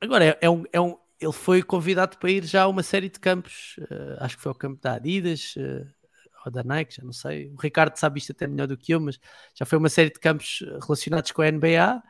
Agora, 0.00 0.24
é, 0.26 0.38
é 0.42 0.50
um, 0.50 0.64
é 0.72 0.80
um, 0.80 0.96
ele 1.20 1.32
foi 1.32 1.62
convidado 1.62 2.18
para 2.18 2.30
ir 2.30 2.44
já 2.44 2.64
a 2.64 2.68
uma 2.68 2.82
série 2.82 3.08
de 3.10 3.18
campos, 3.20 3.76
eh, 3.90 4.16
acho 4.20 4.36
que 4.36 4.42
foi 4.42 4.50
ao 4.50 4.56
campo 4.58 4.80
da 4.82 4.94
Adidas, 4.94 5.54
eh, 5.58 5.86
ou 6.46 6.52
da 6.52 6.62
Nike, 6.64 6.96
já 6.96 7.04
não 7.04 7.12
sei. 7.12 7.50
O 7.52 7.56
Ricardo 7.60 7.96
sabe 7.96 8.18
isto 8.20 8.32
até 8.32 8.46
melhor 8.46 8.66
do 8.66 8.76
que 8.76 8.92
eu, 8.94 9.00
mas 9.00 9.18
já 9.54 9.66
foi 9.66 9.78
uma 9.78 9.88
série 9.88 10.10
de 10.10 10.20
campos 10.20 10.60
relacionados 10.82 11.32
com 11.32 11.42
a 11.42 11.48
NBA 11.48 12.02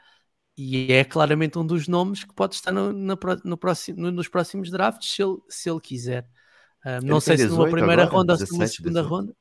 e 0.57 0.93
é 0.93 1.05
claramente 1.05 1.59
um 1.59 1.67
dos 1.67 1.89
nomes 1.89 2.25
que 2.25 2.35
pode 2.35 2.55
estar 2.57 2.73
no, 2.73 2.93
na 2.93 3.17
no 3.45 3.57
próximo, 3.59 4.01
no- 4.01 4.11
nos 4.13 4.29
próximos 4.29 4.71
drafts 4.71 5.11
se 5.15 5.23
ele, 5.23 5.37
se 5.49 5.71
ele 5.71 5.81
quiser. 5.81 6.29
Ah, 6.85 7.01
não 7.03 7.21
Ele 7.21 7.21
sei 7.21 7.39
se 7.39 7.51
numa 7.51 7.67
18 7.67 7.69
primeira 7.69 8.05
agora? 8.05 8.07
ronda 8.07 8.33
ou 8.35 8.39
se 8.39 8.53
numa 8.53 8.67
17, 8.67 8.69
segunda 8.69 9.03
18. 9.03 9.03
ronda. 9.03 9.35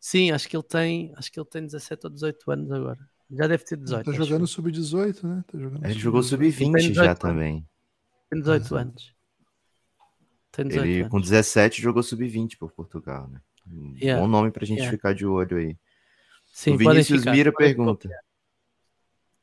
Sim, 0.00 0.30
acho 0.32 0.48
que 0.48 0.56
ele 0.56 0.64
tem, 0.64 1.12
acho 1.16 1.30
que 1.32 1.40
ele 1.40 1.48
tem 1.48 1.62
17 1.64 2.06
ou 2.06 2.10
18 2.12 2.50
anos 2.50 2.70
agora. 2.72 3.00
Já 3.30 3.46
deve 3.46 3.64
ter 3.64 3.76
18. 3.76 4.04
Tá 4.04 4.12
acho 4.16 4.20
jogando 4.24 4.44
eu. 4.44 4.48
sub-18, 4.48 5.26
né? 5.26 5.44
Tá 5.46 5.58
jogando 5.58 5.86
Ele 5.86 5.98
jogou 5.98 6.22
sub-18. 6.22 6.70
sub-20 6.70 6.80
Tem 6.80 6.90
já 6.94 7.14
18 7.14 7.26
anos. 7.28 7.42
também. 7.42 7.66
Tem 8.30 8.40
18 8.40 8.76
Exato. 8.76 8.76
anos. 8.76 9.14
Tem 10.52 10.68
18 10.68 11.00
Ele 11.00 11.04
anos. 11.04 11.08
com 11.08 11.20
17 11.20 11.82
jogou 11.82 12.02
sub-20 12.02 12.56
por 12.56 12.72
Portugal, 12.72 13.28
né? 13.28 13.40
Um 13.70 13.94
Yeah. 14.00 14.20
Bom 14.20 14.28
nome 14.28 14.50
pra 14.50 14.64
gente 14.64 14.78
Yeah. 14.78 14.96
ficar 14.96 15.14
de 15.14 15.26
olho 15.26 15.56
aí. 15.58 15.76
Sim, 16.52 16.74
o 16.74 16.78
Vinícius 16.78 17.20
ficar. 17.20 17.32
Mira 17.32 17.52
pergunta. 17.52 18.08
confiar. 18.08 18.20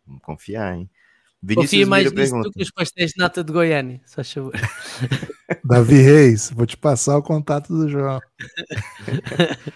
Vamos 0.05 0.21
confiar, 0.21 0.75
hein? 0.75 0.89
Confia 1.41 1.55
Vinícius 1.55 1.87
mais 1.87 2.03
Mira 2.05 2.15
nisso 2.15 2.31
pergunta. 2.31 2.49
do 2.49 2.53
que 2.53 2.63
os 2.63 2.71
pastéis 2.71 3.11
de 3.11 3.19
nata 3.19 3.43
de 3.43 3.53
Goiânia, 3.53 4.01
só 4.05 4.23
favor. 4.23 4.53
Davi 5.63 6.01
Reis, 6.01 6.49
vou 6.49 6.65
te 6.65 6.75
passar 6.75 7.17
o 7.17 7.23
contato 7.23 7.67
do 7.67 7.87
João. 7.87 8.19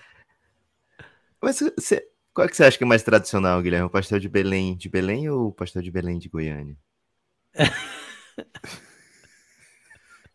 Mas 1.42 1.60
você, 1.60 2.06
qual 2.34 2.46
é 2.46 2.50
que 2.50 2.58
você 2.58 2.64
acha 2.64 2.78
que 2.78 2.84
é 2.84 2.88
mais 2.88 3.04
tradicional, 3.04 3.62
Guilherme? 3.62 3.86
O 3.86 3.90
pastel 3.90 4.20
de 4.20 4.28
Belém 4.28 4.76
de 4.76 4.90
Belém 4.90 5.30
ou 5.30 5.48
o 5.48 5.52
pastel 5.54 5.82
de 5.82 5.92
Belém 5.92 6.18
de 6.18 6.28
Goiânia? 6.28 6.76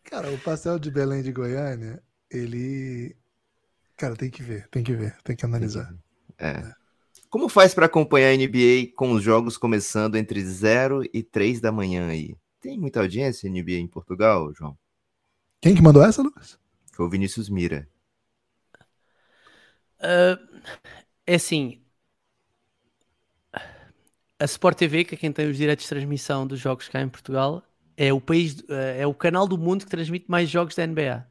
Cara, 0.03 0.31
o 0.31 0.37
pastel 0.39 0.79
de 0.79 0.89
Belém 0.91 1.21
de 1.21 1.31
Goiânia, 1.31 2.01
ele. 2.29 3.15
Cara, 3.97 4.15
tem 4.15 4.29
que 4.29 4.43
ver, 4.43 4.67
tem 4.69 4.83
que 4.83 4.93
ver, 4.93 5.15
tem 5.23 5.35
que 5.35 5.45
analisar. 5.45 5.93
É. 6.37 6.61
Como 7.29 7.47
faz 7.49 7.73
pra 7.73 7.85
acompanhar 7.85 8.29
a 8.29 8.33
NBA 8.35 8.93
com 8.95 9.11
os 9.11 9.23
jogos 9.23 9.57
começando 9.57 10.15
entre 10.15 10.43
0 10.43 11.03
e 11.13 11.23
3 11.23 11.59
da 11.59 11.71
manhã 11.71 12.09
aí? 12.09 12.35
Tem 12.59 12.79
muita 12.79 12.99
audiência 12.99 13.47
NBA 13.47 13.77
em 13.77 13.87
Portugal, 13.87 14.53
João? 14.53 14.77
Quem 15.61 15.75
que 15.75 15.81
mandou 15.81 16.03
essa, 16.03 16.21
Lucas? 16.21 16.59
Foi 16.93 17.05
o 17.05 17.09
Vinícius 17.09 17.49
Mira. 17.49 17.87
Ah, 19.99 20.39
é 21.25 21.35
assim. 21.35 21.81
A 24.37 24.45
Sport 24.45 24.77
TV, 24.77 25.05
que 25.05 25.15
é 25.15 25.17
quem 25.17 25.31
tem 25.31 25.49
os 25.49 25.57
direitos 25.57 25.83
de 25.83 25.89
transmissão 25.89 26.45
dos 26.45 26.59
jogos 26.59 26.89
cá 26.89 27.01
em 27.01 27.09
Portugal, 27.09 27.63
é 27.95 28.11
o 28.11 28.19
país, 28.19 28.61
é 28.97 29.07
o 29.07 29.13
canal 29.13 29.47
do 29.47 29.57
mundo 29.57 29.85
que 29.85 29.91
transmite 29.91 30.29
mais 30.29 30.49
jogos 30.49 30.75
da 30.75 30.85
NBA. 30.85 31.25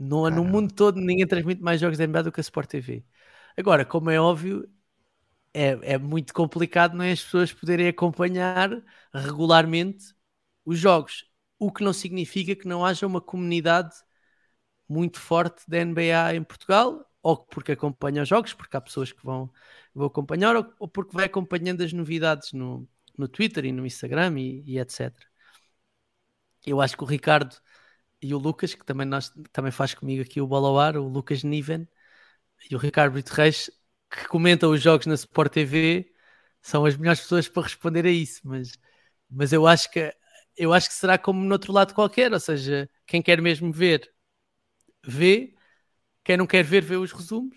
No, 0.00 0.30
no 0.30 0.44
Caramba. 0.44 0.50
mundo 0.52 0.74
todo 0.74 1.00
ninguém 1.00 1.26
transmite 1.26 1.62
mais 1.62 1.80
jogos 1.80 1.98
da 1.98 2.04
NBA 2.04 2.22
do 2.24 2.32
que 2.32 2.40
a 2.40 2.42
Sport 2.42 2.68
TV. 2.70 3.04
Agora, 3.56 3.84
como 3.84 4.10
é 4.10 4.20
óbvio, 4.20 4.68
é, 5.54 5.94
é 5.94 5.98
muito 5.98 6.34
complicado 6.34 6.96
não 6.96 7.04
é, 7.04 7.12
as 7.12 7.22
pessoas 7.24 7.52
poderem 7.52 7.88
acompanhar 7.88 8.70
regularmente 9.14 10.14
os 10.64 10.78
jogos. 10.78 11.26
O 11.58 11.72
que 11.72 11.84
não 11.84 11.92
significa 11.92 12.56
que 12.56 12.68
não 12.68 12.84
haja 12.84 13.06
uma 13.06 13.20
comunidade 13.20 13.94
muito 14.88 15.20
forte 15.20 15.62
da 15.68 15.78
NBA 15.78 16.34
em 16.34 16.42
Portugal, 16.44 17.04
ou 17.22 17.36
porque 17.36 17.72
acompanha 17.72 18.22
os 18.22 18.28
jogos, 18.28 18.54
porque 18.54 18.76
há 18.76 18.80
pessoas 18.80 19.12
que 19.12 19.24
vão, 19.24 19.50
vão 19.94 20.06
acompanhar, 20.06 20.56
ou, 20.56 20.66
ou 20.78 20.88
porque 20.88 21.14
vai 21.16 21.26
acompanhando 21.26 21.82
as 21.82 21.92
novidades 21.92 22.52
no, 22.52 22.88
no 23.16 23.28
Twitter 23.28 23.64
e 23.66 23.72
no 23.72 23.86
Instagram 23.86 24.38
e, 24.40 24.62
e 24.66 24.78
etc. 24.78 25.26
Eu 26.66 26.80
acho 26.80 26.96
que 26.96 27.04
o 27.04 27.06
Ricardo 27.06 27.56
e 28.22 28.34
o 28.34 28.38
Lucas, 28.38 28.74
que 28.74 28.84
também, 28.84 29.06
nós, 29.06 29.32
também 29.52 29.72
faz 29.72 29.94
comigo 29.94 30.22
aqui 30.22 30.40
o 30.40 30.46
Bola 30.46 30.68
ao 30.68 30.78
Ar, 30.78 30.96
o 30.96 31.08
Lucas 31.08 31.42
Niven 31.44 31.86
e 32.70 32.74
o 32.74 32.78
Ricardo 32.78 33.12
Brito 33.12 33.32
Reis, 33.32 33.70
que 34.10 34.26
comentam 34.28 34.70
os 34.70 34.82
jogos 34.82 35.06
na 35.06 35.14
Sport 35.14 35.52
TV, 35.52 36.12
são 36.62 36.84
as 36.84 36.96
melhores 36.96 37.20
pessoas 37.20 37.48
para 37.48 37.62
responder 37.64 38.06
a 38.06 38.10
isso, 38.10 38.40
mas, 38.44 38.72
mas 39.30 39.52
eu 39.52 39.66
acho 39.66 39.90
que 39.90 40.12
eu 40.56 40.72
acho 40.72 40.88
que 40.88 40.94
será 40.94 41.16
como 41.18 41.40
no 41.44 41.52
outro 41.52 41.72
lado 41.72 41.94
qualquer, 41.94 42.32
ou 42.32 42.40
seja, 42.40 42.90
quem 43.06 43.22
quer 43.22 43.40
mesmo 43.40 43.72
ver, 43.72 44.10
vê, 45.06 45.54
quem 46.24 46.36
não 46.36 46.46
quer 46.46 46.64
ver, 46.64 46.82
vê 46.82 46.96
os 46.96 47.12
resumos 47.12 47.56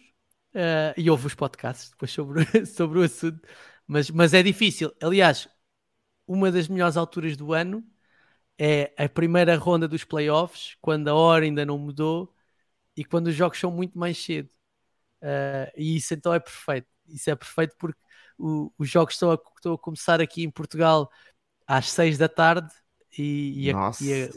eh, 0.53 0.93
e 0.97 1.09
ouve 1.09 1.27
os 1.27 1.35
podcasts 1.35 1.91
depois 1.91 2.11
sobre, 2.11 2.45
sobre 2.67 2.99
o 2.99 3.03
assunto, 3.03 3.41
mas, 3.87 4.09
mas 4.11 4.33
é 4.33 4.43
difícil. 4.43 4.93
Aliás, 5.01 5.49
uma 6.27 6.51
das 6.51 6.67
melhores 6.67 6.97
alturas 6.97 7.37
do 7.37 7.53
ano 7.53 7.85
é 8.63 8.93
a 8.95 9.09
primeira 9.09 9.57
ronda 9.57 9.87
dos 9.87 10.03
playoffs, 10.03 10.77
quando 10.79 11.07
a 11.07 11.15
hora 11.15 11.45
ainda 11.45 11.65
não 11.65 11.79
mudou 11.79 12.31
e 12.95 13.03
quando 13.03 13.27
os 13.27 13.35
jogos 13.35 13.59
são 13.59 13.71
muito 13.71 13.97
mais 13.97 14.23
cedo. 14.23 14.49
Uh, 15.19 15.71
e 15.75 15.95
isso 15.95 16.13
então 16.13 16.31
é 16.31 16.39
perfeito. 16.39 16.87
Isso 17.07 17.31
é 17.31 17.35
perfeito 17.35 17.75
porque 17.79 17.99
o, 18.37 18.71
os 18.77 18.87
jogos 18.87 19.15
estão 19.15 19.31
a, 19.31 19.39
estão 19.55 19.73
a, 19.73 19.77
começar 19.79 20.21
aqui 20.21 20.43
em 20.43 20.51
Portugal 20.51 21.09
às 21.65 21.89
seis 21.89 22.19
da 22.19 22.29
tarde 22.29 22.71
e, 23.17 23.65
e, 23.65 23.71
a, 23.71 23.91
e, 23.99 24.23
a, 24.25 24.29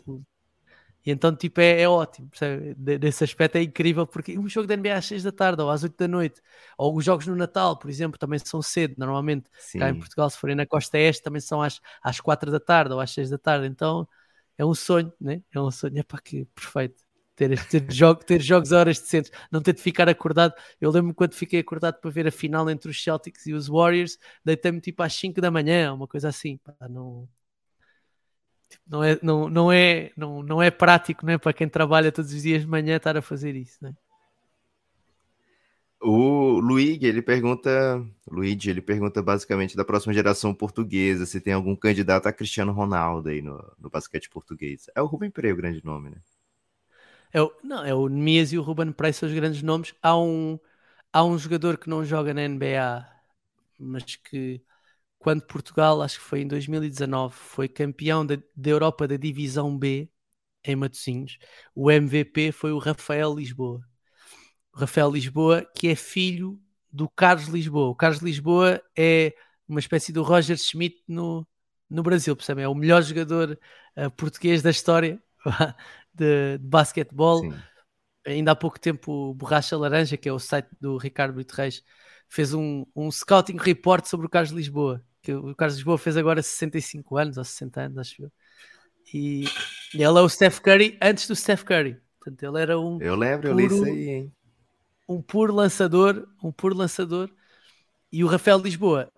e 1.05 1.11
então 1.11 1.35
tipo 1.35 1.61
é, 1.61 1.83
é 1.83 1.89
ótimo. 1.89 2.29
Percebe? 2.31 2.75
Desse 2.75 3.25
aspecto 3.25 3.57
é 3.57 3.63
incrível 3.63 4.07
porque 4.07 4.39
um 4.39 4.49
jogo 4.49 4.67
da 4.67 4.77
NBA 4.77 4.97
às 4.97 5.05
seis 5.05 5.23
da 5.23 5.33
tarde 5.33 5.63
ou 5.63 5.71
às 5.71 5.83
oito 5.83 5.97
da 5.97 6.09
noite 6.09 6.41
ou 6.79 6.97
os 6.97 7.05
jogos 7.05 7.27
no 7.27 7.37
Natal, 7.37 7.79
por 7.79 7.91
exemplo, 7.91 8.19
também 8.19 8.39
são 8.39 8.63
cedo 8.63 8.95
normalmente. 8.97 9.47
Sim. 9.59 9.79
Cá 9.81 9.91
em 9.91 9.99
Portugal, 9.99 10.31
se 10.31 10.39
forem 10.39 10.57
na 10.57 10.67
costa 10.67 10.99
este, 10.99 11.23
também 11.23 11.41
são 11.41 11.61
às, 11.63 11.81
às 12.03 12.21
quatro 12.21 12.51
da 12.51 12.61
tarde 12.61 12.95
ou 12.95 13.01
às 13.01 13.11
seis 13.11 13.29
da 13.31 13.39
tarde. 13.39 13.67
Então 13.67 14.09
é 14.57 14.65
um 14.65 14.75
sonho, 14.75 15.13
né? 15.21 15.43
É 15.53 15.61
um 15.61 15.71
sonho. 15.71 15.99
É 15.99 16.03
para 16.03 16.21
que 16.21 16.47
perfeito 16.55 17.03
ter, 17.37 17.59
ter, 17.69 17.93
jogo, 17.93 18.25
ter 18.25 18.41
jogos 18.41 18.73
a 18.73 18.79
horas 18.79 18.99
decentes, 19.01 19.31
não 19.51 19.61
ter 19.61 19.75
de 19.75 19.83
ficar 19.83 20.09
acordado. 20.09 20.55
Eu 20.81 20.91
lembro-me 20.91 21.15
quando 21.15 21.35
fiquei 21.35 21.61
acordado 21.61 22.01
para 22.01 22.11
ver 22.11 22.27
a 22.27 22.33
final 22.33 22.69
entre 22.71 22.91
os 22.91 23.03
Celtics 23.03 23.47
e 23.47 23.53
os 23.53 23.69
Warriors, 23.69 24.19
deitei-me 24.45 24.81
tipo 24.81 25.03
às 25.03 25.13
5 25.15 25.41
da 25.41 25.51
manhã, 25.51 25.93
uma 25.93 26.07
coisa 26.07 26.29
assim. 26.29 26.59
Pá, 26.59 26.75
não, 26.89 27.29
não, 28.87 29.03
é, 29.03 29.19
não, 29.23 29.49
não, 29.49 29.73
é, 29.73 30.11
não, 30.17 30.43
não 30.43 30.63
é 30.63 30.71
prático 30.71 31.25
né, 31.25 31.39
para 31.39 31.53
quem 31.53 31.69
trabalha 31.69 32.13
todos 32.13 32.33
os 32.33 32.43
dias 32.43 32.63
de 32.63 32.69
manhã 32.69 32.97
estar 32.97 33.17
a 33.17 33.23
fazer 33.23 33.55
isso. 33.57 33.79
Né? 33.83 33.95
O 36.01 36.61
Luigi, 36.61 37.07
ele 37.07 37.23
pergunta, 37.23 38.05
Luigi, 38.31 38.69
ele 38.69 38.83
pergunta 38.83 39.23
basicamente 39.23 39.75
da 39.75 39.85
próxima 39.85 40.13
geração 40.13 40.53
portuguesa, 40.53 41.25
se 41.25 41.41
tem 41.41 41.55
algum 41.55 41.75
candidato 41.75 42.27
a 42.27 42.33
Cristiano 42.33 42.73
Ronaldo 42.73 43.31
aí 43.31 43.41
no, 43.41 43.73
no 43.79 43.89
basquete 43.89 44.29
português. 44.29 44.91
É 44.95 45.01
o 45.01 45.07
Rubem 45.07 45.31
Pereira 45.31 45.55
o 45.55 45.59
grande 45.59 45.85
nome, 45.85 46.11
né? 46.11 46.17
É 47.33 47.41
o, 47.41 47.51
não, 47.65 47.85
é 47.85 47.95
o 47.95 48.07
Nemias 48.09 48.53
e 48.53 48.59
o 48.59 48.63
Ruben 48.63 48.93
Price 48.93 49.19
são 49.19 49.29
os 49.29 49.35
grandes 49.35 49.63
nomes. 49.63 49.95
Há 50.03 50.17
um, 50.17 50.59
há 51.13 51.25
um 51.25 51.39
jogador 51.39 51.79
que 51.79 51.89
não 51.89 52.05
joga 52.05 52.35
na 52.35 52.47
NBA, 52.47 53.09
mas 53.79 54.17
que 54.17 54.61
quando 55.25 55.41
Portugal, 55.47 56.03
acho 56.03 56.19
que 56.19 56.25
foi 56.27 56.43
em 56.43 56.47
2019, 56.47 57.35
foi 57.35 57.67
campeão 57.67 58.27
da, 58.27 58.37
da 58.55 58.71
Europa 58.71 59.09
da 59.09 59.17
Divisão 59.17 59.75
B 59.75 60.11
em 60.63 60.77
Matosinhos, 60.77 61.39
o 61.75 61.91
MVP 61.91 62.53
foi 62.53 62.73
o 62.73 62.79
Rafael 62.79 63.35
Lisboa. 63.35 63.81
O 64.75 64.81
Rafael 64.81 65.11
Lisboa, 65.11 65.67
que 65.75 65.89
é 65.89 65.95
filho 65.95 66.61
do 66.93 67.09
Carlos 67.09 67.49
Lisboa. 67.49 67.89
O 67.89 67.95
Carlos 67.95 68.21
Lisboa 68.21 68.83
é 68.95 69.35
uma 69.67 69.81
espécie 69.81 70.13
do 70.13 70.23
Roger 70.23 70.59
Schmidt 70.59 71.03
no, 71.09 71.49
no 71.89 72.03
Brasil, 72.03 72.37
percebem? 72.37 72.65
É 72.65 72.69
o 72.69 72.75
melhor 72.75 73.01
jogador 73.03 73.59
uh, 73.97 74.11
português 74.11 74.61
da 74.61 74.69
história 74.69 75.19
de, 76.13 76.59
de 76.59 76.69
basquetebol. 76.69 77.41
Sim. 77.41 77.55
Ainda 78.27 78.51
há 78.53 78.57
pouco 78.57 78.79
tempo 78.79 79.31
o 79.31 79.35
Borracha 79.35 79.75
Laranja, 79.75 80.19
que 80.19 80.29
é 80.29 80.33
o 80.33 80.39
site 80.39 80.69
do 80.79 80.99
Ricardo 80.99 81.33
Brito 81.33 81.55
Reis, 81.55 81.83
fez 82.29 82.53
um, 82.53 82.85
um 82.95 83.11
scouting 83.11 83.57
report 83.57 84.05
sobre 84.05 84.27
o 84.27 84.31
Carlos 84.31 84.53
Lisboa. 84.53 85.03
Que 85.25 85.33
o 85.33 85.55
Carlos 85.55 85.77
Lisboa 85.77 85.97
fez 85.97 86.17
agora 86.17 86.43
65 86.43 87.17
anos 87.17 87.39
ou 87.39 87.45
60 87.45 87.81
anos, 87.81 87.99
acho 87.99 88.23
eu. 88.23 88.33
E, 89.13 89.45
e 89.95 90.03
ele 90.03 90.19
é 90.19 90.21
o 90.21 90.29
Steph 90.29 90.61
Curry 90.61 90.99
antes 91.01 91.27
do 91.27 91.35
Steph 91.35 91.65
Curry. 91.65 91.97
Portanto, 92.21 92.43
ele 92.43 92.63
era 92.63 92.79
um. 92.79 93.01
Eu 93.01 93.17
lembro, 93.17 93.49
puro, 93.49 93.61
eu 93.61 93.69
li 93.69 93.75
isso 93.75 93.85
aí, 93.85 94.09
hein? 94.11 94.33
Um 95.09 95.23
puro 95.23 95.55
lançador, 95.55 96.29
um 96.43 96.53
puro 96.53 96.77
lançador. 96.77 97.31
E 98.13 98.23
o 98.23 98.27
Rafael 98.27 98.59
Lisboa 98.59 99.11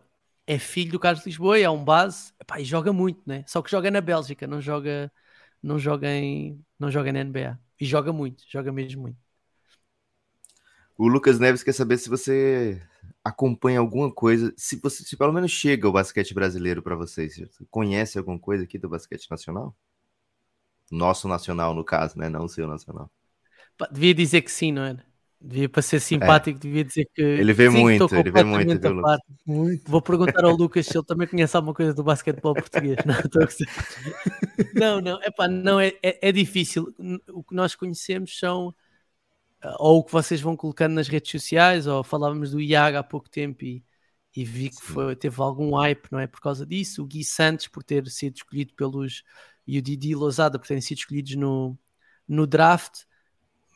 é 0.46 0.58
filho 0.58 0.92
do 0.92 1.00
Carlos 1.00 1.26
Lisboa 1.26 1.58
e 1.58 1.62
é 1.62 1.70
um 1.70 1.84
base. 1.84 2.32
Epá, 2.40 2.60
e 2.60 2.64
joga 2.64 2.92
muito, 2.92 3.20
né? 3.26 3.44
Só 3.46 3.60
que 3.60 3.70
joga 3.70 3.90
na 3.90 4.00
Bélgica, 4.00 4.46
não 4.46 4.60
joga 4.60 5.10
não 5.62 5.78
joga 5.78 6.08
em, 6.08 6.64
não 6.78 6.90
joga 6.90 7.12
na 7.12 7.20
NBA. 7.20 7.58
E 7.80 7.84
joga 7.84 8.12
muito, 8.12 8.44
joga 8.48 8.72
mesmo 8.72 9.02
muito. 9.02 9.18
O 10.98 11.08
Lucas 11.08 11.38
Neves 11.38 11.62
quer 11.62 11.72
saber 11.72 11.98
se 11.98 12.08
você 12.08 12.80
acompanha 13.22 13.80
alguma 13.80 14.10
coisa, 14.10 14.52
se 14.56 14.76
você 14.76 15.02
se 15.02 15.16
pelo 15.16 15.32
menos 15.32 15.50
chega 15.50 15.88
o 15.88 15.92
basquete 15.92 16.32
brasileiro 16.32 16.82
para 16.82 16.96
vocês. 16.96 17.36
Você 17.36 17.66
conhece 17.70 18.18
alguma 18.18 18.38
coisa 18.38 18.64
aqui 18.64 18.78
do 18.78 18.88
basquete 18.88 19.28
nacional? 19.30 19.74
Nosso 20.90 21.26
nacional, 21.26 21.74
no 21.74 21.84
caso, 21.84 22.18
né? 22.18 22.28
Não 22.28 22.44
o 22.44 22.48
seu 22.48 22.66
nacional. 22.66 23.10
Devia 23.90 24.14
dizer 24.14 24.42
que 24.42 24.50
sim, 24.50 24.72
não 24.72 24.82
era? 24.82 25.04
Devia 25.38 25.68
para 25.68 25.82
ser 25.82 26.00
simpático, 26.00 26.56
é. 26.56 26.60
devia 26.60 26.84
dizer 26.84 27.06
que. 27.14 27.20
Ele 27.20 27.52
vê 27.52 27.70
sim, 27.70 27.78
muito, 27.78 28.14
ele 28.14 28.30
vê 28.30 28.42
muito, 28.42 28.80
viu, 28.80 29.02
muito. 29.44 29.90
Vou 29.90 30.00
perguntar 30.00 30.44
ao 30.44 30.56
Lucas 30.56 30.86
se 30.86 30.96
ele 30.96 31.04
também 31.04 31.28
conhece 31.28 31.54
alguma 31.56 31.74
coisa 31.74 31.92
do 31.92 32.02
basquetebol 32.02 32.54
português. 32.54 32.96
Não, 33.04 33.16
não, 34.74 35.00
não, 35.00 35.22
epá, 35.22 35.46
não 35.46 35.78
é, 35.78 35.88
é, 36.02 36.28
é, 36.28 36.32
difícil. 36.32 36.94
O 37.28 37.42
que 37.42 37.54
nós 37.54 37.74
conhecemos 37.74 38.38
são 38.38 38.74
ou 39.78 39.98
o 40.00 40.04
que 40.04 40.12
vocês 40.12 40.40
vão 40.40 40.56
colocando 40.56 40.94
nas 40.94 41.08
redes 41.08 41.30
sociais, 41.30 41.86
ou 41.86 42.04
falávamos 42.04 42.50
do 42.52 42.60
Iaga 42.60 43.00
há 43.00 43.04
pouco 43.04 43.28
tempo 43.28 43.64
e, 43.64 43.84
e 44.34 44.44
vi 44.44 44.70
que 44.70 44.82
foi, 44.82 45.16
teve 45.16 45.40
algum 45.42 45.74
hype, 45.76 46.08
não 46.10 46.18
é? 46.18 46.26
Por 46.26 46.40
causa 46.40 46.66
disso, 46.66 47.02
o 47.02 47.06
Gui 47.06 47.24
Santos 47.24 47.68
por 47.68 47.82
ter 47.82 48.06
sido 48.08 48.36
escolhido 48.36 48.74
pelos 48.74 49.22
e 49.66 49.78
o 49.78 49.82
Didi 49.82 50.14
Lozada 50.14 50.58
por 50.58 50.66
terem 50.66 50.80
sido 50.80 50.98
escolhidos 50.98 51.34
no, 51.36 51.76
no 52.28 52.46
draft 52.46 53.04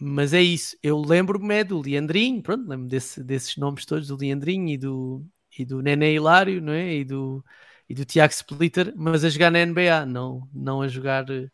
mas 0.01 0.33
é 0.33 0.41
isso. 0.43 0.77
Eu 0.83 0.99
lembro-me 1.01 1.55
é 1.57 1.65
do 1.65 1.81
Leandrinho, 1.81 2.43
pronto, 2.43 2.67
lembro 2.69 2.89
desse, 2.89 3.23
desses 3.23 3.57
nomes 3.57 3.85
todos, 3.85 4.09
do 4.09 4.17
Leandrinho 4.17 4.69
e 4.71 4.79
do, 4.79 5.25
e 5.59 5.65
do 5.65 5.83
Nené 5.83 6.13
Hilário, 6.15 6.63
não 6.63 6.73
é? 6.73 6.95
E 6.97 7.05
do, 7.05 7.45
e 7.89 7.95
do 7.95 8.05
Tiago 8.05 8.33
Splitter, 8.33 8.95
mas 8.97 9.25
a 9.25 9.29
jogar 9.29 9.51
na 9.51 9.61
NBA, 9.61 10.07
não, 10.07 10.49
não 10.53 10.81
a 10.83 10.89
jogar 10.89 11.29
eh, 11.31 11.51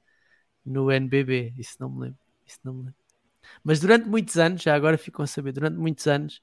no 0.64 0.90
NBB. 0.90 1.54
Isso 1.58 1.76
não 1.80 1.90
me 1.90 2.00
lembro. 2.02 2.18
Isso 2.46 2.60
não 2.64 2.74
me 2.74 2.80
lembro. 2.86 3.05
Mas 3.64 3.80
durante 3.80 4.08
muitos 4.08 4.36
anos, 4.38 4.62
já 4.62 4.74
agora 4.74 4.98
ficam 4.98 5.24
a 5.24 5.26
saber, 5.26 5.52
durante 5.52 5.76
muitos 5.76 6.06
anos, 6.06 6.40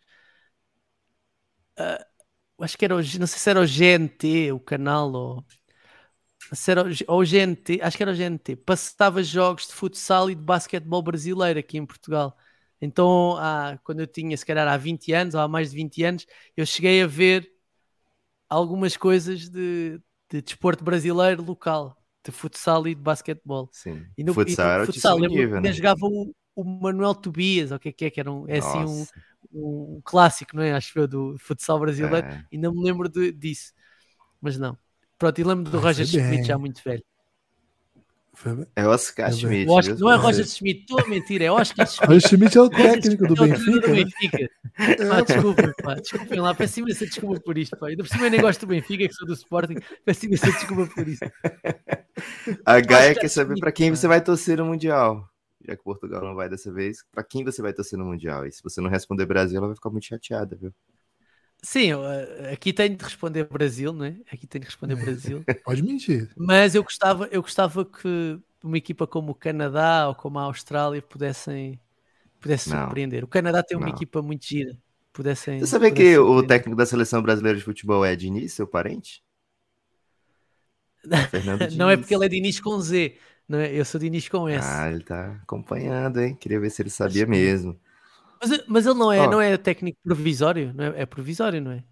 uh, 1.79 2.63
acho 2.63 2.77
que 2.77 2.85
era 2.85 2.95
o, 2.95 2.97
não 2.97 3.27
sei 3.27 3.39
se 3.39 3.49
era 3.49 3.59
o 3.61 3.65
GNT, 3.65 4.51
o 4.51 4.59
canal, 4.59 5.11
ou 5.13 5.45
era, 6.67 6.83
ou 7.07 7.19
o 7.21 7.25
GNT, 7.25 7.79
acho 7.81 7.97
que 7.97 8.03
era 8.03 8.11
o 8.11 8.15
GNT, 8.15 8.55
passava 8.57 9.23
jogos 9.23 9.67
de 9.67 9.73
futsal 9.73 10.29
e 10.29 10.35
de 10.35 10.41
basquetebol 10.41 11.01
brasileiro 11.01 11.59
aqui 11.59 11.77
em 11.77 11.85
Portugal. 11.85 12.35
Então, 12.81 13.37
há, 13.37 13.79
quando 13.83 14.01
eu 14.01 14.07
tinha, 14.07 14.35
se 14.35 14.45
calhar 14.45 14.67
há 14.67 14.75
20 14.77 15.13
anos, 15.13 15.35
ou 15.35 15.41
há 15.41 15.47
mais 15.47 15.71
de 15.71 15.77
20 15.77 16.03
anos, 16.03 16.25
eu 16.55 16.65
cheguei 16.65 17.01
a 17.01 17.07
ver 17.07 17.49
algumas 18.49 18.97
coisas 18.97 19.49
de, 19.49 19.99
de 20.29 20.41
desporto 20.41 20.83
brasileiro 20.83 21.43
local, 21.43 21.97
de 22.23 22.31
futsal 22.31 22.87
e 22.87 22.93
de 22.93 23.01
basquetebol. 23.01 23.69
Sim, 23.71 24.05
e 24.17 24.23
no, 24.23 24.33
futsal 24.33 24.69
era 24.71 24.85
futsal, 24.85 25.17
lembro, 25.17 25.61
né? 25.61 25.71
jogava 25.71 26.05
o, 26.05 26.35
o, 26.55 26.63
Manuel 26.63 27.15
Tobias, 27.15 27.71
ou 27.71 27.77
o 27.77 27.79
que 27.79 27.89
é 27.89 27.91
que 27.91 28.05
é, 28.05 28.09
que 28.09 28.19
era 28.19 28.31
um, 28.31 28.47
é 28.47 28.59
assim 28.59 28.79
um, 28.79 29.05
um, 29.53 30.01
clássico, 30.03 30.55
não 30.55 30.63
é? 30.63 30.73
Acho 30.73 30.97
eu, 30.97 31.07
do 31.07 31.35
futsal 31.37 31.79
brasileiro, 31.79 32.27
é. 32.27 32.45
e 32.51 32.57
não 32.57 32.73
me 32.73 32.83
lembro 32.83 33.09
de, 33.09 33.31
disso. 33.31 33.73
Mas 34.41 34.57
não, 34.57 34.77
Pronto, 35.23 35.39
e 35.39 35.43
lembro 35.45 35.71
do 35.71 35.79
Roger 35.79 36.05
Schmidt 36.05 36.43
já 36.43 36.57
muito 36.57 36.83
velho. 36.83 37.01
É 38.75 38.85
Oscar 38.85 39.31
Schmidt. 39.31 39.69
Oscar, 39.69 39.97
não 39.97 40.11
é 40.11 40.15
Roger 40.17 40.45
Schmidt, 40.45 40.81
estou 40.81 40.99
a 40.99 41.07
mentir, 41.07 41.41
é 41.41 41.49
Oscar 41.49 41.85
Schmidt. 41.87 42.07
Roger 42.07 42.29
Schmidt 42.29 42.57
é 42.57 42.61
o 42.61 42.69
técnico 42.69 43.27
do 43.27 43.35
Benfica. 43.35 43.87
Do 43.87 43.93
Benfica. 43.93 44.49
Ah, 45.09 45.21
desculpem, 45.21 45.71
pá, 45.81 45.93
desculpem 45.95 46.39
lá, 46.41 46.53
peço 46.53 46.81
imensa 46.81 47.05
desculpa 47.05 47.39
por 47.39 47.57
isto. 47.57 47.77
Pá. 47.77 47.87
Ainda 47.87 48.03
por 48.03 48.09
cima 48.09 48.25
eu 48.25 48.31
nem 48.31 48.41
gosto 48.41 48.59
do 48.59 48.67
Benfica, 48.67 49.07
que 49.07 49.13
sou 49.13 49.25
do 49.25 49.33
Sporting, 49.33 49.75
peço 50.03 50.25
imensa 50.25 50.51
desculpa 50.51 50.93
por 50.93 51.07
isso. 51.07 51.23
A 52.65 52.81
Gaia 52.81 53.15
quer 53.15 53.29
saber 53.29 53.57
para 53.61 53.71
quem 53.71 53.91
você 53.91 54.09
vai 54.09 54.19
torcer 54.19 54.57
no 54.57 54.65
Mundial. 54.65 55.29
Já 55.65 55.77
que 55.77 55.83
Portugal 55.83 56.21
não 56.21 56.35
vai 56.35 56.49
dessa 56.49 56.71
vez, 56.71 57.03
para 57.11 57.23
quem 57.23 57.43
você 57.43 57.61
vai 57.61 57.73
torcer 57.73 57.97
no 57.97 58.05
Mundial? 58.05 58.45
E 58.45 58.51
se 58.51 58.61
você 58.61 58.81
não 58.81 58.89
responder 58.89 59.25
Brasil, 59.25 59.57
ela 59.57 59.67
vai 59.67 59.75
ficar 59.75 59.89
muito 59.89 60.05
chateada, 60.05 60.55
viu? 60.55 60.73
Sim, 61.61 61.91
eh, 61.93 62.51
aqui 62.51 62.73
tenho 62.73 62.97
de 62.97 63.03
responder 63.03 63.45
Brasil, 63.45 63.93
não 63.93 64.05
é? 64.05 64.17
Aqui 64.29 64.45
tenho 64.45 64.61
de 64.61 64.67
responder 64.67 64.95
Brasil. 64.95 65.43
Pode 65.63 65.81
mentir. 65.81 66.29
Mas 66.35 66.75
eu 66.75 66.83
gostava, 66.83 67.27
eu 67.31 67.41
gostava 67.41 67.85
que 67.85 68.37
uma 68.61 68.77
equipa 68.77 69.07
como 69.07 69.31
o 69.31 69.35
Canadá 69.35 70.09
ou 70.09 70.15
como 70.15 70.37
a 70.39 70.43
Austrália 70.43 71.01
pudessem, 71.01 71.79
pudessem 72.41 72.73
surpreender. 72.73 73.23
O 73.23 73.27
Canadá 73.27 73.63
tem 73.63 73.77
uma 73.77 73.87
não. 73.87 73.95
equipa 73.95 74.21
muito 74.21 74.45
gira. 74.45 74.77
Pudessem, 75.13 75.59
Você 75.59 75.67
sabia 75.67 75.91
que 75.91 76.17
o 76.17 76.41
técnico 76.45 76.75
da 76.75 76.85
seleção 76.85 77.21
brasileira 77.21 77.57
de 77.57 77.63
futebol 77.63 78.03
é 78.03 78.15
Diniz, 78.15 78.51
seu 78.53 78.67
parente? 78.67 79.23
não 81.77 81.89
é 81.89 81.95
porque 81.95 82.15
ele 82.15 82.25
é 82.25 82.29
Diniz 82.29 82.59
com 82.59 82.79
Z, 82.79 83.15
não 83.47 83.59
é? 83.59 83.71
Eu 83.73 83.85
sou 83.85 83.99
Diniz 83.99 84.27
com 84.29 84.47
S. 84.47 84.67
Ah, 84.67 84.91
ele 84.91 85.03
tá 85.03 85.39
acompanhando, 85.43 86.21
hein? 86.21 86.35
Queria 86.35 86.59
ver 86.59 86.69
se 86.69 86.81
ele 86.81 86.89
sabia 86.89 87.25
mesmo. 87.25 87.79
Mas, 88.41 88.67
mas 88.67 88.85
ele 88.85 88.99
não 88.99 89.11
é, 89.11 89.21
oh. 89.21 89.31
não 89.31 89.41
é 89.41 89.57
técnico 89.57 89.97
provisório? 90.03 90.73
Não 90.73 90.83
é, 90.85 91.01
é 91.01 91.05
provisório, 91.05 91.61
não 91.61 91.71
é? 91.71 91.83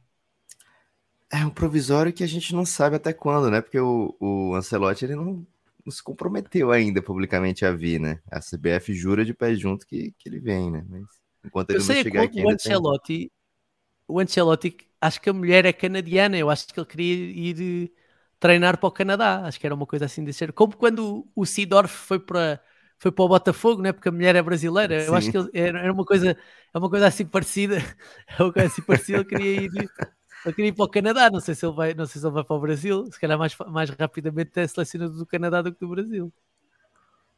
É 1.32 1.46
um 1.46 1.50
provisório 1.50 2.12
que 2.12 2.24
a 2.24 2.28
gente 2.28 2.54
não 2.54 2.66
sabe 2.66 2.98
até 2.98 3.14
quando, 3.14 3.50
né? 3.50 3.62
Porque 3.62 3.80
o, 3.80 4.16
o 4.20 4.54
Ancelotti 4.54 5.06
ele 5.06 5.16
não, 5.16 5.46
não 5.86 5.92
se 5.92 6.04
comprometeu 6.04 6.72
ainda 6.72 7.02
publicamente 7.02 7.66
a 7.66 7.72
vir, 7.72 8.00
né? 8.00 8.20
A 8.30 8.40
CBF 8.40 8.94
jura 8.94 9.24
de 9.24 9.34
pé 9.34 9.56
junto 9.56 9.88
que, 9.88 10.14
que 10.20 10.28
ele 10.28 10.40
vem, 10.40 10.70
né? 10.70 10.86
Mas 10.90 11.04
enquanto 11.46 11.70
ele 11.70 11.80
eu 11.80 11.86
não 11.86 11.96
chegar 11.96 12.24
aqui. 12.24 12.44
O 12.44 12.50
Ancelotti, 12.50 13.18
tem... 13.18 13.32
o 14.08 14.20
Ancelotti, 14.20 14.78
acho 15.00 15.22
que 15.22 15.30
a 15.30 15.34
mulher 15.34 15.66
é 15.66 15.72
canadiana, 15.72 16.38
eu 16.38 16.50
acho 16.50 16.68
que 16.68 16.78
ele 16.78 16.88
queria 16.88 17.14
ir 17.16 17.92
treinar 18.42 18.78
para 18.78 18.88
o 18.88 18.92
Canadá. 18.92 19.44
Acho 19.46 19.60
que 19.60 19.66
era 19.66 19.76
uma 19.76 19.86
coisa 19.86 20.06
assim 20.06 20.26
de 20.26 20.34
ser. 20.34 20.52
Como 20.52 20.76
quando 20.76 21.26
o 21.36 21.46
Sidorf 21.46 21.94
foi 21.94 22.20
para 22.20 22.60
foi 22.98 23.12
para 23.12 23.26
o 23.26 23.28
Botafogo, 23.28 23.82
né? 23.82 23.92
Porque 23.92 24.10
a 24.10 24.12
mulher 24.12 24.36
é 24.36 24.42
brasileira. 24.44 25.00
Sim. 25.00 25.08
Eu 25.08 25.16
acho 25.16 25.32
que 25.32 25.38
ele, 25.38 25.50
era 25.54 25.92
uma 25.92 26.06
coisa, 26.06 26.38
é 26.74 26.78
uma 26.78 26.90
coisa 26.90 27.08
assim 27.08 27.26
parecida. 27.26 27.78
É 28.38 28.44
uma 28.44 28.52
coisa 28.52 28.68
assim 28.68 28.82
parecida. 28.82 29.20
Ele 29.20 29.26
queria 29.26 29.62
ir, 29.62 29.72
ele 30.46 30.54
queria 30.54 30.70
ir 30.70 30.74
para 30.74 30.86
o 30.86 30.90
Canadá. 30.90 31.30
Não 31.32 31.40
sei 31.40 31.56
se 31.56 31.66
ele 31.66 31.74
vai, 31.74 31.94
não 31.94 32.06
sei 32.06 32.20
se 32.20 32.28
ele 32.28 32.34
vai 32.34 32.44
para 32.44 32.56
o 32.56 32.60
Brasil. 32.60 33.06
Se 33.12 33.20
calhar 33.20 33.38
mais, 33.38 33.56
mais 33.70 33.90
rapidamente 33.90 34.52
é 34.56 34.68
selecionado 34.68 35.18
do 35.18 35.26
Canadá 35.26 35.62
do 35.62 35.74
que 35.74 35.80
do 35.80 35.90
Brasil. 35.90 36.32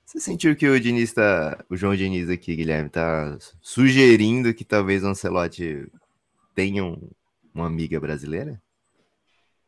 Você 0.06 0.20
sentiu 0.20 0.54
que 0.56 0.68
o 0.68 0.80
Diniz 0.80 1.14
tá, 1.14 1.64
o 1.70 1.78
João 1.78 1.96
Diniz 1.96 2.30
aqui, 2.30 2.56
Guilherme, 2.56 2.90
tá 2.90 3.38
sugerindo 3.62 4.54
que 4.54 4.66
talvez 4.66 5.02
o 5.02 5.08
Ancelotti 5.08 5.90
tenha 6.54 6.84
um, 6.84 7.10
uma 7.54 7.68
amiga 7.68 8.02
brasileira? 8.02 8.62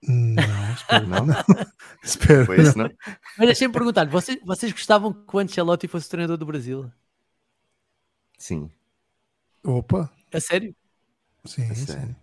Não, 0.07 0.73
espero 0.73 1.07
não. 1.07 1.25
não. 1.25 1.35
espero. 2.03 2.45
Foi 2.45 2.61
isso, 2.61 2.77
não? 2.77 2.89
Mas 3.37 3.47
deixa-me 3.47 3.73
perguntar, 3.73 4.07
vocês, 4.07 4.39
vocês 4.43 4.71
gostavam 4.71 5.13
que 5.13 5.35
o 5.35 5.39
Ancelotti 5.39 5.87
fosse 5.87 6.09
treinador 6.09 6.37
do 6.37 6.45
Brasil? 6.45 6.91
Sim. 8.37 8.69
Opa. 9.63 10.11
É 10.31 10.39
sério? 10.39 10.75
Sim, 11.45 11.63
é 11.63 11.75
sério. 11.75 12.07
sim. 12.07 12.15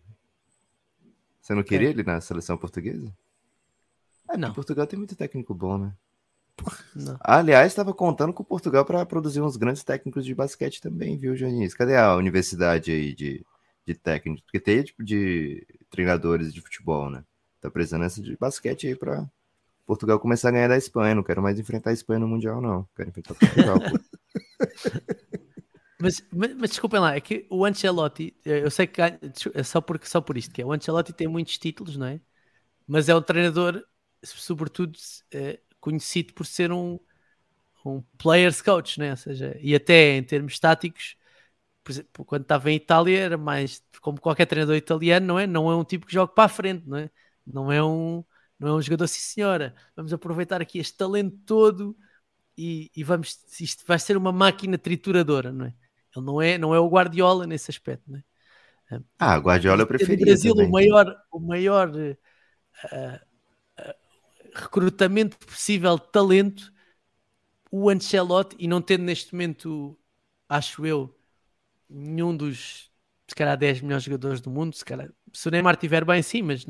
Você 1.40 1.54
não 1.54 1.62
queria 1.62 1.88
é. 1.88 1.90
ele 1.90 2.04
na 2.04 2.20
seleção 2.20 2.56
portuguesa? 2.56 3.12
É, 4.30 4.36
não. 4.36 4.52
Portugal 4.52 4.86
tem 4.86 4.98
muito 4.98 5.16
técnico 5.16 5.54
bom, 5.54 5.76
né? 5.76 5.92
Não. 6.94 7.18
Aliás, 7.20 7.72
estava 7.72 7.92
contando 7.92 8.32
com 8.32 8.44
Portugal 8.44 8.84
para 8.84 9.04
produzir 9.04 9.40
uns 9.40 9.56
grandes 9.56 9.82
técnicos 9.82 10.24
de 10.24 10.34
basquete 10.34 10.80
também, 10.80 11.18
viu, 11.18 11.34
Joanis? 11.34 11.74
Cadê 11.74 11.96
a 11.96 12.14
universidade 12.14 12.92
aí 12.92 13.14
de, 13.14 13.44
de 13.84 13.94
técnicos? 13.94 14.42
Porque 14.44 14.60
tem 14.60 14.82
tipo 14.82 15.02
de 15.02 15.66
treinadores 15.90 16.52
de 16.52 16.60
futebol, 16.60 17.10
né? 17.10 17.24
Tá 17.62 17.70
precisando 17.70 18.08
de 18.20 18.36
basquete 18.36 18.88
aí 18.88 18.96
para 18.96 19.24
Portugal 19.86 20.18
começar 20.18 20.48
a 20.48 20.50
ganhar 20.50 20.66
da 20.66 20.76
Espanha. 20.76 21.14
Não 21.14 21.22
quero 21.22 21.40
mais 21.40 21.60
enfrentar 21.60 21.90
a 21.90 21.92
Espanha 21.92 22.18
no 22.18 22.26
Mundial, 22.26 22.60
não. 22.60 22.88
Quero 22.96 23.10
enfrentar 23.10 23.34
Portugal. 23.34 23.78
mas, 26.00 26.26
mas, 26.32 26.54
mas, 26.56 26.70
desculpem 26.70 26.98
lá, 26.98 27.14
é 27.14 27.20
que 27.20 27.46
o 27.48 27.64
Ancelotti, 27.64 28.36
eu 28.44 28.68
sei 28.68 28.88
que 28.88 29.00
é 29.00 29.62
só, 29.62 29.80
por, 29.80 30.00
só 30.04 30.20
por 30.20 30.36
isto, 30.36 30.52
que 30.52 30.60
é, 30.60 30.66
o 30.66 30.72
Ancelotti 30.72 31.12
tem 31.12 31.28
muitos 31.28 31.56
títulos, 31.56 31.96
não 31.96 32.06
é? 32.06 32.20
Mas 32.84 33.08
é 33.08 33.14
um 33.14 33.22
treinador, 33.22 33.80
sobretudo, 34.24 34.98
é, 35.32 35.60
conhecido 35.80 36.34
por 36.34 36.44
ser 36.44 36.72
um, 36.72 36.98
um 37.86 38.02
players 38.18 38.60
coach, 38.60 38.98
né? 38.98 39.12
Ou 39.12 39.16
seja, 39.16 39.56
e 39.60 39.72
até 39.72 40.16
em 40.16 40.24
termos 40.24 40.58
táticos, 40.58 41.16
por 41.84 41.92
exemplo, 41.92 42.24
quando 42.24 42.42
estava 42.42 42.72
em 42.72 42.76
Itália 42.76 43.20
era 43.20 43.38
mais 43.38 43.84
como 44.00 44.20
qualquer 44.20 44.46
treinador 44.46 44.76
italiano, 44.76 45.26
não 45.26 45.38
é? 45.38 45.46
Não 45.46 45.70
é 45.70 45.76
um 45.76 45.84
tipo 45.84 46.06
que 46.06 46.12
joga 46.12 46.32
para 46.32 46.44
a 46.44 46.48
frente, 46.48 46.88
não 46.88 46.98
é? 46.98 47.10
Não 47.46 47.70
é 47.70 47.82
um, 47.82 48.24
não 48.58 48.68
é 48.68 48.72
um 48.74 48.82
jogador, 48.82 49.06
sim 49.06 49.20
senhora. 49.20 49.74
Vamos 49.96 50.12
aproveitar 50.12 50.60
aqui 50.60 50.78
este 50.78 50.96
talento 50.96 51.36
todo 51.44 51.96
e, 52.56 52.90
e 52.94 53.02
vamos, 53.02 53.38
isto 53.60 53.84
vai 53.86 53.98
ser 53.98 54.16
uma 54.16 54.32
máquina 54.32 54.78
trituradora, 54.78 55.52
não 55.52 55.66
é? 55.66 55.74
Ele 56.14 56.26
não 56.26 56.42
é, 56.42 56.58
não 56.58 56.74
é 56.74 56.78
o 56.78 56.88
Guardiola 56.88 57.46
nesse 57.46 57.70
aspecto, 57.70 58.10
não 58.10 58.18
é? 58.18 58.22
Ah, 59.18 59.38
Guardiola 59.38 59.82
eu 59.82 59.86
preferia. 59.86 60.16
No 60.16 60.24
Brasil, 60.24 60.54
também. 60.54 60.68
o 60.68 60.72
maior, 60.72 61.16
o 61.30 61.40
maior 61.40 61.90
uh, 61.90 62.16
uh, 62.92 63.94
recrutamento 64.54 65.38
possível 65.38 65.96
de 65.96 66.12
talento, 66.12 66.72
o 67.70 67.88
Ancelotti, 67.88 68.54
e 68.58 68.68
não 68.68 68.82
tendo 68.82 69.04
neste 69.04 69.32
momento, 69.32 69.98
acho 70.46 70.84
eu, 70.84 71.18
nenhum 71.88 72.36
dos 72.36 72.92
se 73.26 73.34
calhar 73.34 73.56
10 73.56 73.80
melhores 73.80 74.04
jogadores 74.04 74.40
do 74.42 74.50
mundo, 74.50 74.76
se 74.76 74.84
calhar 74.84 75.10
se 75.32 75.48
o 75.48 75.50
Neymar 75.50 75.74
estiver 75.74 76.04
bem 76.04 76.22
sim, 76.22 76.42
mas 76.42 76.66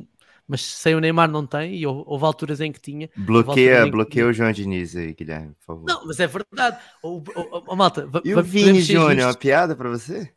mas 0.46 0.62
sem 0.62 0.94
o 0.94 1.00
Neymar 1.00 1.30
não 1.30 1.46
tem, 1.46 1.76
e 1.76 1.86
houve 1.86 2.24
alturas 2.24 2.60
em 2.60 2.72
que 2.72 2.80
tinha. 2.80 3.08
Bloqueia, 3.16 3.86
bloqueia 3.90 4.26
o 4.26 4.32
João 4.32 4.52
Diniz 4.52 4.94
aí, 4.96 5.14
Guilherme, 5.14 5.54
por 5.54 5.64
favor. 5.64 5.84
Não, 5.86 6.06
mas 6.06 6.20
é 6.20 6.26
verdade. 6.26 6.78
O, 7.02 7.18
o, 7.18 7.72
o, 7.72 7.76
malta, 7.76 8.08
e 8.24 8.34
o 8.34 8.42
Vini 8.42 8.80
Júnior, 8.80 9.28
uma 9.28 9.34
piada 9.34 9.74
para 9.74 9.88
você? 9.88 10.32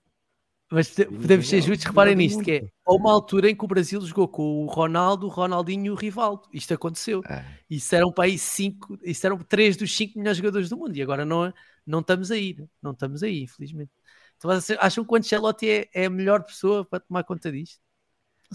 Mas 0.72 0.90
podemos 0.90 1.48
ser 1.48 1.62
justos, 1.62 1.86
reparem 1.86 2.16
nisto, 2.16 2.44
que 2.44 2.52
é 2.52 2.64
uma 2.88 3.12
altura 3.12 3.50
em 3.50 3.56
que 3.56 3.64
o 3.64 3.68
Brasil 3.68 4.02
jogou 4.02 4.28
com 4.28 4.64
o 4.64 4.66
Ronaldo, 4.66 5.28
o 5.28 5.30
Ronaldinho 5.30 5.86
e 5.86 5.90
o 5.92 5.96
Rivaldo. 5.96 6.44
Isto 6.52 6.74
aconteceu. 6.74 7.22
É. 7.30 7.46
Isso 7.70 7.96
eram 7.96 8.12
para 8.12 8.26
aí 8.26 8.38
cinco, 8.38 8.98
isso 9.04 9.26
eram 9.26 9.38
três 9.38 9.78
dos 9.78 9.96
cinco 9.96 10.18
melhores 10.18 10.38
jogadores 10.38 10.68
do 10.68 10.78
mundo. 10.78 10.98
E 10.98 11.02
agora 11.04 11.24
não, 11.24 11.54
não 11.86 12.00
estamos 12.00 12.32
aí, 12.32 12.58
não 12.82 12.92
estamos 12.92 13.22
aí, 13.22 13.44
infelizmente. 13.44 13.92
Então, 14.38 14.52
acham 14.80 15.06
que 15.06 15.14
o 15.14 15.16
Ancelotti 15.16 15.70
é, 15.70 15.90
é 15.94 16.06
a 16.06 16.10
melhor 16.10 16.44
pessoa 16.44 16.84
para 16.84 17.00
tomar 17.00 17.24
conta 17.24 17.52
disto? 17.52 17.80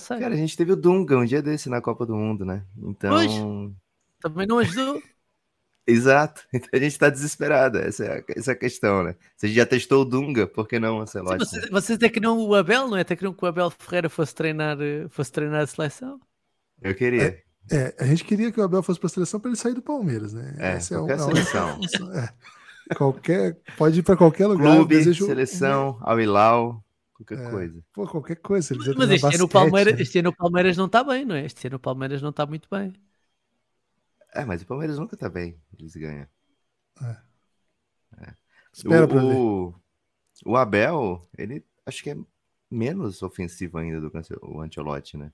Cara, 0.08 0.34
a 0.34 0.36
gente 0.36 0.56
teve 0.56 0.72
o 0.72 0.76
Dunga 0.76 1.16
um 1.16 1.24
dia 1.24 1.42
desse 1.42 1.68
na 1.68 1.80
Copa 1.80 2.06
do 2.06 2.14
Mundo, 2.14 2.44
né? 2.44 2.64
Então. 2.76 3.10
Pois, 3.10 3.30
também 4.20 4.46
não 4.46 4.58
ajudou. 4.58 5.00
Exato. 5.86 6.42
Então 6.52 6.68
a 6.72 6.78
gente 6.78 6.98
tá 6.98 7.08
desesperado. 7.08 7.78
Essa 7.78 8.04
é, 8.04 8.18
a, 8.18 8.24
essa 8.36 8.52
é 8.52 8.54
a 8.54 8.56
questão, 8.56 9.02
né? 9.02 9.14
Você 9.36 9.48
já 9.48 9.66
testou 9.66 10.02
o 10.02 10.04
Dunga, 10.04 10.46
por 10.46 10.68
que 10.68 10.78
não, 10.78 11.00
Ancelotti? 11.00 11.44
Sim, 11.46 11.60
você, 11.60 11.70
você 11.70 11.92
até 11.94 12.08
que 12.08 12.20
não 12.20 12.38
o 12.38 12.54
Abel, 12.54 12.88
não 12.88 12.96
é? 12.96 13.00
Até 13.00 13.16
que 13.16 13.24
não 13.24 13.32
que 13.32 13.44
o 13.44 13.48
Abel 13.48 13.70
Ferreira 13.70 14.08
fosse 14.08 14.34
treinar, 14.34 14.76
fosse 15.08 15.32
treinar 15.32 15.62
a 15.62 15.66
seleção. 15.66 16.20
Eu 16.82 16.94
queria. 16.94 17.42
É, 17.70 17.76
é 17.76 17.94
a 17.98 18.04
gente 18.04 18.24
queria 18.24 18.52
que 18.52 18.60
o 18.60 18.62
Abel 18.62 18.82
fosse 18.82 19.00
para 19.00 19.06
a 19.06 19.10
seleção 19.10 19.40
para 19.40 19.50
ele 19.50 19.58
sair 19.58 19.74
do 19.74 19.82
Palmeiras, 19.82 20.32
né? 20.32 20.54
É, 20.58 20.72
Essa 20.72 20.96
qualquer 20.96 21.14
é 21.14 21.18
seleção. 21.18 21.80
É. 22.90 22.94
Qualquer, 22.96 23.56
pode 23.76 24.00
ir 24.00 24.02
para 24.02 24.16
qualquer 24.16 24.48
lugar. 24.48 24.74
Clube, 24.74 24.96
desejo... 24.96 25.24
seleção, 25.24 25.96
ao 26.00 26.20
Hilal. 26.20 26.84
Qualquer 27.24 27.46
é, 27.46 27.50
coisa. 27.50 27.84
Pô, 27.92 28.06
qualquer 28.06 28.36
coisa. 28.36 28.74
Mas, 28.74 28.94
mas 28.96 29.10
este, 29.10 29.34
ano 29.36 29.48
Palmeiras, 29.48 29.94
né? 29.94 30.02
este 30.02 30.18
ano 30.20 30.30
o 30.30 30.36
Palmeiras 30.36 30.76
não 30.76 30.86
está 30.86 31.04
bem, 31.04 31.24
não 31.24 31.34
é? 31.34 31.44
Este 31.44 31.66
ano 31.66 31.76
o 31.76 31.80
Palmeiras 31.80 32.22
não 32.22 32.30
está 32.30 32.46
muito 32.46 32.68
bem. 32.70 32.94
É, 34.34 34.44
mas 34.44 34.62
o 34.62 34.66
Palmeiras 34.66 34.98
nunca 34.98 35.14
está 35.14 35.28
bem. 35.28 35.60
Eles 35.78 35.94
ganham. 35.96 36.26
É. 37.02 37.16
É. 38.22 38.34
Espera 38.72 39.06
o, 39.06 39.68
o, 39.68 39.74
o 40.46 40.56
Abel, 40.56 41.28
ele 41.36 41.64
acho 41.84 42.02
que 42.02 42.10
é 42.10 42.16
menos 42.70 43.22
ofensivo 43.22 43.78
ainda 43.78 44.00
do 44.00 44.10
que 44.10 44.18
o 44.42 44.60
Ancelotti, 44.60 45.16
né? 45.16 45.32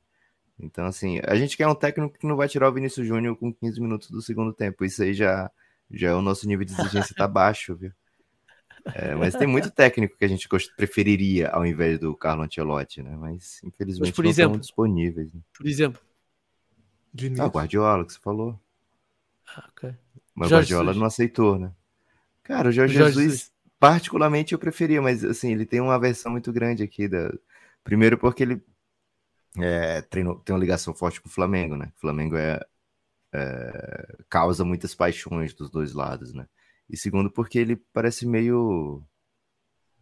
Então, 0.58 0.86
assim, 0.86 1.20
a 1.22 1.36
gente 1.36 1.56
quer 1.56 1.68
um 1.68 1.74
técnico 1.74 2.18
que 2.18 2.26
não 2.26 2.34
vai 2.34 2.48
tirar 2.48 2.68
o 2.68 2.72
Vinícius 2.72 3.06
Júnior 3.06 3.36
com 3.36 3.52
15 3.52 3.80
minutos 3.80 4.10
do 4.10 4.22
segundo 4.22 4.54
tempo. 4.54 4.84
Isso 4.84 5.02
aí 5.02 5.12
já, 5.12 5.50
já 5.90 6.10
é 6.10 6.14
o 6.14 6.22
nosso 6.22 6.48
nível 6.48 6.64
de 6.64 6.72
exigência 6.72 7.14
tá 7.14 7.28
baixo, 7.28 7.76
viu? 7.76 7.92
É, 8.94 9.14
mas 9.14 9.34
tem 9.34 9.46
muito 9.46 9.70
técnico 9.70 10.16
que 10.16 10.24
a 10.24 10.28
gente 10.28 10.48
preferiria 10.76 11.48
ao 11.48 11.66
invés 11.66 11.98
do 11.98 12.16
Carlo 12.16 12.42
Ancelotti, 12.42 13.02
né? 13.02 13.16
Mas 13.16 13.60
infelizmente 13.64 14.08
mas, 14.08 14.16
por 14.16 14.24
não 14.24 14.30
exemplo, 14.30 14.52
estão 14.52 14.60
disponíveis. 14.60 15.32
Né? 15.32 15.40
Por 15.56 15.66
exemplo, 15.66 16.00
ah, 17.38 17.46
Guardiola, 17.46 18.04
que 18.04 18.12
você 18.12 18.20
falou. 18.20 18.60
Ah, 19.48 19.64
ok. 19.70 19.94
Mas 20.34 20.50
Jorge 20.50 20.72
Guardiola 20.72 20.84
Jesus. 20.84 20.96
não 20.98 21.06
aceitou, 21.06 21.58
né? 21.58 21.72
Cara, 22.42 22.68
o 22.68 22.72
Jorge, 22.72 22.94
Jorge 22.94 23.14
Jesus, 23.14 23.32
Jesus, 23.32 23.52
particularmente, 23.78 24.52
eu 24.52 24.58
preferia, 24.58 25.00
mas 25.00 25.24
assim, 25.24 25.52
ele 25.52 25.66
tem 25.66 25.80
uma 25.80 25.98
versão 25.98 26.30
muito 26.30 26.52
grande 26.52 26.82
aqui. 26.82 27.08
Da... 27.08 27.32
Primeiro, 27.82 28.18
porque 28.18 28.42
ele 28.42 28.62
é, 29.58 30.02
treinou, 30.02 30.36
tem 30.40 30.54
uma 30.54 30.60
ligação 30.60 30.94
forte 30.94 31.20
com 31.20 31.28
o 31.28 31.32
Flamengo, 31.32 31.76
né? 31.76 31.90
O 31.96 32.00
Flamengo 32.00 32.36
é, 32.36 32.60
é, 33.32 34.16
causa 34.28 34.64
muitas 34.64 34.94
paixões 34.94 35.54
dos 35.54 35.70
dois 35.70 35.92
lados, 35.92 36.34
né? 36.34 36.46
E 36.88 36.96
segundo, 36.96 37.30
porque 37.30 37.58
ele 37.58 37.76
parece 37.92 38.26
meio 38.26 39.02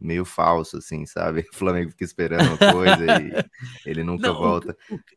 meio 0.01 0.25
falso, 0.25 0.77
assim, 0.77 1.07
sabe? 1.07 1.47
O 1.53 1.57
Flamengo 1.57 1.91
fica 1.91 2.05
esperando 2.05 2.49
uma 2.49 2.73
coisa 2.73 3.05
e 3.23 3.89
ele 3.89 4.03
nunca 4.05 4.29
Não, 4.29 4.35
volta. 4.35 4.77
O 4.91 4.99
que, 4.99 5.17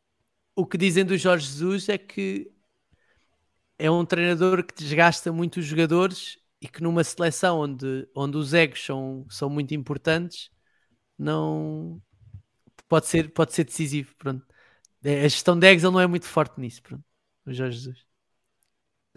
o, 0.56 0.66
que, 0.66 0.78
dizem 0.78 1.04
do 1.04 1.18
Jorge 1.18 1.48
Jesus 1.48 1.90
é 1.90 1.98
que 1.98 2.50
é 3.78 3.92
um 3.92 4.06
treinador 4.06 4.64
que 4.64 4.74
desgasta 4.74 5.32
muito 5.32 5.60
os 5.60 5.66
jogadores 5.66 6.40
e 6.62 6.68
que 6.68 6.82
numa 6.82 7.04
seleção 7.04 7.60
onde, 7.60 8.08
onde 8.16 8.38
os 8.38 8.54
egos 8.54 8.84
são, 8.84 9.26
são 9.30 9.50
muito 9.50 9.74
importantes, 9.76 10.50
não 11.18 12.02
pode 12.88 13.08
ser, 13.08 13.32
pode 13.34 13.54
ser 13.54 13.66
decisivo. 13.66 14.16
Pronto. 14.18 14.46
É, 15.04 15.22
a 15.22 15.28
gestão 15.28 15.58
de 15.58 15.68
egos 15.68 15.84
ele 15.84 15.94
não 15.94 16.00
é 16.00 16.08
muito 16.08 16.26
forte 16.26 16.60
nisso, 16.60 16.82
pronto, 16.82 17.04
o 17.46 17.54
Jorge 17.54 17.78
Jesus. 17.78 18.07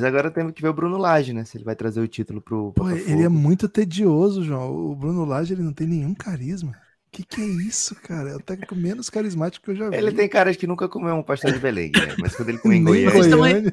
Mas 0.01 0.05
agora 0.05 0.30
temos 0.30 0.55
que 0.55 0.62
ver 0.62 0.68
o 0.68 0.72
Bruno 0.72 0.96
Lage, 0.96 1.34
né? 1.34 1.44
Se 1.44 1.59
ele 1.59 1.64
vai 1.64 1.76
trazer 1.76 2.01
o 2.01 2.09
título 2.09 2.40
pro. 2.40 2.72
Pô, 2.72 2.88
ele 2.88 3.22
é 3.22 3.28
muito 3.28 3.68
tedioso, 3.68 4.42
João. 4.42 4.74
O 4.74 4.96
Bruno 4.96 5.26
Lage 5.26 5.53
ele 5.53 5.62
não 5.62 5.74
tem 5.74 5.86
nenhum 5.86 6.14
carisma. 6.14 6.74
Que 7.12 7.22
que 7.22 7.38
é 7.38 7.44
isso, 7.44 7.94
cara? 7.96 8.30
É 8.30 8.36
o 8.36 8.40
técnico 8.40 8.74
menos 8.74 9.11
carismático 9.11 9.62
que 9.62 9.72
eu 9.72 9.76
já 9.76 9.90
vi. 9.90 9.96
Ele 9.96 10.12
tem 10.12 10.26
cara 10.26 10.53
de 10.53 10.57
que 10.57 10.66
nunca 10.66 10.88
comeu 10.88 11.14
um 11.14 11.22
pastel 11.22 11.53
de 11.53 11.59
Belém, 11.59 11.92
né? 11.92 12.14
Mas 12.18 12.34
quando 12.34 12.48
ele 12.48 12.59
come 12.59 12.76
em 12.76 12.84
Goiânia... 12.84 13.11
Vocês 13.11 13.28
também, 13.28 13.72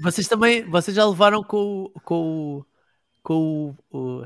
vocês 0.00 0.28
também, 0.28 0.70
vocês 0.70 0.96
já 0.96 1.04
levaram 1.04 1.42
com, 1.42 1.92
com, 2.02 2.64
com 3.22 3.76
o, 3.90 4.24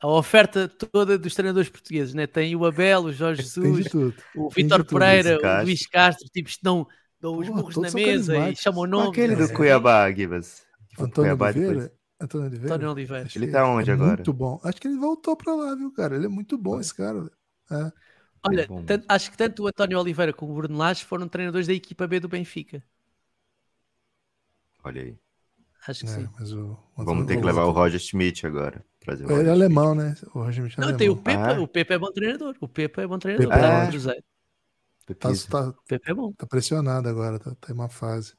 a 0.00 0.08
oferta 0.08 0.66
toda 0.66 1.16
dos 1.16 1.34
treinadores 1.36 1.68
portugueses, 1.68 2.14
né? 2.14 2.26
Tem 2.26 2.56
o 2.56 2.66
Abel, 2.66 3.04
o 3.04 3.12
Jorge 3.12 3.42
Jesus, 3.42 3.86
o 4.34 4.50
Vitor 4.50 4.84
Pereira, 4.84 5.38
o 5.38 5.64
Luís 5.64 5.86
Castro, 5.86 6.26
tipo, 6.32 6.48
estão 6.48 6.84
dão 7.24 7.38
os 7.38 7.48
burros 7.48 7.76
na 7.76 7.90
mesa 7.90 8.50
e 8.50 8.56
chamam 8.56 8.82
o 8.82 8.86
nome. 8.86 9.08
Aquele 9.08 9.34
do 9.36 9.52
Cuiabá, 9.52 10.10
Gibas. 10.12 10.62
Antônio 10.98 11.32
Oliveira? 11.32 11.92
Antônio 12.20 12.46
Oliveira? 12.46 12.74
Antônio 12.74 12.92
Oliveira. 12.92 13.28
Ele 13.34 13.50
tá 13.50 13.66
onde 13.66 13.90
é 13.90 13.94
agora? 13.94 14.14
Muito 14.16 14.32
bom. 14.32 14.60
Acho 14.62 14.80
que 14.80 14.88
ele 14.88 14.98
voltou 14.98 15.36
para 15.36 15.54
lá, 15.54 15.74
viu, 15.74 15.90
cara? 15.92 16.14
Ele 16.16 16.26
é 16.26 16.28
muito 16.28 16.56
bom, 16.58 16.78
esse 16.78 16.94
cara. 16.94 17.30
É. 17.70 17.92
Olha, 18.46 18.68
tanto, 18.86 19.06
acho 19.08 19.30
que 19.30 19.36
tanto 19.38 19.62
o 19.64 19.66
António 19.66 19.98
Oliveira 19.98 20.32
como 20.32 20.52
o 20.52 20.54
Bruno 20.54 20.76
Lage 20.76 21.04
foram 21.04 21.26
treinadores 21.26 21.66
da 21.66 21.72
equipa 21.72 22.06
B 22.06 22.20
do 22.20 22.28
Benfica. 22.28 22.82
Olha 24.84 25.02
aí. 25.02 25.16
Acho 25.88 26.00
que 26.00 26.06
É, 26.06 26.14
sim. 26.14 26.28
mas 26.38 26.52
o- 26.52 26.78
o- 26.96 27.04
Vamos 27.04 27.26
ter 27.26 27.38
que 27.38 27.44
levar 27.44 27.64
o 27.64 27.70
Roger 27.70 27.98
Schmidt 28.00 28.46
agora. 28.46 28.84
Trazer 29.00 29.26
o 29.26 29.32
Ele 29.38 29.48
é 29.48 29.52
alemão, 29.52 29.94
né? 29.94 30.14
O 30.34 30.38
Roger 30.40 30.54
Schmidt 30.54 30.74
é 30.76 30.80
Não, 30.80 30.84
alemão. 30.88 30.98
tem 30.98 31.08
o 31.10 31.16
Pepe, 31.16 31.42
Ah. 31.42 31.60
o 31.60 31.68
Pepe 31.68 31.94
é 31.94 31.98
bom 31.98 32.12
treinador. 32.12 32.54
O 32.60 32.68
Pepe 32.68 33.00
é 33.02 33.06
bom 33.06 33.18
treinador. 33.18 33.48
Pepe 33.50 33.64
é. 33.64 33.86
Cruzeiro. 33.88 34.24
Tá, 35.18 35.30
Pepito. 35.30 35.48
tá- 35.48 35.74
O 35.78 35.82
Pepe 35.88 36.10
é 36.10 36.14
bom. 36.14 36.34
tá 36.36 36.46
pressionado 36.46 37.08
agora, 37.08 37.38
tá, 37.38 37.54
tá 37.56 37.70
em 37.72 37.74
uma 37.74 37.88
fase. 37.88 38.34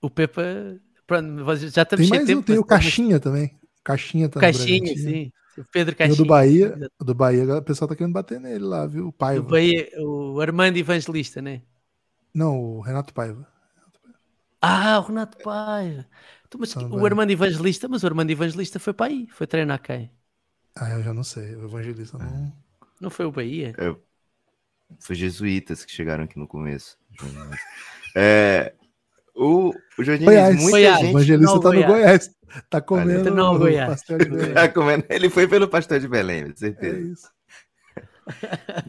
O 0.00 0.08
Pepe, 0.10 0.40
pronto, 1.06 1.44
já 1.68 1.82
estamos 1.82 2.06
Tem 2.06 2.08
mais 2.08 2.30
um, 2.32 2.42
tempo. 2.42 2.42
tem 2.42 2.58
mas 2.58 2.58
o 2.58 2.64
Caixinha 2.64 3.20
também. 3.20 3.58
Caixinha 3.84 4.28
tá 4.28 4.40
O 4.40 4.42
no 4.42 4.46
Caixinha, 4.46 4.94
sim. 4.96 5.32
O 5.56 5.64
Pedro 5.64 5.96
E 6.02 6.10
o 6.12 6.16
Caixinha. 6.16 6.16
do 6.16 6.24
Bahia, 6.24 6.80
o 6.98 7.04
do 7.04 7.14
Bahia, 7.14 7.44
o 7.58 7.62
pessoal 7.62 7.88
tá 7.88 7.96
querendo 7.96 8.12
bater 8.14 8.40
nele 8.40 8.64
lá, 8.64 8.86
viu? 8.86 9.08
O 9.08 9.12
O, 9.38 9.42
Paiva. 9.42 9.44
Bahia, 9.44 9.88
o 10.02 10.40
Armando 10.40 10.78
Evangelista, 10.78 11.40
né? 11.42 11.62
Não, 12.32 12.56
o 12.76 12.80
Renato 12.80 13.12
Paiva. 13.12 13.48
Ah, 14.60 14.98
o 15.00 15.02
Renato 15.08 15.38
Paiva. 15.38 16.06
Então, 16.46 16.60
mas 16.60 16.74
Tá 16.74 16.80
o. 16.86 17.04
Armando 17.04 17.30
Evangelista, 17.32 17.88
mas 17.88 18.02
o 18.02 18.06
Armando 18.06 18.30
Evangelista 18.30 18.78
foi 18.80 18.92
para 18.94 19.06
aí, 19.12 19.26
foi 19.30 19.46
treinar 19.46 19.80
quem? 19.82 20.10
Ah, 20.74 20.90
eu 20.90 21.02
já 21.02 21.12
não 21.12 21.24
sei. 21.24 21.54
O 21.56 21.64
evangelista 21.64 22.16
não. 22.18 22.52
Não 23.00 23.10
foi 23.10 23.24
o 23.26 23.32
Bahia? 23.32 23.78
Foi 25.00 25.14
jesuítas 25.16 25.84
que 25.84 25.92
chegaram 25.92 26.24
aqui 26.24 26.38
no 26.38 26.46
começo. 26.48 26.96
É, 28.16 28.72
o, 29.34 29.72
o 29.98 30.04
Jorginho, 30.04 30.30
Goiás. 30.30 30.54
muita 30.56 30.70
Goiás. 30.70 30.96
O 30.96 31.00
gente 31.00 31.10
evangelista 31.10 31.54
não, 31.54 31.60
tá 31.60 31.68
no 31.68 31.74
Goiás. 31.74 31.92
Goiás. 31.92 32.30
Tá 32.70 32.80
comendo 32.80 33.34
Não, 33.34 33.54
o 33.54 33.58
Goiás. 33.58 33.90
pastel 33.90 34.18
de 34.18 34.24
Belém. 34.30 34.54
tá 34.54 34.68
comendo. 34.68 35.04
Ele 35.10 35.28
foi 35.28 35.46
pelo 35.48 35.68
pastel 35.68 35.98
de 36.00 36.08
Belém, 36.08 36.44
com 36.44 36.50
É 36.52 36.56
certeza. 36.56 36.98
isso. 37.12 37.28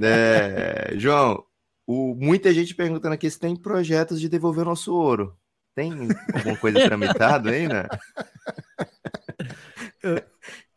É, 0.02 0.94
João, 0.96 1.44
o- 1.86 2.16
muita 2.16 2.54
gente 2.54 2.74
perguntando 2.76 3.14
aqui 3.16 3.30
se 3.30 3.40
tem 3.40 3.56
projetos 3.56 4.22
de 4.22 4.30
devolver 4.30 4.62
o 4.64 4.70
nosso 4.70 4.94
ouro. 4.94 5.36
Tem 5.76 5.92
alguma 6.34 6.58
coisa 6.58 6.80
tramitada 6.86 7.50
aí, 7.52 7.68
né? 7.68 7.86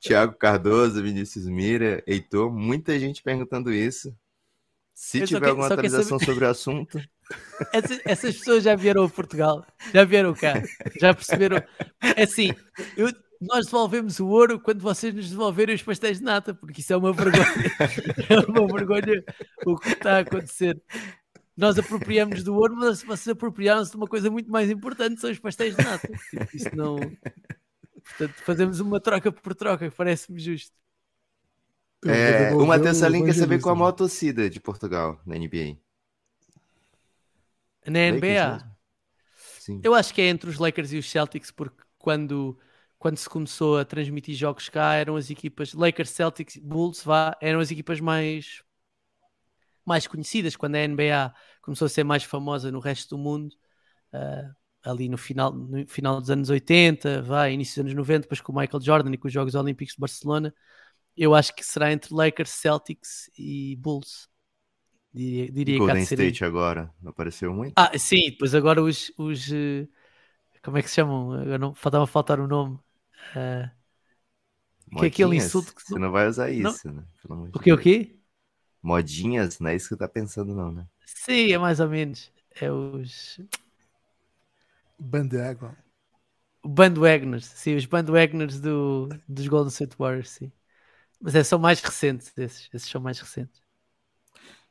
Tiago 0.01 0.35
Cardoso, 0.37 1.03
Vinícius 1.03 1.47
Mira, 1.47 2.03
Heitor, 2.07 2.51
muita 2.53 2.99
gente 2.99 3.23
perguntando 3.23 3.73
isso. 3.73 4.14
Se 5.03 5.24
tiver 5.24 5.40
que- 5.40 5.46
alguma 5.46 5.66
quero 5.68 5.80
atualização 5.80 6.18
sobre 6.18 6.44
o 6.44 6.48
assunto, 6.48 7.01
Essas, 7.72 8.01
essas 8.05 8.36
pessoas 8.36 8.64
já 8.64 8.74
vieram 8.74 9.05
a 9.05 9.09
Portugal, 9.09 9.64
já 9.94 10.05
vieram 10.05 10.34
cá, 10.34 10.62
já 11.01 11.14
perceberam. 11.14 11.62
É 12.16 12.24
assim, 12.24 12.51
eu- 12.96 13.11
nós 13.40 13.64
devolvemos 13.64 14.20
o 14.20 14.26
ouro 14.28 14.61
quando 14.61 14.80
vocês 14.82 15.14
nos 15.14 15.30
devolverem 15.30 15.74
os 15.74 15.82
pastéis 15.82 16.18
de 16.18 16.24
nata, 16.24 16.53
porque 16.53 16.80
isso 16.82 16.92
é 16.92 16.96
uma 16.96 17.12
vergonha. 17.12 17.44
É 18.28 18.38
uma 18.51 18.66
vergonha 18.66 19.24
o 19.64 19.78
que 19.78 19.88
está 19.90 20.16
a 20.16 20.20
acontecer. 20.20 20.78
Nós 21.57 21.78
apropriamos 21.78 22.42
do 22.42 22.55
ouro, 22.55 22.76
mas 22.76 23.03
vocês 23.03 23.28
apropriaram-se 23.28 23.92
de 23.92 23.96
uma 23.96 24.07
coisa 24.07 24.30
muito 24.30 24.51
mais 24.51 24.68
importante, 24.70 25.20
são 25.20 25.30
os 25.30 25.38
pastéis 25.38 25.74
de 25.76 25.82
nata. 25.84 26.09
Tipo, 26.30 26.57
isso 26.57 26.76
não. 26.76 26.96
Portanto, 26.98 28.34
fazemos 28.44 28.80
uma 28.80 29.01
troca 29.01 29.30
por 29.32 29.55
troca, 29.55 29.90
parece-me 29.96 30.40
justo. 30.40 30.72
É, 32.07 32.55
o 32.55 32.66
Matheus 32.66 32.96
Salim 32.96 33.24
quer 33.24 33.34
saber 33.34 33.61
qual 33.61 33.74
a 33.74 33.76
né? 33.76 33.80
maior 33.80 33.92
torcida 33.92 34.48
de 34.48 34.59
Portugal 34.59 35.20
na 35.26 35.36
NBA. 35.36 35.76
Na 37.86 38.11
NBA. 38.11 38.70
Eu 39.82 39.94
acho 39.94 40.14
que 40.14 40.22
é 40.22 40.28
entre 40.28 40.48
os 40.48 40.59
Lakers 40.59 40.92
e 40.92 40.98
os 40.98 41.11
Celtics, 41.11 41.51
porque 41.51 41.82
quando, 41.98 42.59
quando 42.98 43.18
se 43.18 43.28
começou 43.28 43.78
a 43.78 43.84
transmitir 43.84 44.34
jogos 44.34 44.68
cá, 44.68 44.94
eram 44.94 45.16
as 45.16 45.30
equipas 45.30 45.74
Lakers, 45.74 46.11
Celtics, 46.11 46.57
Bulls, 46.57 47.03
vá, 47.05 47.36
eram 47.40 47.61
as 47.61 47.70
equipas 47.70 48.01
mais, 48.01 48.62
mais 49.84 50.07
conhecidas. 50.07 50.57
Quando 50.57 50.76
a 50.76 50.86
NBA 50.86 51.34
começou 51.61 51.86
a 51.86 51.88
ser 51.88 52.05
mais 52.05 52.24
famosa 52.24 52.72
no 52.72 52.80
resto 52.80 53.16
do 53.16 53.18
mundo, 53.18 53.55
ah, 54.12 54.51
ali 54.82 55.09
no 55.09 55.18
final, 55.18 55.53
no 55.53 55.86
final 55.86 56.20
dos 56.20 56.30
anos 56.30 56.48
80, 56.48 57.22
vá, 57.22 57.48
início 57.51 57.82
dos 57.82 57.92
anos 57.92 57.94
90, 57.94 58.22
depois 58.22 58.40
com 58.40 58.53
o 58.53 58.57
Michael 58.59 58.82
Jordan 58.82 59.12
e 59.12 59.18
com 59.18 59.28
os 59.28 59.32
Jogos 59.32 59.55
Olímpicos 59.55 59.94
de 59.94 60.01
Barcelona, 60.01 60.55
eu 61.21 61.35
acho 61.35 61.55
que 61.55 61.64
será 61.64 61.93
entre 61.93 62.14
Lakers, 62.14 62.51
Celtics 62.51 63.31
e 63.39 63.77
Bulls. 63.77 64.29
Diria, 65.14 65.49
diria 65.53 65.81
Golden. 65.83 66.03
State 66.03 66.45
agora, 66.45 66.93
não 67.01 67.11
apareceu 67.12 67.53
muito? 67.55 67.77
Ah, 67.77 67.97
sim, 67.99 68.31
depois 68.31 68.55
agora 68.55 68.83
os, 68.83 69.11
os 69.16 69.51
eh, 69.53 69.89
como 70.62 70.79
é 70.79 70.83
que 70.83 70.89
se 70.89 70.97
chamam? 70.97 71.33
Agora 71.35 71.59
não 71.59 71.75
faltava 71.75 72.07
faltar 72.07 72.41
o 72.41 72.47
nome. 72.49 72.79
Ah, 73.35 73.73
que 74.97 75.05
é 75.05 75.09
aquele 75.09 75.35
Modinhas? 75.35 75.35
insulto 75.37 75.75
que- 75.75 75.83
Você 75.83 75.99
não 75.99 76.11
vai 76.12 76.29
usar 76.29 76.51
Não. 76.57 76.77
isso, 76.77 76.93
né? 76.93 77.03
Pelo 77.23 77.35
amor 77.35 77.51
de 77.51 77.57
o 77.57 77.61
que 77.61 77.73
o 77.73 77.79
quê? 77.79 78.18
Modinhas, 78.83 79.59
não 79.59 79.71
é 79.71 79.77
isso 79.77 79.89
que 79.89 79.95
você 79.95 79.99
tá 80.01 80.07
pensando, 80.07 80.55
não, 80.55 80.71
né? 80.71 80.87
Sim, 81.05 81.53
é 81.53 81.59
mais 81.59 81.81
ou 81.81 81.89
menos. 81.89 82.33
É 82.61 82.71
os 82.71 83.39
Bandwagon. 85.01 85.75
bandwagoners, 86.64 87.45
sim, 87.55 87.77
os 87.77 87.85
bandwagoners 87.87 88.61
do, 88.61 89.09
dos 89.29 89.47
Golden 89.49 89.71
State 89.71 89.97
Warriors, 89.99 90.31
sim. 90.31 90.51
Mas 91.21 91.35
é, 91.35 91.45
são 91.45 91.59
mais 91.59 91.81
recentes 91.81 92.33
esses, 92.37 92.68
esses 92.73 92.89
são 92.91 93.01
mais 93.01 93.18
recentes. 93.21 93.62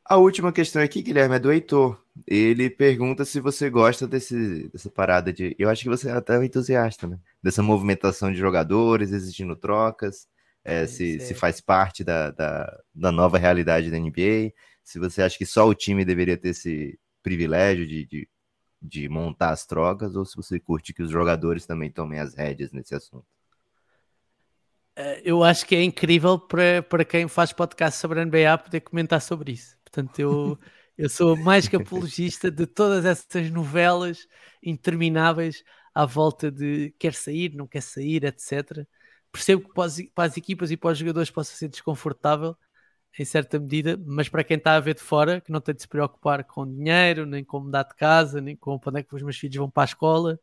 A 0.06 0.18
última 0.18 0.52
questão 0.52 0.82
aqui, 0.82 1.02
Guilherme, 1.04 1.36
é 1.36 1.40
do 1.40 1.52
Heitor. 1.52 2.04
Ele 2.26 2.70
pergunta 2.70 3.24
se 3.26 3.40
você 3.40 3.70
gosta 3.70 4.08
desse, 4.08 4.68
dessa 4.70 4.90
parada 4.90 5.32
de. 5.32 5.56
Eu 5.60 5.70
acho 5.70 5.84
que 5.84 5.90
você 5.90 6.10
é 6.10 6.14
até 6.14 6.38
um 6.38 6.44
entusiasta, 6.44 7.08
né? 7.08 7.20
Dessa 7.44 7.62
movimentação 7.62 8.32
de 8.32 8.38
jogadores 8.38 9.12
exigindo 9.12 9.56
trocas, 9.56 10.28
é, 10.64 10.86
É, 10.86 10.88
se, 10.88 11.20
se 11.20 11.34
faz 11.36 11.62
parte 11.62 12.04
da, 12.04 12.32
da, 12.32 12.80
da 12.94 13.12
nova 13.12 13.38
realidade 13.38 13.92
da 13.92 13.98
NBA, 14.00 14.52
se 14.84 14.98
você 15.00 15.22
acha 15.22 15.38
que 15.38 15.46
só 15.46 15.68
o 15.68 15.76
time 15.76 16.04
deveria 16.04 16.38
ter 16.38 16.50
esse 16.50 17.00
privilégio 17.24 17.88
de, 17.88 18.06
de, 18.06 18.30
de 18.82 19.08
montar 19.10 19.52
as 19.52 19.66
trocas, 19.66 20.16
ou 20.16 20.26
se 20.26 20.36
você 20.36 20.60
curte 20.60 20.94
que 20.94 21.04
os 21.04 21.12
jogadores 21.12 21.66
também 21.68 21.92
tomem 21.92 22.20
as 22.20 22.34
rédeas 22.36 22.72
nesse 22.72 22.96
assunto. 22.96 23.26
Eh, 25.00 25.22
eu 25.24 25.44
acho 25.46 25.66
que 25.66 25.76
é 25.76 25.82
incrível 25.84 26.38
para, 26.38 26.84
para 26.84 27.06
quem 27.06 27.26
faz 27.30 27.54
podcast 27.54 27.98
sobre 28.00 28.20
a 28.20 28.24
NBA 28.24 28.58
poder 28.58 28.82
comentar 28.82 29.22
sobre 29.22 29.54
isso. 29.54 29.78
Portanto, 29.82 30.20
eu, 30.20 30.60
eu 30.98 31.08
sou 31.10 31.38
mais 31.38 31.70
que 31.70 31.78
apologista 31.78 32.52
de 32.52 32.68
todas 32.68 33.06
essas 33.06 33.50
novelas 33.50 34.28
intermináveis 34.62 35.64
à 35.96 36.06
volta 36.06 36.52
de 36.52 36.94
quer 37.00 37.14
sair, 37.14 37.56
não 37.56 37.66
quer 37.66 37.82
sair, 37.82 38.26
etc. 38.26 38.86
Percebo 39.32 39.70
que 39.70 39.74
para 39.74 40.26
as, 40.26 40.38
equipas 40.38 40.70
e 40.70 40.76
para 40.76 40.92
os 40.92 40.98
jogadores 40.98 41.32
possa 41.32 41.56
ser 41.56 41.70
desconfortável 41.70 42.58
em 43.18 43.26
certa 43.26 43.58
medida, 43.60 43.98
mas 44.06 44.28
para 44.30 44.44
quem 44.44 44.58
está 44.58 44.76
a 44.76 44.80
ver 44.82 44.96
de 44.96 45.02
fora, 45.02 45.42
que 45.42 45.52
não 45.52 45.62
tem 45.62 45.76
de 45.76 45.82
se 45.82 45.88
preocupar 45.88 46.44
com 46.44 46.66
dinheiro, 46.66 47.26
nem 47.26 47.44
com 47.44 47.62
mudar 47.62 47.84
de 47.84 47.96
casa, 47.96 48.42
nem 48.42 48.56
com 48.56 48.78
para 48.78 48.90
onde 48.92 49.00
é 49.00 49.04
que 49.04 49.16
os 49.16 49.22
meus 49.24 49.38
filhos 49.38 49.56
vão 49.56 49.70
para 49.70 49.84
a 49.84 49.86
escola, 49.86 50.40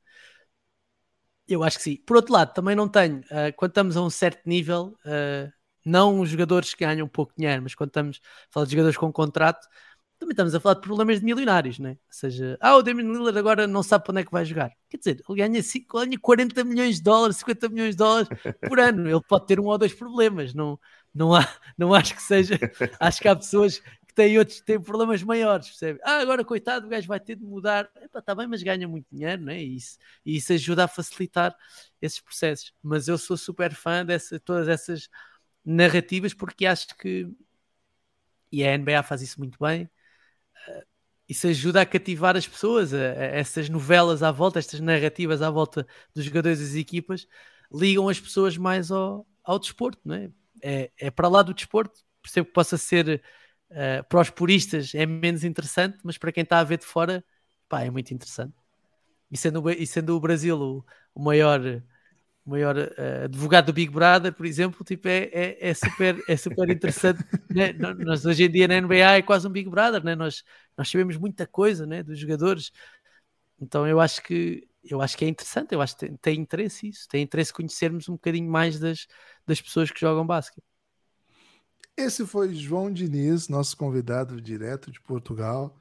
eu 1.49 1.63
acho 1.65 1.79
que 1.79 1.85
sim. 1.85 1.97
Por 2.07 2.17
outro 2.17 2.33
lado, 2.33 2.53
também 2.55 2.75
não 2.77 2.89
tenho, 2.89 3.23
ah, 3.31 3.53
quando 3.57 3.71
estamos 3.71 3.97
a 3.97 4.03
um 4.03 4.11
certo 4.11 4.43
nível, 4.49 4.97
ah, 5.05 5.51
não 5.85 6.21
os 6.21 6.29
jogadores 6.31 6.75
que 6.75 6.85
ganham 6.85 7.09
pouco 7.09 7.33
dinheiro, 7.37 7.63
mas 7.63 7.75
quando 7.75 7.91
estamos 7.91 8.21
a 8.25 8.53
falar 8.53 8.67
de 8.67 8.73
jogadores 8.73 8.97
com 8.99 9.13
contrato, 9.13 9.67
também 10.19 10.33
estamos 10.33 10.55
a 10.55 10.61
falar 10.61 10.75
de 10.77 10.81
problemas 10.81 11.19
de 11.21 11.25
milionários, 11.27 11.79
né? 11.79 11.91
Ou 11.91 11.97
seja, 12.11 12.57
ah, 12.61 12.77
o 12.77 12.83
Damian 12.83 13.05
Lillard 13.13 13.39
agora 13.39 13.67
não 13.67 13.83
sabe 13.83 14.05
para 14.05 14.13
onde 14.13 14.21
é 14.23 14.25
que 14.25 14.33
vai 14.33 14.45
jogar. 14.45 14.71
Quer 14.89 14.97
dizer, 14.99 15.23
ele 15.29 15.39
ganha, 15.39 15.63
cinco- 15.63 15.99
ganha 16.01 16.19
40 16.19 16.65
milhões 16.65 16.97
de 16.97 17.03
dólares, 17.03 17.37
50 17.37 17.69
milhões 17.69 17.91
de 17.91 17.97
dólares 17.99 18.29
por 18.65 18.81
ano. 18.81 19.09
Ele 19.09 19.21
pode 19.29 19.47
ter 19.47 19.61
um 19.61 19.67
ou 19.67 19.77
dois 19.79 19.93
problemas. 19.95 20.55
Não, 20.55 20.79
não, 21.15 21.35
há, 21.35 21.47
não 21.77 21.93
acho 21.95 22.15
que 22.15 22.23
seja. 22.23 22.59
Acho 22.99 23.21
que 23.21 23.29
há 23.29 23.37
pessoas 23.37 23.83
têm 24.17 24.39
outros 24.39 24.61
têm 24.63 24.81
problemas 24.83 25.23
maiores, 25.23 25.69
percebe? 25.69 26.01
Ah, 26.05 26.19
agora 26.21 26.45
coitado, 26.45 26.87
o 26.87 26.91
gajo 26.91 27.09
vai 27.09 27.21
ter 27.21 27.37
de 27.37 27.45
mudar. 27.45 27.91
Está 28.17 28.35
bem, 28.35 28.49
mas 28.49 28.63
ganha 28.63 28.89
muito 28.89 29.07
dinheiro, 29.13 29.43
não 29.45 29.53
é? 29.53 29.63
E 29.63 29.77
isso, 29.77 29.99
e 30.25 30.37
isso 30.37 30.53
ajuda 30.55 30.85
a 30.85 30.89
facilitar 30.89 31.57
esses 32.03 32.21
processos. 32.21 32.75
Mas 32.83 33.09
eu 33.09 33.19
sou 33.19 33.37
super 33.37 33.75
fã 33.75 34.05
dessa, 34.05 34.41
todas 34.41 34.69
essas 34.69 35.09
narrativas 35.65 36.35
porque 36.35 36.67
acho 36.67 36.89
que 36.97 37.29
e 38.53 38.65
a 38.65 38.73
NBA 38.73 39.03
faz 39.03 39.23
isso 39.23 39.39
muito 39.39 39.59
bem. 39.61 39.89
eh, 40.69 40.87
Isso 41.29 41.47
ajuda 41.49 41.81
a 41.83 41.87
cativar 41.87 42.37
as 42.37 42.47
pessoas, 42.49 42.95
a- 42.95 42.99
a- 42.99 43.03
essas 43.39 43.69
novelas 43.69 44.23
à 44.23 44.31
volta, 44.33 44.59
estas 44.61 44.81
narrativas 44.81 45.43
à 45.43 45.51
volta 45.51 45.87
dos 46.15 46.25
jogadores 46.25 46.61
e 46.61 46.65
das 46.65 46.75
equipas, 46.77 47.27
ligam 47.73 48.09
as 48.09 48.21
pessoas 48.21 48.57
mais 48.59 48.91
ao, 48.93 49.27
ao 49.45 49.59
desporto, 49.59 50.01
não 50.05 50.15
é? 50.17 50.31
É, 50.63 50.93
é 50.99 51.11
para 51.11 51.29
lá 51.29 51.43
do 51.43 51.55
desporto, 51.55 52.01
percebo 52.23 52.47
que 52.49 52.53
possa 52.55 52.79
ser 52.79 53.23
eh, 53.71 54.03
para 54.03 54.21
os 54.21 54.31
puristas 54.31 54.95
é 54.95 55.07
menos 55.07 55.45
interessante, 55.45 55.99
mas 56.03 56.19
para 56.19 56.33
quem 56.33 56.43
está 56.43 56.61
a 56.61 56.65
ver 56.65 56.79
de 56.79 56.87
fora, 56.87 57.25
pá, 57.69 57.83
é 57.83 57.91
muito 57.91 58.13
interessante. 58.13 58.55
E 59.31 59.37
sendo, 59.37 59.71
e 59.71 59.87
sendo 59.87 60.17
o 60.17 60.21
Brasil 60.21 60.57
o, 60.59 60.85
o 61.15 61.23
maior, 61.23 61.61
o 62.45 62.51
maior 62.51 62.77
eh, 62.79 63.25
advogado 63.25 63.67
do 63.67 63.73
Big 63.73 63.93
Brother, 63.93 64.33
por 64.33 64.47
exemplo, 64.47 64.85
tipo, 64.85 65.09
é, 65.09 65.25
é, 65.33 65.71
é 65.71 65.75
super, 65.75 66.23
é 66.29 66.37
super 66.37 66.71
interessante. 66.71 67.25
né? 67.51 67.73
Nós 68.05 68.25
hoje 68.25 68.45
em 68.45 68.51
dia 68.51 68.69
na 68.69 68.77
NBA 68.77 69.17
é 69.19 69.23
quase 69.23 69.47
um 69.49 69.51
Big 69.51 69.69
Brother, 69.69 70.05
né? 70.05 70.15
nós, 70.15 70.45
nós 70.77 70.89
sabemos 70.91 71.17
muita 71.17 71.47
coisa 71.47 71.87
né? 71.87 72.03
dos 72.03 72.19
jogadores. 72.19 72.71
Então 73.61 73.87
eu 73.87 74.01
acho 74.01 74.23
que 74.23 74.69
eu 74.89 75.03
acho 75.03 75.17
que 75.17 75.25
é 75.25 75.29
interessante, 75.29 75.75
eu 75.75 75.81
acho 75.83 75.97
que 75.97 76.07
tem, 76.07 76.17
tem 76.17 76.41
interesse 76.41 76.89
isso, 76.89 77.09
tem 77.09 77.23
interesse 77.23 77.53
conhecermos 77.53 78.09
um 78.09 78.13
bocadinho 78.13 78.49
mais 78.49 78.79
das, 78.79 79.07
das 79.47 79.61
pessoas 79.61 79.91
que 79.91 80.01
jogam 80.01 80.25
basquete. 80.27 80.63
Esse 81.99 82.27
foi 82.27 82.55
João 82.55 82.93
Diniz, 82.93 83.49
nosso 83.49 83.75
convidado 83.75 84.39
direto 84.39 84.93
de 84.93 85.01
Portugal. 85.01 85.75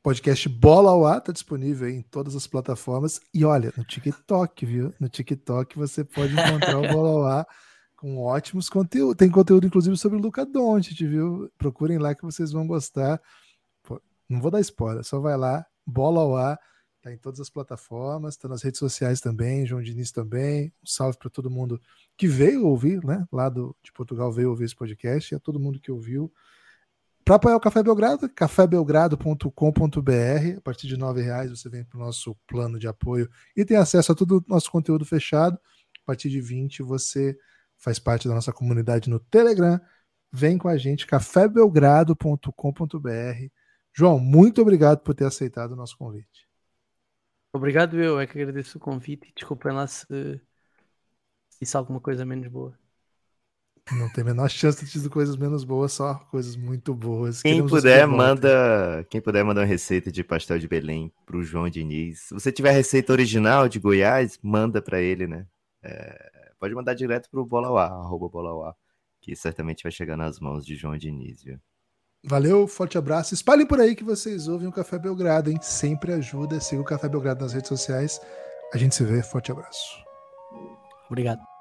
podcast 0.00 0.48
Bola 0.48 0.92
ao 0.92 1.04
Ar 1.04 1.20
tá 1.20 1.32
disponível 1.32 1.88
em 1.88 2.00
todas 2.00 2.36
as 2.36 2.46
plataformas. 2.46 3.20
E 3.34 3.44
olha, 3.44 3.72
no 3.76 3.84
TikTok, 3.84 4.64
viu? 4.64 4.94
No 5.00 5.08
TikTok 5.08 5.76
você 5.76 6.04
pode 6.04 6.32
encontrar 6.32 6.78
o 6.78 6.86
Bola 6.94 7.08
ao 7.08 7.26
Ar 7.26 7.46
com 7.96 8.18
ótimos 8.18 8.68
conteúdos. 8.68 9.16
Tem 9.16 9.28
conteúdo, 9.28 9.66
inclusive, 9.66 9.96
sobre 9.96 10.16
o 10.16 10.20
Luca 10.20 10.46
Doncic, 10.46 11.04
viu? 11.04 11.50
Procurem 11.58 11.98
lá 11.98 12.14
que 12.14 12.22
vocês 12.22 12.52
vão 12.52 12.64
gostar. 12.64 13.20
Pô, 13.82 14.00
não 14.28 14.40
vou 14.40 14.52
dar 14.52 14.60
spoiler, 14.60 15.02
só 15.02 15.18
vai 15.18 15.36
lá, 15.36 15.66
Bola 15.84 16.20
ao 16.20 16.36
Ar, 16.36 16.58
tá 17.08 17.12
em 17.12 17.16
todas 17.16 17.40
as 17.40 17.48
plataformas, 17.48 18.36
tá 18.36 18.48
nas 18.48 18.62
redes 18.62 18.78
sociais 18.78 19.20
também, 19.20 19.66
João 19.66 19.82
Diniz 19.82 20.12
também. 20.12 20.72
Um 20.82 20.86
salve 20.86 21.18
para 21.18 21.30
todo 21.30 21.50
mundo 21.50 21.80
que 22.16 22.28
veio 22.28 22.66
ouvir, 22.66 23.02
né? 23.04 23.26
Lá 23.32 23.48
do, 23.48 23.74
de 23.82 23.92
Portugal 23.92 24.30
veio 24.30 24.50
ouvir 24.50 24.64
esse 24.64 24.76
podcast, 24.76 25.32
e 25.32 25.36
a 25.36 25.40
todo 25.40 25.58
mundo 25.58 25.80
que 25.80 25.90
ouviu. 25.90 26.32
Para 27.24 27.36
apoiar 27.36 27.56
o 27.56 27.60
Café 27.60 27.82
Belgrado, 27.82 28.28
cafébelgrado.com.br. 28.28 30.56
A 30.56 30.60
partir 30.62 30.86
de 30.86 30.94
R$ 30.94 31.22
reais 31.22 31.50
você 31.50 31.68
vem 31.68 31.84
para 31.84 31.98
o 31.98 32.00
nosso 32.00 32.34
plano 32.46 32.78
de 32.78 32.88
apoio 32.88 33.28
e 33.54 33.64
tem 33.64 33.76
acesso 33.76 34.12
a 34.12 34.14
todo 34.14 34.38
o 34.38 34.44
nosso 34.46 34.70
conteúdo 34.70 35.04
fechado. 35.04 35.58
A 36.02 36.06
partir 36.06 36.30
de 36.30 36.40
20 36.40 36.82
você 36.82 37.36
faz 37.76 37.98
parte 37.98 38.26
da 38.26 38.34
nossa 38.34 38.52
comunidade 38.52 39.10
no 39.10 39.20
Telegram. 39.20 39.78
Vem 40.32 40.56
com 40.56 40.68
a 40.68 40.78
gente, 40.78 41.06
cafébelgrado.com.br. 41.06 43.48
João, 43.94 44.18
muito 44.18 44.62
obrigado 44.62 45.00
por 45.00 45.14
ter 45.14 45.26
aceitado 45.26 45.72
o 45.72 45.76
nosso 45.76 45.98
convite. 45.98 46.47
Obrigado, 47.52 48.00
eu 48.00 48.20
é 48.20 48.26
que 48.26 48.38
agradeço 48.38 48.78
o 48.78 48.80
convite 48.80 49.28
e 49.28 49.32
desculpem 49.32 49.72
lá 49.72 49.86
se 49.86 50.40
disse 51.60 51.76
alguma 51.76 52.00
coisa 52.00 52.24
menos 52.24 52.46
boa. 52.48 52.78
Não 53.90 54.12
tem 54.12 54.22
a 54.22 54.26
menor 54.26 54.50
chance 54.50 54.84
de 54.84 55.02
ter 55.02 55.08
coisas 55.08 55.34
menos 55.34 55.64
boas, 55.64 55.92
só 55.92 56.14
coisas 56.30 56.56
muito 56.56 56.94
boas. 56.94 57.40
Quem 57.40 57.52
Queremos 57.52 57.70
puder, 57.70 58.06
manda. 58.06 59.06
Quem 59.08 59.20
puder 59.20 59.42
mandar 59.42 59.62
uma 59.62 59.66
receita 59.66 60.12
de 60.12 60.22
pastel 60.22 60.58
de 60.58 60.68
Belém 60.68 61.10
pro 61.24 61.42
João 61.42 61.70
Diniz. 61.70 62.20
Se 62.20 62.34
você 62.34 62.52
tiver 62.52 62.68
a 62.68 62.74
receita 62.74 63.12
original 63.12 63.66
de 63.66 63.78
Goiás, 63.78 64.38
manda 64.42 64.82
para 64.82 65.00
ele, 65.00 65.26
né? 65.26 65.46
É 65.82 66.38
pode 66.58 66.74
mandar 66.74 66.94
direto 66.94 67.30
pro 67.30 67.46
Bolauá, 67.46 67.86
arroba 67.86 68.28
Bolauá, 68.28 68.74
que 69.20 69.34
certamente 69.34 69.82
vai 69.82 69.92
chegar 69.92 70.16
nas 70.16 70.38
mãos 70.40 70.66
de 70.66 70.74
João 70.74 70.96
Diniz, 70.96 71.42
viu? 71.42 71.58
Valeu, 72.24 72.66
forte 72.66 72.98
abraço. 72.98 73.34
Espalhem 73.34 73.66
por 73.66 73.80
aí 73.80 73.94
que 73.94 74.04
vocês 74.04 74.48
ouvem 74.48 74.68
o 74.68 74.72
Café 74.72 74.98
Belgrado, 74.98 75.50
hein? 75.50 75.58
Sempre 75.62 76.12
ajuda. 76.12 76.60
Siga 76.60 76.82
o 76.82 76.84
Café 76.84 77.08
Belgrado 77.08 77.42
nas 77.42 77.52
redes 77.52 77.68
sociais. 77.68 78.20
A 78.72 78.78
gente 78.78 78.94
se 78.94 79.04
vê. 79.04 79.22
Forte 79.22 79.52
abraço. 79.52 79.96
Obrigado. 81.08 81.57